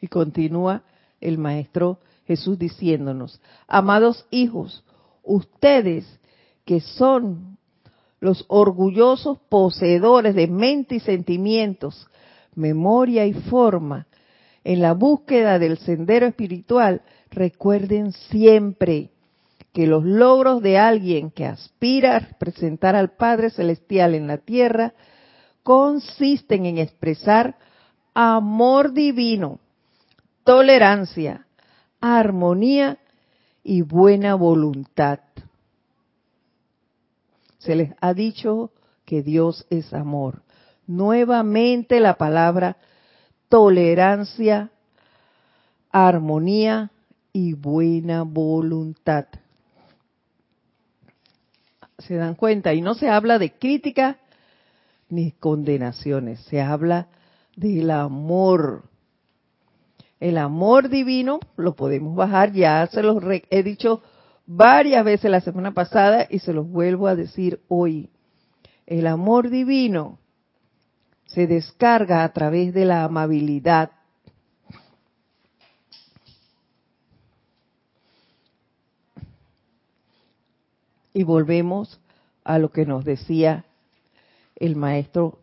Y 0.00 0.08
continúa 0.08 0.82
el 1.20 1.38
Maestro 1.38 1.98
Jesús 2.26 2.58
diciéndonos, 2.58 3.40
amados 3.68 4.26
hijos, 4.30 4.84
ustedes 5.22 6.20
que 6.64 6.80
son 6.80 7.58
los 8.20 8.44
orgullosos 8.48 9.38
poseedores 9.48 10.34
de 10.34 10.48
mente 10.48 10.96
y 10.96 11.00
sentimientos, 11.00 12.08
memoria 12.54 13.26
y 13.26 13.32
forma, 13.32 14.06
en 14.64 14.82
la 14.82 14.94
búsqueda 14.94 15.60
del 15.60 15.78
sendero 15.78 16.26
espiritual, 16.26 17.02
recuerden 17.30 18.12
siempre 18.12 19.10
que 19.72 19.86
los 19.86 20.04
logros 20.04 20.62
de 20.62 20.78
alguien 20.78 21.30
que 21.30 21.44
aspira 21.44 22.16
a 22.16 22.18
representar 22.20 22.96
al 22.96 23.10
Padre 23.10 23.50
Celestial 23.50 24.14
en 24.14 24.26
la 24.26 24.38
tierra 24.38 24.94
consisten 25.62 26.66
en 26.66 26.78
expresar 26.78 27.58
amor 28.14 28.92
divino, 28.92 29.60
tolerancia, 30.46 31.46
armonía 32.00 32.96
y 33.62 33.82
buena 33.82 34.34
voluntad 34.34 35.20
se 37.66 37.74
les 37.74 37.90
ha 38.00 38.14
dicho 38.14 38.70
que 39.04 39.24
Dios 39.24 39.66
es 39.70 39.92
amor. 39.92 40.42
Nuevamente 40.86 41.98
la 41.98 42.16
palabra 42.16 42.76
tolerancia, 43.48 44.70
armonía 45.90 46.92
y 47.32 47.54
buena 47.54 48.22
voluntad. 48.22 49.26
¿Se 51.98 52.14
dan 52.14 52.36
cuenta? 52.36 52.72
Y 52.72 52.82
no 52.82 52.94
se 52.94 53.08
habla 53.08 53.40
de 53.40 53.52
crítica 53.52 54.18
ni 55.08 55.32
condenaciones, 55.32 56.40
se 56.42 56.60
habla 56.60 57.08
del 57.56 57.90
amor. 57.90 58.84
El 60.18 60.38
amor 60.38 60.88
divino 60.88 61.40
lo 61.56 61.76
podemos 61.76 62.16
bajar, 62.16 62.52
ya 62.52 62.86
se 62.86 63.02
los 63.02 63.22
he 63.50 63.62
dicho 63.62 64.02
varias 64.46 65.04
veces 65.04 65.30
la 65.30 65.40
semana 65.40 65.74
pasada 65.74 66.26
y 66.30 66.38
se 66.38 66.52
los 66.52 66.68
vuelvo 66.68 67.06
a 67.06 67.14
decir 67.14 67.60
hoy. 67.68 68.08
El 68.86 69.06
amor 69.06 69.50
divino 69.50 70.18
se 71.26 71.46
descarga 71.46 72.24
a 72.24 72.32
través 72.32 72.72
de 72.72 72.84
la 72.84 73.04
amabilidad. 73.04 73.90
Y 81.12 81.24
volvemos 81.24 82.00
a 82.44 82.58
lo 82.58 82.70
que 82.70 82.86
nos 82.86 83.04
decía 83.04 83.64
el 84.54 84.76
maestro 84.76 85.38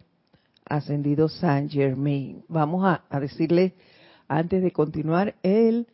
ascendido 0.66 1.30
Saint 1.30 1.72
Germain. 1.72 2.44
Vamos 2.48 2.86
a, 2.86 3.04
a 3.10 3.20
decirle, 3.20 3.74
antes 4.28 4.62
de 4.62 4.72
continuar, 4.72 5.36
el 5.44 5.88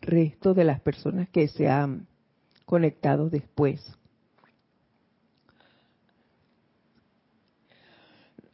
resto 0.00 0.54
de 0.54 0.64
las 0.64 0.80
personas 0.80 1.28
que 1.28 1.48
se 1.48 1.68
han 1.68 2.06
conectados 2.64 3.30
después. 3.30 3.80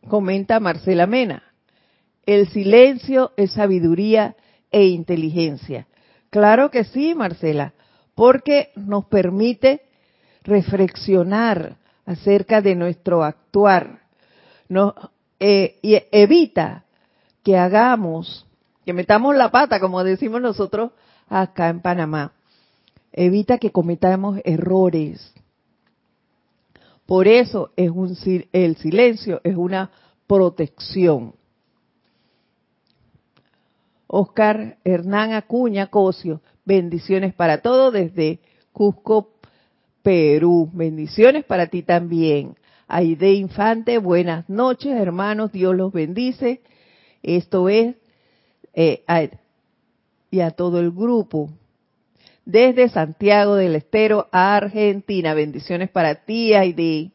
Comenta 0.09 0.61
Marcela 0.61 1.07
Mena, 1.07 1.43
el 2.27 2.49
silencio 2.49 3.33
es 3.37 3.53
sabiduría 3.53 4.37
e 4.71 4.87
inteligencia. 4.87 5.87
Claro 6.31 6.71
que 6.71 6.85
sí, 6.85 7.15
Marcela, 7.15 7.75
porque 8.15 8.71
nos 8.75 9.07
permite 9.07 9.83
reflexionar 10.43 11.77
acerca 12.05 12.61
de 12.61 12.75
nuestro 12.75 13.23
actuar, 13.23 14.01
nos, 14.69 14.95
eh, 15.39 15.79
evita 16.11 16.85
que 17.43 17.57
hagamos, 17.57 18.47
que 18.85 18.93
metamos 18.93 19.37
la 19.37 19.51
pata, 19.51 19.81
como 19.81 20.03
decimos 20.05 20.41
nosotros 20.41 20.93
acá 21.29 21.69
en 21.69 21.81
Panamá 21.81 22.33
evita 23.13 23.59
que 23.59 23.71
cometamos 23.71 24.41
errores. 24.45 25.33
Por 27.07 27.29
eso 27.29 27.73
es 27.77 27.91
un, 27.91 28.17
el 28.53 28.77
silencio 28.77 29.41
es 29.45 29.57
una 29.57 29.91
protección. 30.27 31.35
Oscar 34.07 34.79
Hernán 34.85 35.33
Acuña 35.33 35.89
Cosio, 35.89 36.41
bendiciones 36.65 37.35
para 37.35 37.61
todos 37.61 37.93
desde 37.93 38.41
Cusco, 38.73 39.31
Perú. 40.03 40.71
Bendiciones 40.73 41.45
para 41.45 41.67
ti 41.67 41.83
también. 41.83 42.57
Aide 42.89 43.33
Infante, 43.33 43.99
buenas 43.99 44.49
noches, 44.49 44.93
hermanos, 44.93 45.53
Dios 45.53 45.75
los 45.75 45.93
bendice. 45.93 46.61
Esto 47.23 47.69
es, 47.69 47.97
eh, 48.75 49.05
y 50.31 50.41
a 50.41 50.51
todo 50.51 50.81
el 50.81 50.91
grupo 50.91 51.51
desde 52.45 52.89
Santiago 52.89 53.55
del 53.55 53.77
Estero, 53.77 54.29
Argentina. 54.33 55.35
Bendiciones 55.35 55.91
para 55.91 56.15
ti, 56.15 56.55
Aide. 56.55 57.11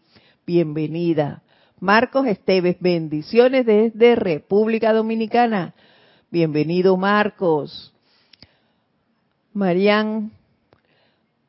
Bienvenida. 0.45 1.41
Marcos 1.79 2.25
Esteves, 2.25 2.77
bendiciones 2.79 3.65
desde 3.65 4.15
República 4.15 4.93
Dominicana. 4.93 5.73
Bienvenido, 6.31 6.97
Marcos. 6.97 7.93
Marian 9.53 10.31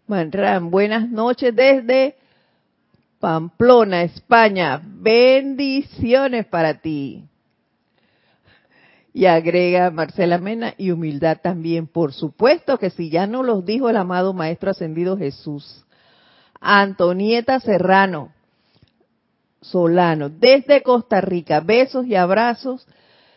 Manran, 0.07 0.71
buenas 0.71 1.09
noches 1.09 1.55
desde 1.55 2.17
Pamplona, 3.21 4.03
España. 4.03 4.81
Bendiciones 4.83 6.47
para 6.47 6.75
ti. 6.75 7.25
Y 9.13 9.27
agrega 9.27 9.91
Marcela 9.91 10.39
Mena 10.39 10.75
y 10.77 10.91
humildad 10.91 11.39
también. 11.43 11.87
Por 11.87 12.13
supuesto 12.13 12.79
que 12.79 12.91
si 12.91 13.11
ya 13.11 13.27
no 13.27 13.43
los 13.43 13.65
dijo 13.65 13.89
el 13.89 13.97
amado 13.97 14.33
Maestro 14.33 14.71
Ascendido 14.71 15.17
Jesús. 15.17 15.85
Antonieta 16.61 17.61
Serrano 17.61 18.33
Solano, 19.61 20.29
desde 20.29 20.83
Costa 20.83 21.21
Rica. 21.21 21.61
Besos 21.61 22.07
y 22.07 22.15
abrazos 22.15 22.87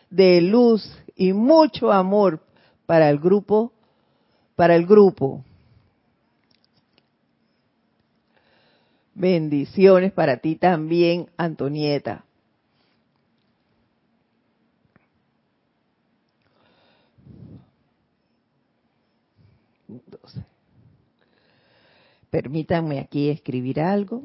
de 0.09 0.41
luz 0.41 0.95
y 1.15 1.34
mucho 1.34 1.91
amor 1.91 2.41
para 2.86 3.09
el 3.09 3.19
grupo, 3.19 3.72
para 4.55 4.76
el 4.76 4.86
grupo. 4.86 5.43
Bendiciones 9.13 10.11
para 10.11 10.38
ti 10.38 10.55
también, 10.55 11.30
Antonieta. 11.38 12.26
Permítanme 22.32 22.99
aquí 22.99 23.29
escribir 23.29 23.82
algo. 23.82 24.23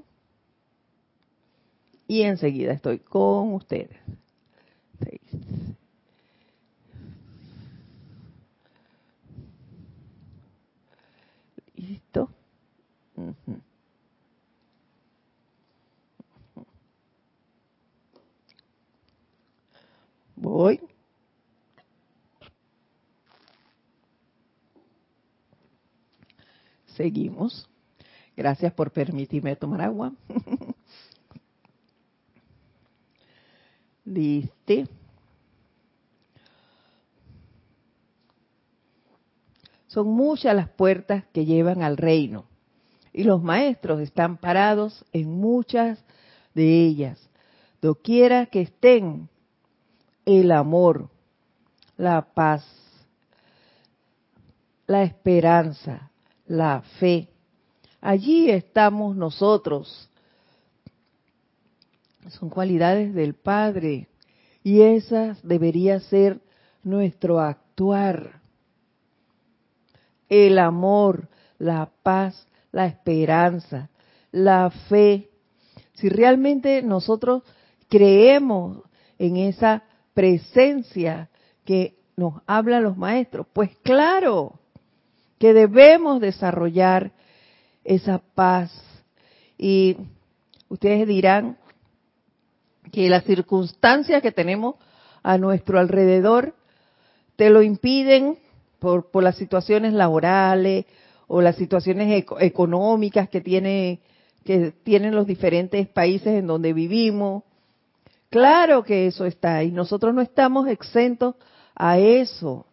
Y 2.07 2.23
enseguida 2.23 2.73
estoy 2.73 3.01
con 3.01 3.53
ustedes. 3.55 3.99
Listo. 11.75 12.31
Voy. 20.37 20.81
Seguimos. 26.87 27.69
Gracias 28.37 28.73
por 28.73 28.91
permitirme 28.91 29.57
tomar 29.57 29.81
agua. 29.83 30.13
Dice. 34.05 34.87
Son 39.89 40.09
muchas 40.09 40.55
las 40.55 40.69
puertas 40.69 41.25
que 41.33 41.47
llevan 41.47 41.83
al 41.83 41.97
reino 41.97 42.45
y 43.17 43.25
los 43.25 43.43
maestros 43.43 44.01
están 44.01 44.37
parados 44.37 45.07
en 45.15 45.31
muchas 45.31 46.05
de 46.55 46.85
ellas. 46.85 47.19
Doquiera 47.81 48.45
que 48.45 48.61
estén, 48.61 49.31
el 50.27 50.53
amor, 50.53 51.09
la 51.97 52.35
paz, 52.35 52.63
la 54.87 55.03
esperanza, 55.03 56.11
la 56.47 56.83
fe. 57.01 57.31
Allí 58.01 58.51
estamos 58.51 59.17
nosotros. 59.17 60.09
Son 62.29 62.51
cualidades 62.51 63.15
del 63.15 63.35
Padre 63.35 64.09
y 64.63 64.83
esas 64.83 65.43
debería 65.47 66.01
ser 66.01 66.41
nuestro 66.83 67.41
actuar. 67.41 68.41
El 70.29 70.59
amor, 70.59 71.29
la 71.59 71.89
paz, 72.03 72.47
la 72.73 72.87
esperanza, 72.87 73.91
la 74.33 74.71
fe. 74.89 75.31
Si 75.95 76.09
realmente 76.09 76.83
nosotros 76.83 77.43
creemos 77.89 78.83
en 79.19 79.37
esa 79.37 79.85
presencia 80.15 81.29
que 81.65 81.97
nos 82.17 82.43
hablan 82.47 82.83
los 82.83 82.97
maestros, 82.97 83.47
pues 83.53 83.71
claro 83.83 84.59
que 85.39 85.53
debemos 85.53 86.21
desarrollar 86.21 87.13
esa 87.87 88.19
paz. 88.35 88.73
Y 89.59 89.97
ustedes 90.69 91.07
dirán 91.07 91.57
que 92.93 93.09
las 93.09 93.25
circunstancias 93.25 94.23
que 94.23 94.33
tenemos 94.33 94.77
a 95.23 95.39
nuestro 95.39 95.79
alrededor 95.79 96.55
te 97.37 97.51
lo 97.51 97.63
impiden 97.63 98.39
por, 98.79 99.09
las 99.23 99.37
situaciones 99.37 99.93
laborales 99.93 100.87
o 101.27 101.41
las 101.41 101.57
situaciones 101.57 102.25
económicas 102.41 103.29
que 103.29 103.41
tiene 103.41 104.01
que 104.45 104.71
tienen 104.71 105.17
los 105.17 105.27
diferentes 105.27 105.89
países 105.89 106.29
en 106.29 106.47
donde 106.47 106.73
vivimos 106.73 107.43
Claro 108.31 108.83
que 108.83 109.07
eso 109.07 109.25
está 109.25 109.63
y 109.63 109.71
nosotros 109.71 110.15
no 110.15 110.21
estamos 110.21 110.69
exentos 110.69 111.37
a 111.75 111.99
eso. 111.99 112.67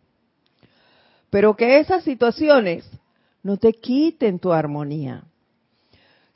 Pero 1.29 1.55
que 1.55 1.79
esas 1.79 2.03
situaciones 2.03 2.85
no 3.43 3.57
te 3.57 3.73
quiten 3.73 4.39
tu 4.39 4.51
armonía. 4.51 5.25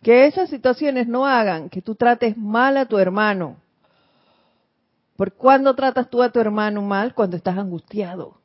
Que 0.03 0.28
esas 0.28 0.49
situaciones 0.49 1.08
no 1.08 1.26
hagan 1.26 1.70
que 1.70 1.82
tú 1.82 1.95
trates 1.95 2.38
mal 2.38 2.78
a 2.78 2.86
tu 2.86 2.97
hermano. 2.99 3.58
¿Por 5.16 5.34
cuándo 5.34 5.74
tratas 5.74 6.10
tú 6.10 6.22
a 6.22 6.32
tu 6.32 6.39
hermano 6.39 6.82
mal? 6.82 7.16
Cuando 7.16 7.38
estás 7.38 7.58
angustiado. 7.58 8.38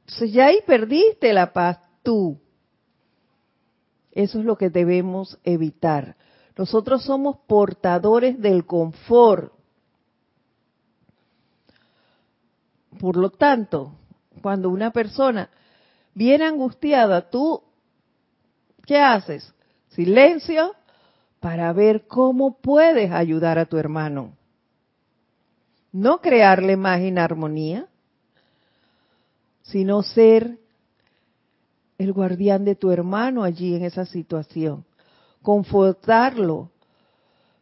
Entonces 0.00 0.32
ya 0.32 0.46
ahí 0.46 0.60
perdiste 0.66 1.32
la 1.32 1.52
paz 1.52 1.78
tú. 2.02 2.38
Eso 4.12 4.38
es 4.38 4.44
lo 4.46 4.56
que 4.56 4.70
debemos 4.70 5.38
evitar. 5.44 6.16
Nosotros 6.56 7.02
somos 7.04 7.36
portadores 7.46 8.40
del 8.40 8.64
confort. 8.64 9.52
Por 12.98 13.16
lo 13.16 13.28
tanto, 13.28 13.92
cuando 14.40 14.70
una 14.70 14.90
persona 14.90 15.50
viene 16.16 16.46
angustiada, 16.46 17.28
tú, 17.30 17.62
¿qué 18.86 18.98
haces? 18.98 19.52
Silencio 19.90 20.74
para 21.40 21.72
ver 21.74 22.06
cómo 22.06 22.56
puedes 22.58 23.12
ayudar 23.12 23.58
a 23.58 23.66
tu 23.66 23.76
hermano. 23.76 24.32
No 25.92 26.22
crearle 26.22 26.76
más 26.78 27.02
inarmonía, 27.02 27.86
sino 29.62 30.02
ser 30.02 30.58
el 31.98 32.12
guardián 32.14 32.64
de 32.64 32.74
tu 32.74 32.90
hermano 32.90 33.44
allí 33.44 33.74
en 33.74 33.84
esa 33.84 34.06
situación. 34.06 34.86
Confortarlo 35.42 36.70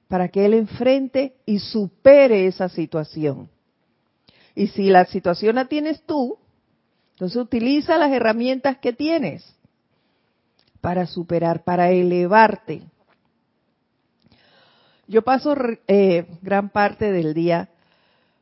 para 0.06 0.28
que 0.28 0.46
él 0.46 0.54
enfrente 0.54 1.34
y 1.44 1.58
supere 1.58 2.46
esa 2.46 2.68
situación. 2.68 3.48
Y 4.54 4.68
si 4.68 4.90
la 4.90 5.06
situación 5.06 5.56
la 5.56 5.64
tienes 5.64 6.04
tú, 6.04 6.38
entonces 7.14 7.36
utiliza 7.36 7.96
las 7.96 8.12
herramientas 8.12 8.78
que 8.78 8.92
tienes 8.92 9.54
para 10.80 11.06
superar, 11.06 11.62
para 11.62 11.90
elevarte. 11.90 12.82
Yo 15.06 15.22
paso 15.22 15.54
eh, 15.86 16.26
gran 16.42 16.70
parte 16.70 17.12
del 17.12 17.32
día 17.32 17.68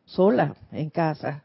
sola 0.06 0.56
en 0.72 0.88
casa. 0.88 1.44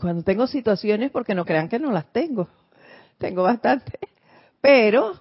Cuando 0.00 0.22
tengo 0.24 0.48
situaciones, 0.48 1.12
porque 1.12 1.34
no 1.34 1.44
crean 1.44 1.68
que 1.68 1.78
no 1.78 1.92
las 1.92 2.12
tengo, 2.12 2.48
tengo 3.18 3.44
bastante, 3.44 4.00
pero 4.60 5.20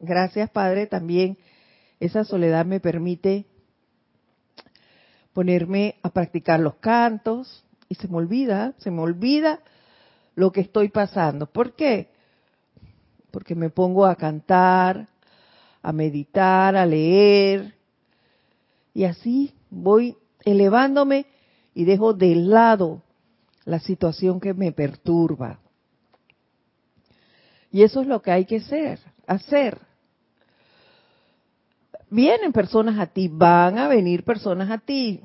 gracias 0.00 0.50
Padre 0.50 0.86
también 0.86 1.38
esa 2.00 2.24
soledad 2.24 2.66
me 2.66 2.80
permite 2.80 3.46
ponerme 5.32 5.94
a 6.02 6.10
practicar 6.10 6.58
los 6.58 6.74
cantos 6.76 7.64
y 7.88 7.94
se 7.94 8.08
me 8.08 8.16
olvida, 8.16 8.74
se 8.78 8.90
me 8.90 9.00
olvida 9.00 9.60
lo 10.34 10.52
que 10.52 10.60
estoy 10.60 10.88
pasando. 10.88 11.46
¿Por 11.46 11.74
qué? 11.74 12.10
Porque 13.30 13.54
me 13.54 13.70
pongo 13.70 14.06
a 14.06 14.16
cantar, 14.16 15.08
a 15.82 15.92
meditar, 15.92 16.76
a 16.76 16.86
leer 16.86 17.74
y 18.94 19.04
así 19.04 19.54
voy 19.70 20.16
elevándome 20.44 21.26
y 21.74 21.84
dejo 21.84 22.14
de 22.14 22.34
lado 22.34 23.02
la 23.64 23.78
situación 23.80 24.40
que 24.40 24.54
me 24.54 24.72
perturba. 24.72 25.60
Y 27.70 27.82
eso 27.82 28.00
es 28.00 28.06
lo 28.06 28.22
que 28.22 28.30
hay 28.30 28.44
que 28.44 28.56
hacer, 28.56 28.98
hacer 29.26 29.78
vienen 32.10 32.52
personas 32.52 32.98
a 32.98 33.06
ti, 33.06 33.28
van 33.28 33.78
a 33.78 33.88
venir 33.88 34.24
personas 34.24 34.70
a 34.70 34.78
ti 34.78 35.20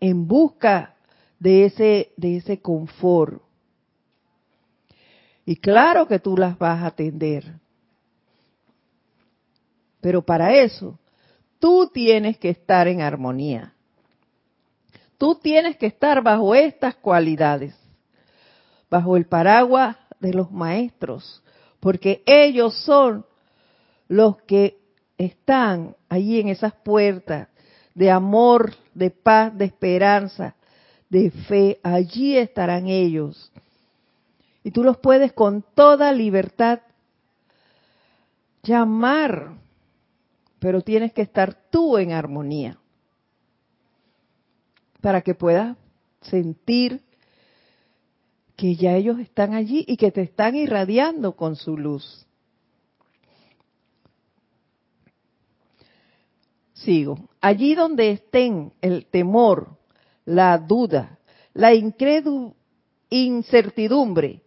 en 0.00 0.26
busca 0.26 0.94
de 1.38 1.66
ese, 1.66 2.12
de 2.16 2.36
ese 2.38 2.60
confort. 2.60 3.42
Y 5.44 5.56
claro 5.56 6.08
que 6.08 6.18
tú 6.18 6.36
las 6.36 6.58
vas 6.58 6.82
a 6.82 6.86
atender. 6.86 7.54
Pero 10.00 10.22
para 10.22 10.54
eso, 10.54 10.98
tú 11.58 11.90
tienes 11.92 12.38
que 12.38 12.50
estar 12.50 12.88
en 12.88 13.00
armonía. 13.00 13.72
Tú 15.18 15.34
tienes 15.36 15.76
que 15.76 15.86
estar 15.86 16.22
bajo 16.22 16.54
estas 16.54 16.94
cualidades, 16.96 17.74
bajo 18.90 19.16
el 19.16 19.26
paraguas 19.26 19.96
de 20.20 20.34
los 20.34 20.50
maestros, 20.50 21.42
porque 21.80 22.22
ellos 22.26 22.74
son 22.84 23.24
los 24.08 24.36
que 24.42 24.78
están 25.16 25.96
allí 26.08 26.40
en 26.40 26.48
esas 26.48 26.74
puertas 26.74 27.48
de 27.94 28.10
amor, 28.10 28.74
de 28.92 29.10
paz, 29.10 29.56
de 29.56 29.64
esperanza, 29.64 30.54
de 31.08 31.30
fe, 31.30 31.78
allí 31.82 32.36
estarán 32.36 32.88
ellos. 32.88 33.52
Y 34.64 34.70
tú 34.70 34.82
los 34.82 34.98
puedes 34.98 35.32
con 35.32 35.64
toda 35.74 36.12
libertad 36.12 36.80
llamar, 38.62 39.54
pero 40.58 40.82
tienes 40.82 41.12
que 41.12 41.22
estar 41.22 41.54
tú 41.70 41.98
en 41.98 42.12
armonía 42.12 42.78
para 45.00 45.20
que 45.20 45.34
puedas 45.34 45.76
sentir 46.22 47.00
que 48.56 48.74
ya 48.74 48.96
ellos 48.96 49.20
están 49.20 49.54
allí 49.54 49.84
y 49.86 49.96
que 49.96 50.10
te 50.10 50.22
están 50.22 50.56
irradiando 50.56 51.36
con 51.36 51.54
su 51.56 51.76
luz. 51.76 52.26
Sigo. 56.72 57.28
Allí 57.40 57.74
donde 57.74 58.10
estén 58.10 58.72
el 58.80 59.06
temor, 59.06 59.76
la 60.26 60.58
duda, 60.58 61.18
la 61.54 61.72
incertidumbre 63.08 64.42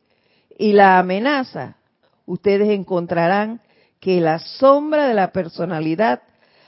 y 0.57 0.73
la 0.73 0.99
amenaza, 0.99 1.77
ustedes 2.25 2.69
encontrarán 2.69 3.61
que 3.99 4.21
la 4.21 4.39
sombra 4.39 5.07
de 5.07 5.15
la 5.15 5.32
personalidad 5.32 6.21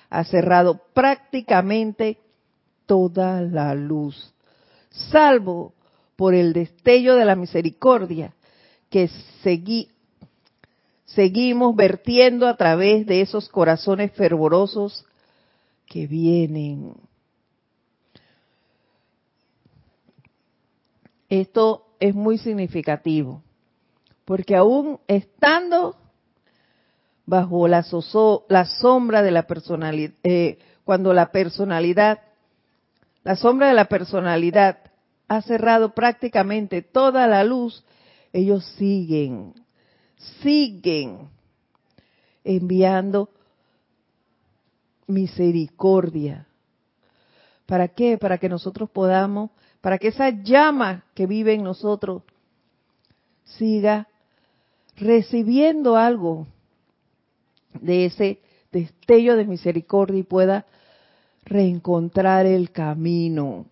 ha 0.10 0.24
cerrado 0.24 0.82
prácticamente 0.94 2.18
toda 2.86 3.42
la 3.42 3.76
luz, 3.76 4.34
salvo 4.90 5.74
por 6.16 6.34
el 6.34 6.54
destello 6.54 7.16
de 7.16 7.26
la 7.26 7.36
misericordia 7.36 8.34
que 8.90 9.10
seguimos 11.06 11.76
vertiendo 11.76 12.48
a 12.48 12.58
través 12.58 13.06
de 13.06 13.22
esos 13.22 13.48
corazones 13.50 14.12
fervorosos 14.14 15.06
que 15.86 16.08
vienen. 16.08 16.94
Esto 21.32 21.96
es 22.02 22.14
muy 22.14 22.38
significativo, 22.38 23.42
porque 24.26 24.54
aún 24.54 25.00
estando 25.08 25.96
bajo 27.26 27.70
la, 27.70 27.84
sombra 27.84 29.22
de 29.22 29.32
la 29.32 29.48
personalidad, 29.48 30.14
eh, 30.24 30.60
cuando 30.84 31.14
la 31.14 31.32
personalidad, 31.32 32.20
la 33.24 33.38
sombra 33.38 33.70
de 33.70 33.76
la 33.76 33.86
personalidad 33.86 34.80
ha 35.30 35.42
cerrado 35.42 35.96
prácticamente 35.96 36.82
toda 36.82 37.26
la 37.28 37.46
luz, 37.46 37.86
ellos 38.34 38.66
siguen, 38.78 39.54
siguen 40.42 41.30
enviando 42.44 43.30
misericordia. 45.08 46.46
¿Para 47.66 47.88
qué? 47.88 48.18
Para 48.18 48.38
que 48.38 48.50
nosotros 48.50 48.90
podamos, 48.90 49.52
para 49.82 49.98
que 49.98 50.10
esa 50.10 50.30
llama 50.30 51.06
que 51.16 51.26
vive 51.26 51.54
en 51.54 51.64
nosotros 51.64 52.24
siga 53.44 54.08
recibiendo 54.96 55.98
algo 55.98 56.48
de 57.82 58.06
ese 58.06 58.42
destello 58.72 59.36
de 59.36 59.46
misericordia 59.46 60.20
y 60.20 60.24
pueda 60.24 60.66
reencontrar 61.44 62.46
el 62.46 62.72
camino. 62.72 63.66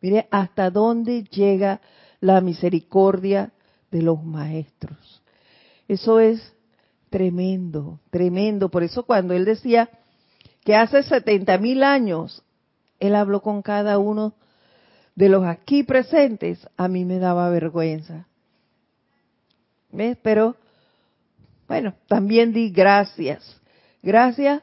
Mire 0.00 0.26
hasta 0.30 0.70
dónde 0.70 1.24
llega 1.24 1.80
la 2.20 2.40
misericordia 2.40 3.52
de 3.90 4.02
los 4.02 4.24
maestros. 4.24 5.22
Eso 5.86 6.18
es 6.18 6.54
tremendo, 7.10 8.00
tremendo. 8.10 8.70
Por 8.70 8.82
eso 8.82 9.04
cuando 9.04 9.34
él 9.34 9.44
decía 9.44 9.90
que 10.64 10.74
hace 10.74 11.02
70 11.02 11.58
mil 11.58 11.82
años 11.82 12.42
él 12.98 13.14
habló 13.14 13.42
con 13.42 13.62
cada 13.62 13.98
uno 13.98 14.34
de 15.16 15.30
los 15.30 15.44
aquí 15.44 15.82
presentes, 15.82 16.68
a 16.76 16.88
mí 16.88 17.04
me 17.04 17.18
daba 17.18 17.50
vergüenza. 17.50 18.28
¿Ves? 19.90 20.18
Pero, 20.22 20.56
bueno, 21.66 21.94
también 22.06 22.52
di 22.52 22.70
gracias. 22.70 23.60
Gracias 24.02 24.62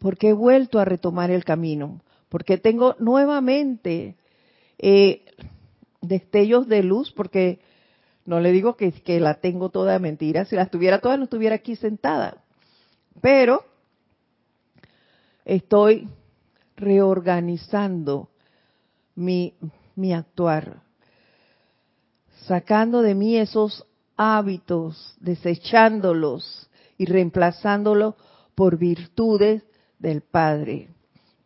porque 0.00 0.30
he 0.30 0.32
vuelto 0.32 0.80
a 0.80 0.84
retomar 0.84 1.30
el 1.30 1.44
camino, 1.44 2.02
porque 2.28 2.58
tengo 2.58 2.96
nuevamente 2.98 4.16
eh, 4.76 5.24
destellos 6.00 6.66
de 6.66 6.82
luz, 6.82 7.12
porque 7.12 7.60
no 8.24 8.40
le 8.40 8.50
digo 8.50 8.76
que, 8.76 8.90
que 8.90 9.20
la 9.20 9.34
tengo 9.34 9.70
toda 9.70 10.00
mentira, 10.00 10.44
si 10.44 10.56
la 10.56 10.66
tuviera 10.66 10.98
toda 10.98 11.16
no 11.16 11.24
estuviera 11.24 11.54
aquí 11.54 11.76
sentada. 11.76 12.42
Pero 13.20 13.64
estoy 15.44 16.08
reorganizando 16.74 18.31
mi, 19.14 19.54
actuar, 20.14 20.82
sacando 22.46 23.02
de 23.02 23.14
mí 23.14 23.36
esos 23.36 23.86
hábitos, 24.16 25.16
desechándolos 25.20 26.70
y 26.98 27.06
reemplazándolos 27.06 28.14
por 28.54 28.78
virtudes 28.78 29.62
del 29.98 30.22
Padre, 30.22 30.88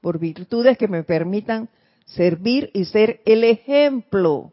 por 0.00 0.18
virtudes 0.18 0.78
que 0.78 0.88
me 0.88 1.02
permitan 1.02 1.68
servir 2.04 2.70
y 2.72 2.84
ser 2.84 3.20
el 3.24 3.44
ejemplo 3.44 4.52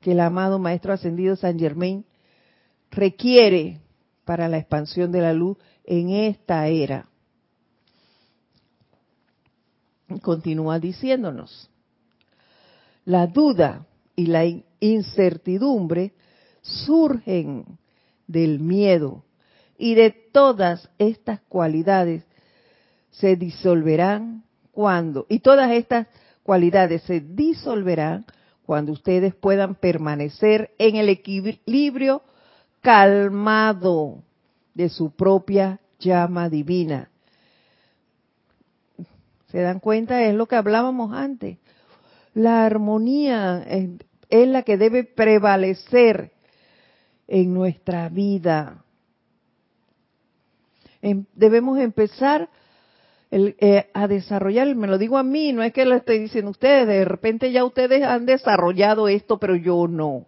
que 0.00 0.12
el 0.12 0.20
amado 0.20 0.58
Maestro 0.58 0.92
Ascendido 0.92 1.36
San 1.36 1.58
Germain 1.58 2.04
requiere 2.90 3.80
para 4.24 4.48
la 4.48 4.58
expansión 4.58 5.12
de 5.12 5.20
la 5.20 5.32
luz 5.32 5.56
en 5.84 6.10
esta 6.10 6.66
era. 6.68 7.08
Continúa 10.20 10.78
diciéndonos, 10.78 11.70
la 13.04 13.26
duda 13.26 13.86
y 14.16 14.26
la 14.26 14.44
incertidumbre 14.80 16.12
surgen 16.60 17.78
del 18.26 18.60
miedo 18.60 19.24
y 19.78 19.94
de 19.94 20.10
todas 20.10 20.88
estas 20.98 21.40
cualidades 21.48 22.24
se 23.10 23.36
disolverán 23.36 24.44
cuando, 24.70 25.26
y 25.28 25.40
todas 25.40 25.70
estas 25.72 26.06
cualidades 26.42 27.02
se 27.02 27.20
disolverán 27.20 28.24
cuando 28.64 28.92
ustedes 28.92 29.34
puedan 29.34 29.74
permanecer 29.74 30.70
en 30.78 30.96
el 30.96 31.08
equilibrio 31.08 32.22
calmado 32.80 34.22
de 34.74 34.88
su 34.88 35.10
propia 35.10 35.80
llama 35.98 36.48
divina. 36.48 37.10
¿Se 39.50 39.60
dan 39.60 39.80
cuenta? 39.80 40.22
Es 40.22 40.34
lo 40.34 40.46
que 40.46 40.56
hablábamos 40.56 41.12
antes. 41.12 41.58
La 42.34 42.64
armonía 42.64 43.64
es, 44.28 44.48
la 44.48 44.62
que 44.62 44.76
debe 44.76 45.04
prevalecer 45.04 46.32
en 47.28 47.52
nuestra 47.52 48.08
vida. 48.08 48.84
Em, 51.02 51.24
debemos 51.34 51.78
empezar 51.78 52.48
eh, 53.30 53.90
a 53.94 54.08
desarrollar, 54.08 54.74
me 54.74 54.86
lo 54.86 54.98
digo 54.98 55.16
a 55.16 55.22
mí, 55.22 55.52
no 55.52 55.62
es 55.62 55.72
que 55.72 55.86
lo 55.86 55.94
esté 55.94 56.18
diciendo 56.18 56.50
ustedes, 56.50 56.86
de 56.86 57.04
repente 57.04 57.50
ya 57.50 57.64
ustedes 57.64 58.02
han 58.02 58.26
desarrollado 58.26 59.08
esto, 59.08 59.38
pero 59.38 59.56
yo 59.56 59.88
no. 59.88 60.26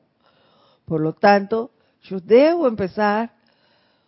Por 0.86 1.00
lo 1.00 1.12
tanto, 1.12 1.70
yo 2.02 2.20
debo 2.20 2.66
empezar 2.66 3.32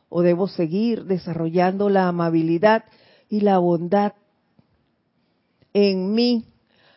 o 0.08 0.22
debo 0.22 0.48
seguir 0.48 1.04
desarrollando 1.04 1.88
la 1.88 2.08
amabilidad 2.08 2.84
y 3.28 3.40
la 3.40 3.58
bondad 3.58 4.14
en 5.72 6.14
mí, 6.14 6.46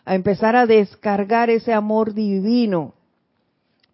a 0.10 0.16
empezar 0.16 0.56
a 0.56 0.66
descargar 0.66 1.52
ese 1.52 1.72
amor 1.72 2.16
divino 2.16 2.96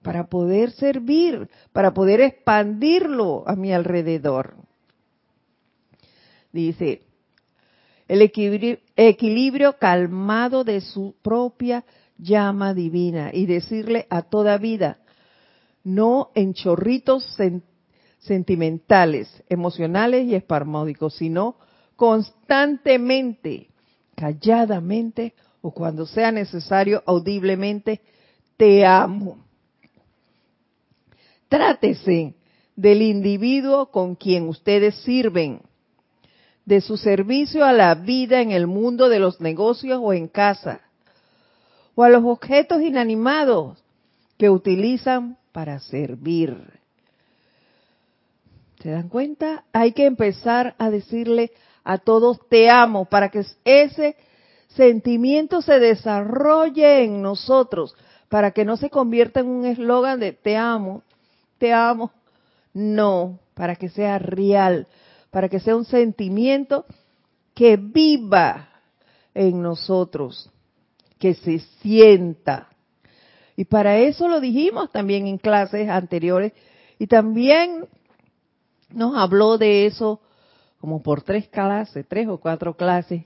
para 0.01 0.27
poder 0.27 0.71
servir, 0.71 1.49
para 1.73 1.93
poder 1.93 2.21
expandirlo 2.21 3.43
a 3.45 3.57
mi 3.57 3.73
alrededor. 3.73 4.55
Dice, 6.53 7.01
el 8.07 8.21
equilibrio, 8.21 9.77
calmado 9.77 10.63
de 10.63 10.79
su 10.79 11.15
propia 11.21 11.83
llama 12.17 12.73
divina 12.73 13.31
y 13.33 13.45
decirle 13.45 14.07
a 14.09 14.21
toda 14.21 14.57
vida, 14.57 14.99
no 15.83 16.31
en 16.33 16.53
chorritos 16.53 17.27
sentimentales, 18.19 19.43
emocionales 19.49 20.27
y 20.27 20.35
espasmódicos, 20.35 21.13
sino 21.15 21.57
constantemente, 21.97 23.67
calladamente 24.15 25.33
o 25.65 25.71
cuando 25.71 26.05
sea 26.05 26.31
necesario 26.31 27.01
audiblemente, 27.07 27.99
te 28.55 28.85
amo. 28.85 29.43
Trátese 31.49 32.35
del 32.75 33.01
individuo 33.01 33.87
con 33.87 34.13
quien 34.13 34.47
ustedes 34.47 34.93
sirven 34.97 35.63
de 36.65 36.81
su 36.81 36.97
servicio 36.97 37.65
a 37.65 37.73
la 37.73 37.95
vida 37.95 38.41
en 38.41 38.51
el 38.51 38.67
mundo 38.67 39.09
de 39.09 39.17
los 39.17 39.41
negocios 39.41 39.99
o 40.03 40.13
en 40.13 40.27
casa, 40.27 40.81
o 41.95 42.03
a 42.03 42.09
los 42.09 42.23
objetos 42.23 42.83
inanimados 42.83 43.83
que 44.37 44.51
utilizan 44.51 45.35
para 45.51 45.79
servir. 45.79 46.79
¿Se 48.83 48.91
dan 48.91 49.09
cuenta? 49.09 49.63
Hay 49.73 49.93
que 49.93 50.05
empezar 50.05 50.75
a 50.77 50.91
decirle 50.91 51.53
a 51.83 51.97
todos 51.97 52.37
te 52.49 52.69
amo 52.69 53.05
para 53.05 53.29
que 53.29 53.43
ese 53.63 54.15
sentimiento 54.75 55.61
se 55.61 55.79
desarrolle 55.79 57.03
en 57.03 57.21
nosotros, 57.21 57.95
para 58.29 58.51
que 58.51 58.65
no 58.65 58.77
se 58.77 58.89
convierta 58.89 59.39
en 59.39 59.47
un 59.47 59.65
eslogan 59.65 60.19
de 60.19 60.33
te 60.33 60.57
amo, 60.57 61.03
te 61.57 61.73
amo. 61.73 62.11
No, 62.73 63.39
para 63.53 63.75
que 63.75 63.89
sea 63.89 64.19
real, 64.19 64.87
para 65.31 65.49
que 65.49 65.59
sea 65.59 65.75
un 65.75 65.85
sentimiento 65.85 66.85
que 67.53 67.77
viva 67.77 68.69
en 69.33 69.61
nosotros, 69.61 70.49
que 71.17 71.33
se 71.33 71.59
sienta. 71.81 72.69
Y 73.55 73.65
para 73.65 73.97
eso 73.97 74.27
lo 74.27 74.41
dijimos 74.41 74.91
también 74.91 75.27
en 75.27 75.37
clases 75.37 75.87
anteriores 75.87 76.51
y 76.99 77.07
también 77.07 77.87
nos 78.89 79.15
habló 79.15 79.57
de 79.57 79.85
eso 79.85 80.19
como 80.79 81.01
por 81.01 81.21
tres 81.21 81.47
clases, 81.47 82.05
tres 82.07 82.27
o 82.27 82.37
cuatro 82.37 82.75
clases, 82.75 83.23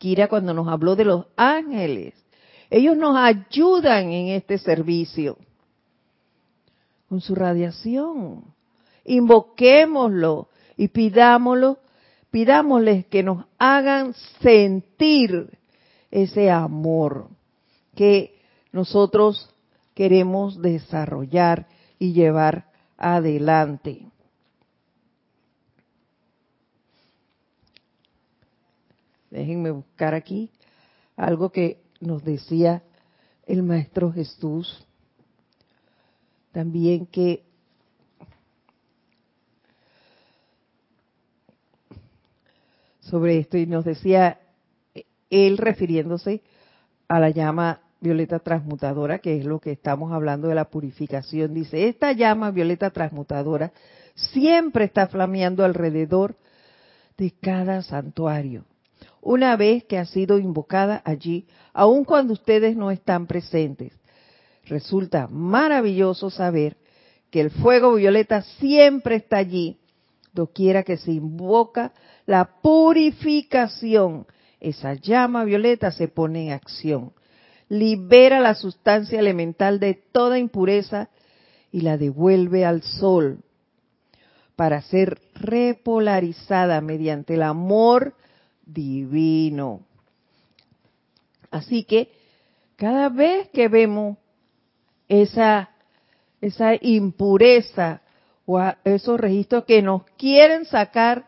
Kira 0.00 0.28
cuando 0.28 0.54
nos 0.54 0.66
habló 0.66 0.96
de 0.96 1.04
los 1.04 1.26
ángeles. 1.36 2.14
Ellos 2.70 2.96
nos 2.96 3.18
ayudan 3.18 4.10
en 4.10 4.28
este 4.28 4.56
servicio 4.56 5.36
con 7.06 7.20
su 7.20 7.34
radiación. 7.34 8.44
Invoquémoslo 9.04 10.48
y 10.78 10.88
pidámoslo, 10.88 11.80
pidámosles 12.30 13.04
que 13.08 13.22
nos 13.22 13.44
hagan 13.58 14.14
sentir 14.40 15.58
ese 16.10 16.50
amor 16.50 17.28
que 17.94 18.40
nosotros 18.72 19.54
queremos 19.94 20.62
desarrollar 20.62 21.68
y 21.98 22.14
llevar 22.14 22.70
adelante. 22.96 24.06
Déjenme 29.30 29.70
buscar 29.70 30.14
aquí 30.14 30.50
algo 31.16 31.50
que 31.50 31.80
nos 32.00 32.24
decía 32.24 32.82
el 33.46 33.62
Maestro 33.62 34.12
Jesús. 34.12 34.86
También 36.52 37.06
que 37.06 37.44
sobre 43.00 43.38
esto 43.38 43.56
y 43.56 43.66
nos 43.66 43.84
decía 43.84 44.40
él 45.30 45.58
refiriéndose 45.58 46.42
a 47.06 47.20
la 47.20 47.30
llama 47.30 47.82
violeta 48.00 48.40
transmutadora, 48.40 49.18
que 49.18 49.36
es 49.36 49.44
lo 49.44 49.60
que 49.60 49.72
estamos 49.72 50.12
hablando 50.12 50.48
de 50.48 50.54
la 50.54 50.70
purificación. 50.70 51.54
Dice, 51.54 51.88
esta 51.88 52.12
llama 52.12 52.50
violeta 52.50 52.90
transmutadora 52.90 53.72
siempre 54.14 54.86
está 54.86 55.06
flameando 55.06 55.64
alrededor 55.64 56.36
de 57.16 57.32
cada 57.40 57.82
santuario 57.82 58.64
una 59.20 59.56
vez 59.56 59.84
que 59.84 59.98
ha 59.98 60.04
sido 60.04 60.38
invocada 60.38 61.02
allí, 61.04 61.46
aun 61.72 62.04
cuando 62.04 62.32
ustedes 62.32 62.76
no 62.76 62.90
están 62.90 63.26
presentes. 63.26 63.92
Resulta 64.64 65.28
maravilloso 65.28 66.30
saber 66.30 66.76
que 67.30 67.40
el 67.40 67.50
fuego 67.50 67.94
violeta 67.94 68.42
siempre 68.42 69.16
está 69.16 69.38
allí, 69.38 69.78
doquiera 70.32 70.82
que 70.82 70.96
se 70.96 71.12
invoca 71.12 71.92
la 72.26 72.60
purificación. 72.62 74.26
Esa 74.60 74.94
llama 74.94 75.44
violeta 75.44 75.90
se 75.90 76.08
pone 76.08 76.46
en 76.46 76.52
acción, 76.52 77.12
libera 77.68 78.40
la 78.40 78.54
sustancia 78.54 79.18
elemental 79.18 79.80
de 79.80 79.94
toda 79.94 80.38
impureza 80.38 81.08
y 81.72 81.82
la 81.82 81.96
devuelve 81.96 82.64
al 82.64 82.82
sol 82.82 83.40
para 84.56 84.82
ser 84.82 85.18
repolarizada 85.34 86.80
mediante 86.82 87.34
el 87.34 87.42
amor 87.42 88.14
divino. 88.72 89.80
Así 91.50 91.84
que 91.84 92.12
cada 92.76 93.08
vez 93.08 93.48
que 93.50 93.68
vemos 93.68 94.16
esa, 95.08 95.70
esa 96.40 96.72
impureza 96.80 98.02
o 98.46 98.60
esos 98.84 99.20
registros 99.20 99.64
que 99.64 99.82
nos 99.82 100.04
quieren 100.16 100.64
sacar 100.64 101.26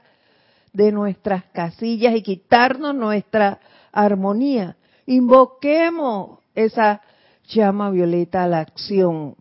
de 0.72 0.92
nuestras 0.92 1.44
casillas 1.52 2.14
y 2.14 2.22
quitarnos 2.22 2.94
nuestra 2.94 3.60
armonía, 3.92 4.76
invoquemos 5.06 6.38
esa 6.54 7.02
llama 7.48 7.90
violeta 7.90 8.44
a 8.44 8.48
la 8.48 8.60
acción. 8.60 9.36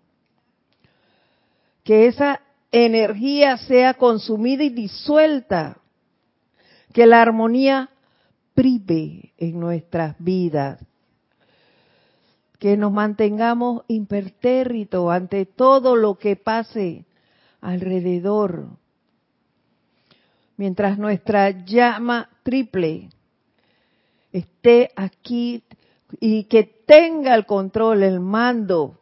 Que 1.84 2.08
esa 2.08 2.42
energía 2.72 3.58
sea 3.58 3.94
consumida 3.96 4.64
y 4.64 4.70
disuelta 4.70 5.81
que 6.92 7.06
la 7.06 7.22
armonía 7.22 7.90
prive 8.54 9.34
en 9.38 9.60
nuestras 9.60 10.16
vidas, 10.20 10.80
que 12.60 12.78
nos 12.78 12.92
mantengamos 12.92 13.84
impertérritos 13.88 15.12
ante 15.12 15.46
todo 15.46 15.96
lo 15.96 16.18
que 16.18 16.36
pase 16.36 17.06
alrededor, 17.60 18.68
mientras 20.58 20.98
nuestra 20.98 21.50
llama 21.66 22.30
triple 22.44 23.10
esté 24.32 24.92
aquí 24.96 25.64
y 26.20 26.44
que 26.46 26.64
tenga 26.86 27.36
el 27.36 27.46
control, 27.46 28.04
el 28.04 28.20
mando 28.20 29.00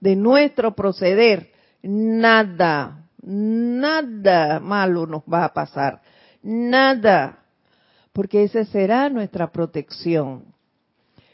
de 0.00 0.16
nuestro 0.16 0.74
proceder, 0.74 1.52
nada, 1.82 3.08
nada 3.22 4.60
malo 4.60 5.06
nos 5.06 5.22
va 5.22 5.44
a 5.44 5.54
pasar 5.54 6.02
nada, 6.42 7.44
porque 8.12 8.44
esa 8.44 8.64
será 8.64 9.08
nuestra 9.08 9.50
protección. 9.50 10.44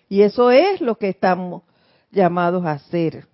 Y 0.09 0.23
eso 0.23 0.51
es 0.51 0.81
lo 0.81 0.97
que 0.97 1.09
estamos 1.09 1.63
llamados 2.11 2.65
a 2.65 2.73
hacer. 2.73 3.27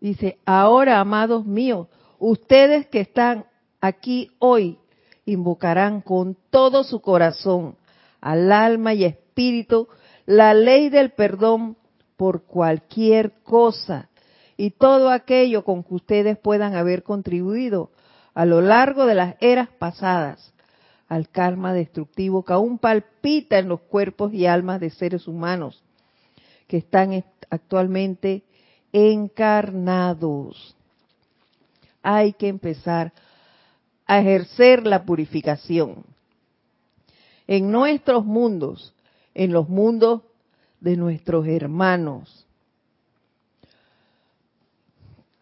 Dice, 0.00 0.38
ahora, 0.44 1.00
amados 1.00 1.46
míos, 1.46 1.88
ustedes 2.18 2.86
que 2.86 3.00
están 3.00 3.46
aquí 3.80 4.30
hoy, 4.38 4.78
invocarán 5.24 6.00
con 6.00 6.36
todo 6.50 6.84
su 6.84 7.00
corazón 7.00 7.76
al 8.20 8.52
alma 8.52 8.94
y 8.94 9.04
espíritu 9.04 9.88
la 10.24 10.54
ley 10.54 10.88
del 10.88 11.10
perdón 11.10 11.76
por 12.16 12.44
cualquier 12.44 13.32
cosa 13.42 14.08
y 14.56 14.70
todo 14.70 15.10
aquello 15.10 15.64
con 15.64 15.82
que 15.82 15.94
ustedes 15.94 16.38
puedan 16.38 16.74
haber 16.74 17.02
contribuido 17.02 17.90
a 18.34 18.44
lo 18.44 18.60
largo 18.60 19.06
de 19.06 19.14
las 19.14 19.36
eras 19.40 19.68
pasadas 19.78 20.52
al 21.08 21.28
karma 21.28 21.72
destructivo 21.72 22.44
que 22.44 22.52
aún 22.52 22.78
palpita 22.78 23.58
en 23.58 23.68
los 23.68 23.80
cuerpos 23.80 24.32
y 24.34 24.46
almas 24.46 24.80
de 24.80 24.90
seres 24.90 25.28
humanos 25.28 25.82
que 26.66 26.78
están 26.78 27.24
actualmente 27.50 28.42
encarnados. 28.92 30.76
Hay 32.02 32.32
que 32.32 32.48
empezar 32.48 33.12
a 34.06 34.20
ejercer 34.20 34.86
la 34.86 35.04
purificación 35.04 36.04
en 37.46 37.70
nuestros 37.70 38.24
mundos, 38.24 38.94
en 39.34 39.52
los 39.52 39.68
mundos 39.68 40.22
de 40.80 40.96
nuestros 40.96 41.46
hermanos, 41.46 42.45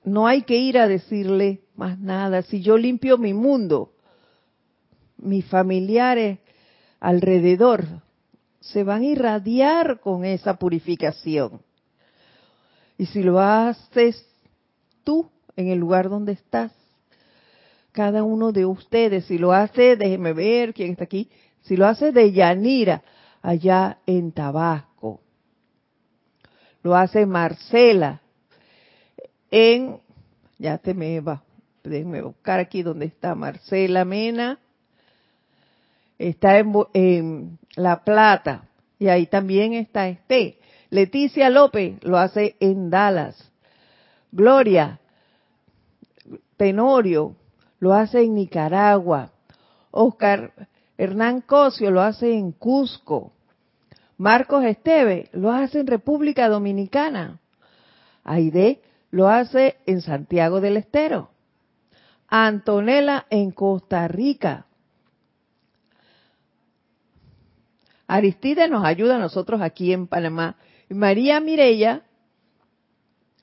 no 0.05 0.27
hay 0.27 0.43
que 0.43 0.57
ir 0.57 0.79
a 0.79 0.87
decirle 0.87 1.63
más 1.77 1.99
nada. 1.99 2.43
Si 2.43 2.61
yo 2.61 2.77
limpio 2.77 3.19
mi 3.19 3.35
mundo, 3.35 3.93
mis 5.17 5.45
familiares 5.47 6.39
alrededor 7.01 7.85
se 8.61 8.85
van 8.85 9.03
a 9.03 9.07
irradiar 9.07 10.01
con 10.01 10.25
esa 10.25 10.55
purificación. 10.55 11.61
Y 12.97 13.07
si 13.07 13.23
lo 13.23 13.41
haces 13.41 14.25
tú 15.03 15.29
en 15.57 15.69
el 15.69 15.79
lugar 15.79 16.09
donde 16.09 16.33
estás, 16.33 16.73
cada 17.93 18.23
uno 18.23 18.53
de 18.53 18.67
ustedes, 18.67 19.27
si 19.27 19.39
lo 19.39 19.53
hace, 19.53 19.97
déjeme 19.97 20.33
ver 20.33 20.75
quién 20.75 20.93
está 20.93 21.05
aquí, 21.05 21.31
si 21.63 21.77
lo 21.77 21.87
hace 21.87 22.13
de 22.13 22.33
Yanira, 22.33 23.03
allá 23.41 23.99
en 24.07 24.33
Tabasco, 24.33 25.21
lo 26.83 26.97
hace 26.97 27.27
Marcela, 27.27 28.21
en, 29.55 30.01
ya 30.59 30.79
te 30.79 30.95
me 30.95 31.21
va, 31.21 31.45
déjeme 31.85 32.23
buscar 32.23 32.59
aquí 32.59 32.83
donde 32.83 33.07
está 33.07 33.37
Marcela 33.37 34.05
Mena, 34.05 34.59
está 36.19 36.59
en, 36.59 37.59
La 37.77 38.03
Plata, 38.03 38.65
y 38.99 39.07
ahí 39.07 39.27
también 39.27 39.75
está 39.75 40.09
este. 40.09 40.59
Leticia 40.91 41.51
López 41.51 42.03
lo 42.03 42.19
hace 42.19 42.57
en 42.59 42.91
Dallas. 42.91 43.53
Gloria 44.33 44.99
Tenorio 46.57 47.37
lo 47.79 47.95
hace 47.95 48.23
en 48.23 48.35
Nicaragua. 48.35 49.31
Oscar 49.93 50.53
Hernán 50.99 51.43
Cosio 51.43 51.93
lo 51.93 52.01
hace 52.01 52.33
en 52.33 52.51
Cusco. 52.51 53.33
Marcos 54.19 54.65
Esteve 54.65 55.29
lo 55.33 55.53
hace 55.53 55.79
en 55.79 55.87
República 55.87 56.49
Dominicana. 56.49 57.39
Aide 58.25 58.81
lo 59.15 59.29
hace 59.29 59.77
en 59.87 60.03
Santiago 60.03 60.61
del 60.61 60.77
Estero. 60.77 61.31
Antonella 62.27 63.27
en 63.31 63.53
Costa 63.53 64.09
Rica. 64.09 64.67
Aristide 68.09 68.67
nos 68.67 68.85
ayuda 68.85 69.15
a 69.15 69.21
nosotros 69.21 69.61
aquí 69.61 69.93
en 69.93 70.09
Panamá. 70.09 70.57
María 70.89 71.39
Mirella 71.39 72.03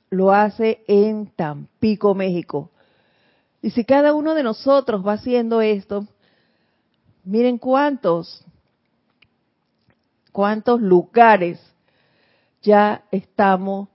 lo 0.10 0.34
hace 0.34 0.84
en 0.90 1.28
Tampico, 1.28 2.16
México. 2.16 2.70
Y 3.62 3.70
si 3.70 3.86
cada 3.86 4.14
uno 4.14 4.34
de 4.34 4.44
nosotros 4.44 5.08
va 5.08 5.14
haciendo 5.14 5.62
esto, 5.62 6.06
miren 7.24 7.58
cuántos, 7.58 8.44
cuántos 10.34 10.82
lugares 10.82 11.62
ya 12.62 13.06
estamos 13.10 13.88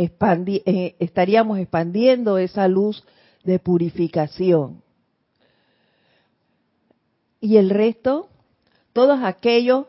eh, 0.00 0.96
estaríamos 0.98 1.58
expandiendo 1.58 2.38
esa 2.38 2.68
luz 2.68 3.04
de 3.44 3.58
purificación. 3.58 4.82
Y 7.40 7.56
el 7.56 7.70
resto, 7.70 8.28
todos 8.92 9.20
aquellos 9.22 9.86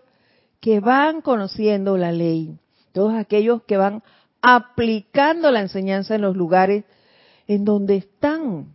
que 0.59 0.80
van 0.80 1.22
conociendo 1.22 1.97
la 1.97 2.12
ley, 2.12 2.57
todos 2.91 3.14
aquellos 3.14 3.64
que 3.64 3.78
van 3.78 4.03
aplicando 4.41 5.51
la 5.51 5.62
enseñanza 5.62 6.16
en 6.16 6.22
los 6.22 6.36
lugares 6.36 6.84
en 7.47 7.64
donde 7.64 7.97
están. 7.97 8.74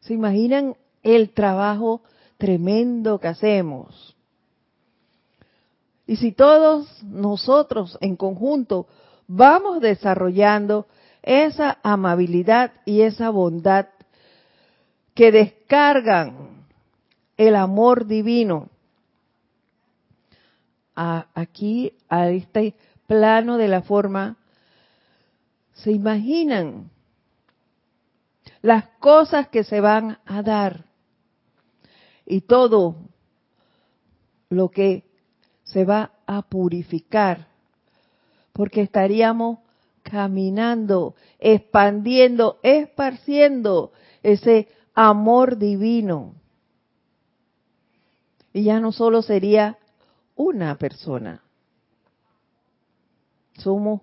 ¿Se 0.00 0.14
imaginan 0.14 0.76
el 1.02 1.30
trabajo 1.30 2.02
tremendo 2.38 3.18
que 3.18 3.28
hacemos? 3.28 4.16
Y 6.06 6.16
si 6.16 6.32
todos 6.32 7.02
nosotros 7.02 7.98
en 8.00 8.16
conjunto 8.16 8.86
vamos 9.26 9.80
desarrollando 9.80 10.86
esa 11.22 11.78
amabilidad 11.82 12.72
y 12.84 13.02
esa 13.02 13.30
bondad 13.30 13.86
que 15.14 15.32
descargan 15.32 16.64
el 17.36 17.56
amor 17.56 18.06
divino. 18.06 18.68
Aquí 20.94 21.92
a 22.08 22.28
este 22.30 22.74
plano 23.06 23.58
de 23.58 23.68
la 23.68 23.82
forma, 23.82 24.36
se 25.74 25.92
imaginan 25.92 26.90
las 28.62 28.88
cosas 28.98 29.48
que 29.48 29.62
se 29.62 29.80
van 29.80 30.18
a 30.24 30.42
dar 30.42 30.86
y 32.24 32.40
todo 32.40 32.96
lo 34.48 34.70
que 34.70 35.04
se 35.64 35.84
va 35.84 36.12
a 36.26 36.42
purificar, 36.42 37.48
porque 38.56 38.80
estaríamos 38.80 39.58
caminando, 40.02 41.14
expandiendo, 41.38 42.58
esparciendo 42.62 43.92
ese 44.22 44.68
amor 44.94 45.58
divino. 45.58 46.34
Y 48.54 48.62
ya 48.62 48.80
no 48.80 48.92
solo 48.92 49.20
sería 49.20 49.76
una 50.36 50.78
persona, 50.78 51.42
somos 53.58 54.00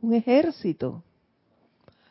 un 0.00 0.14
ejército, 0.14 1.02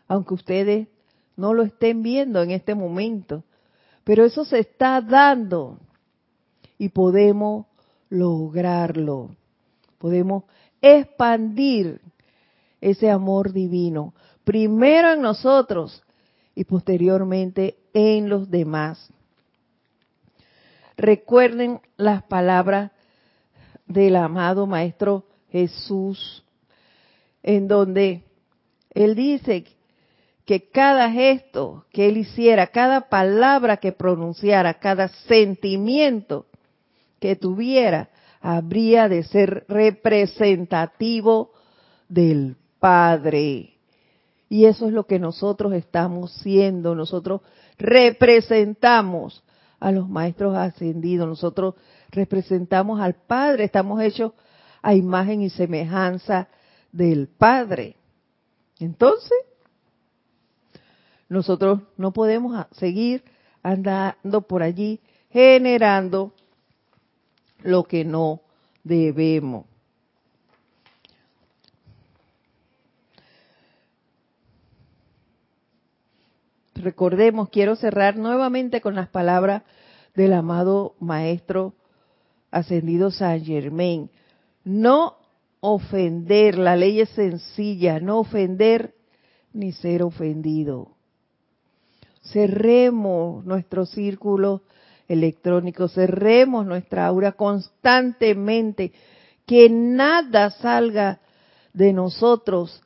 aunque 0.09 0.33
ustedes 0.33 0.89
no 1.37 1.53
lo 1.53 1.63
estén 1.63 2.03
viendo 2.03 2.41
en 2.41 2.51
este 2.51 2.75
momento, 2.75 3.45
pero 4.03 4.25
eso 4.25 4.43
se 4.43 4.59
está 4.59 4.99
dando 4.99 5.79
y 6.77 6.89
podemos 6.89 7.67
lograrlo. 8.09 9.37
Podemos 9.97 10.43
expandir 10.83 12.01
ese 12.81 13.09
amor 13.09 13.53
divino, 13.53 14.13
primero 14.43 15.13
en 15.13 15.21
nosotros 15.21 16.03
y 16.53 16.65
posteriormente 16.65 17.77
en 17.93 18.27
los 18.27 18.51
demás. 18.51 19.09
Recuerden 20.97 21.79
las 21.95 22.23
palabras 22.23 22.91
del 23.87 24.17
amado 24.17 24.67
Maestro 24.67 25.25
Jesús, 25.49 26.43
en 27.41 27.67
donde 27.69 28.23
Él 28.91 29.15
dice 29.15 29.63
que 30.45 30.69
cada 30.69 31.09
gesto 31.09 31.85
que 31.91 32.09
Él 32.09 32.17
hiciera, 32.17 32.67
cada 32.67 33.07
palabra 33.07 33.77
que 33.77 33.93
pronunciara, 33.93 34.73
cada 34.75 35.07
sentimiento 35.07 36.45
que 37.19 37.37
tuviera, 37.37 38.09
habría 38.43 39.07
de 39.07 39.23
ser 39.23 39.65
representativo 39.69 41.53
del 42.09 42.57
Padre. 42.77 43.77
Y 44.49 44.65
eso 44.65 44.85
es 44.85 44.93
lo 44.93 45.07
que 45.07 45.17
nosotros 45.17 45.71
estamos 45.71 46.33
siendo. 46.33 46.93
Nosotros 46.93 47.39
representamos 47.77 49.43
a 49.79 49.93
los 49.93 50.09
maestros 50.09 50.57
ascendidos. 50.57 51.25
Nosotros 51.25 51.75
representamos 52.11 52.99
al 52.99 53.13
Padre. 53.13 53.63
Estamos 53.63 54.01
hechos 54.01 54.33
a 54.81 54.93
imagen 54.93 55.41
y 55.41 55.49
semejanza 55.49 56.49
del 56.91 57.29
Padre. 57.29 57.95
Entonces, 58.77 59.37
nosotros 61.29 61.79
no 61.95 62.11
podemos 62.11 62.67
seguir 62.73 63.23
andando 63.63 64.41
por 64.41 64.63
allí 64.63 64.99
generando 65.29 66.33
lo 67.63 67.83
que 67.83 68.05
no 68.05 68.41
debemos. 68.83 69.65
Recordemos, 76.75 77.49
quiero 77.49 77.75
cerrar 77.75 78.17
nuevamente 78.17 78.81
con 78.81 78.95
las 78.95 79.07
palabras 79.07 79.63
del 80.15 80.33
amado 80.33 80.95
Maestro 80.99 81.73
Ascendido 82.51 83.09
San 83.09 83.43
Germain. 83.43 84.09
No 84.65 85.15
ofender, 85.61 86.57
la 86.57 86.75
ley 86.75 86.99
es 86.99 87.09
sencilla, 87.09 87.99
no 87.99 88.19
ofender 88.19 88.93
ni 89.53 89.71
ser 89.71 90.03
ofendido. 90.03 90.91
Cerremos 92.21 93.45
nuestro 93.45 93.85
círculo 93.85 94.63
electrónico, 95.13 95.87
cerremos 95.87 96.65
nuestra 96.65 97.05
aura 97.05 97.33
constantemente, 97.33 98.91
que 99.45 99.69
nada 99.69 100.49
salga 100.51 101.19
de 101.73 101.93
nosotros 101.93 102.81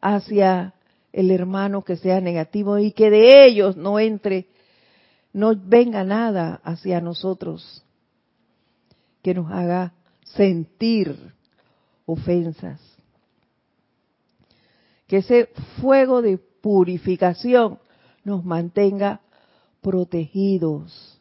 hacia 0.00 0.74
el 1.12 1.30
hermano 1.30 1.82
que 1.82 1.96
sea 1.96 2.20
negativo 2.20 2.78
y 2.78 2.92
que 2.92 3.10
de 3.10 3.46
ellos 3.46 3.76
no 3.76 3.98
entre, 3.98 4.46
no 5.32 5.54
venga 5.56 6.04
nada 6.04 6.60
hacia 6.62 7.00
nosotros 7.00 7.82
que 9.22 9.34
nos 9.34 9.50
haga 9.50 9.92
sentir 10.24 11.16
ofensas. 12.04 12.80
Que 15.06 15.18
ese 15.18 15.48
fuego 15.80 16.22
de 16.22 16.38
purificación 16.38 17.78
nos 18.24 18.44
mantenga 18.44 19.20
protegidos 19.80 21.15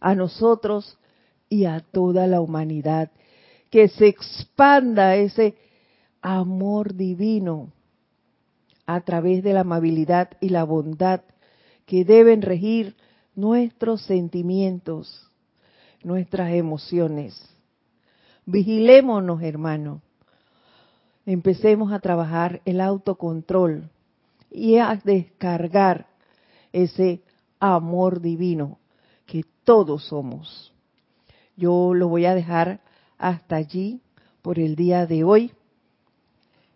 a 0.00 0.14
nosotros 0.14 0.98
y 1.48 1.64
a 1.66 1.80
toda 1.80 2.26
la 2.26 2.40
humanidad. 2.40 3.10
Que 3.70 3.88
se 3.88 4.06
expanda 4.06 5.16
ese 5.16 5.56
amor 6.20 6.94
divino 6.94 7.72
a 8.86 9.00
través 9.00 9.42
de 9.42 9.52
la 9.52 9.60
amabilidad 9.60 10.30
y 10.40 10.50
la 10.50 10.64
bondad 10.64 11.22
que 11.86 12.04
deben 12.04 12.42
regir 12.42 12.96
nuestros 13.34 14.02
sentimientos, 14.02 15.30
nuestras 16.02 16.52
emociones. 16.52 17.48
Vigilémonos, 18.44 19.42
hermano. 19.42 20.02
Empecemos 21.24 21.92
a 21.92 22.00
trabajar 22.00 22.60
el 22.64 22.80
autocontrol 22.80 23.88
y 24.50 24.76
a 24.78 25.00
descargar 25.02 26.06
ese 26.72 27.22
amor 27.60 28.20
divino 28.20 28.78
todos 29.64 30.04
somos. 30.06 30.72
Yo 31.56 31.94
lo 31.94 32.08
voy 32.08 32.26
a 32.26 32.34
dejar 32.34 32.80
hasta 33.18 33.56
allí 33.56 34.00
por 34.42 34.58
el 34.58 34.76
día 34.76 35.06
de 35.06 35.24
hoy. 35.24 35.52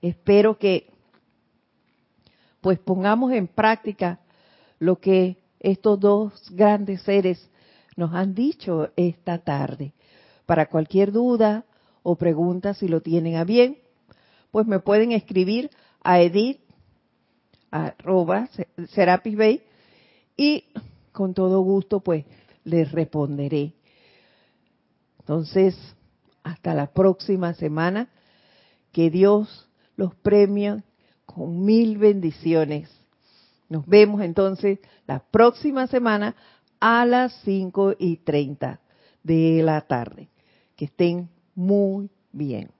Espero 0.02 0.58
que 0.58 0.90
pues 2.60 2.78
pongamos 2.78 3.32
en 3.32 3.46
práctica 3.46 4.20
lo 4.78 4.96
que 4.96 5.36
estos 5.60 5.98
dos 6.00 6.50
grandes 6.50 7.02
seres 7.02 7.48
nos 7.96 8.12
han 8.12 8.34
dicho 8.34 8.90
esta 8.96 9.38
tarde. 9.38 9.92
Para 10.44 10.66
cualquier 10.66 11.12
duda 11.12 11.64
o 12.02 12.16
pregunta, 12.16 12.74
si 12.74 12.88
lo 12.88 13.00
tienen 13.00 13.36
a 13.36 13.44
bien, 13.44 13.78
pues 14.50 14.66
me 14.66 14.80
pueden 14.80 15.12
escribir 15.12 15.70
a 16.02 16.20
edit 16.20 16.60
y 20.36 20.64
con 21.12 21.34
todo 21.34 21.60
gusto 21.60 22.00
pues 22.00 22.24
les 22.66 22.90
responderé. 22.92 23.72
Entonces, 25.20 25.76
hasta 26.42 26.74
la 26.74 26.92
próxima 26.92 27.54
semana, 27.54 28.08
que 28.92 29.08
Dios 29.08 29.68
los 29.96 30.14
premie 30.16 30.82
con 31.24 31.64
mil 31.64 31.96
bendiciones. 31.96 32.90
Nos 33.68 33.86
vemos 33.86 34.20
entonces 34.20 34.78
la 35.06 35.20
próxima 35.20 35.86
semana 35.86 36.36
a 36.80 37.06
las 37.06 37.32
5 37.44 37.94
y 37.98 38.18
30 38.18 38.80
de 39.22 39.62
la 39.62 39.80
tarde. 39.80 40.28
Que 40.76 40.86
estén 40.86 41.28
muy 41.54 42.10
bien. 42.32 42.75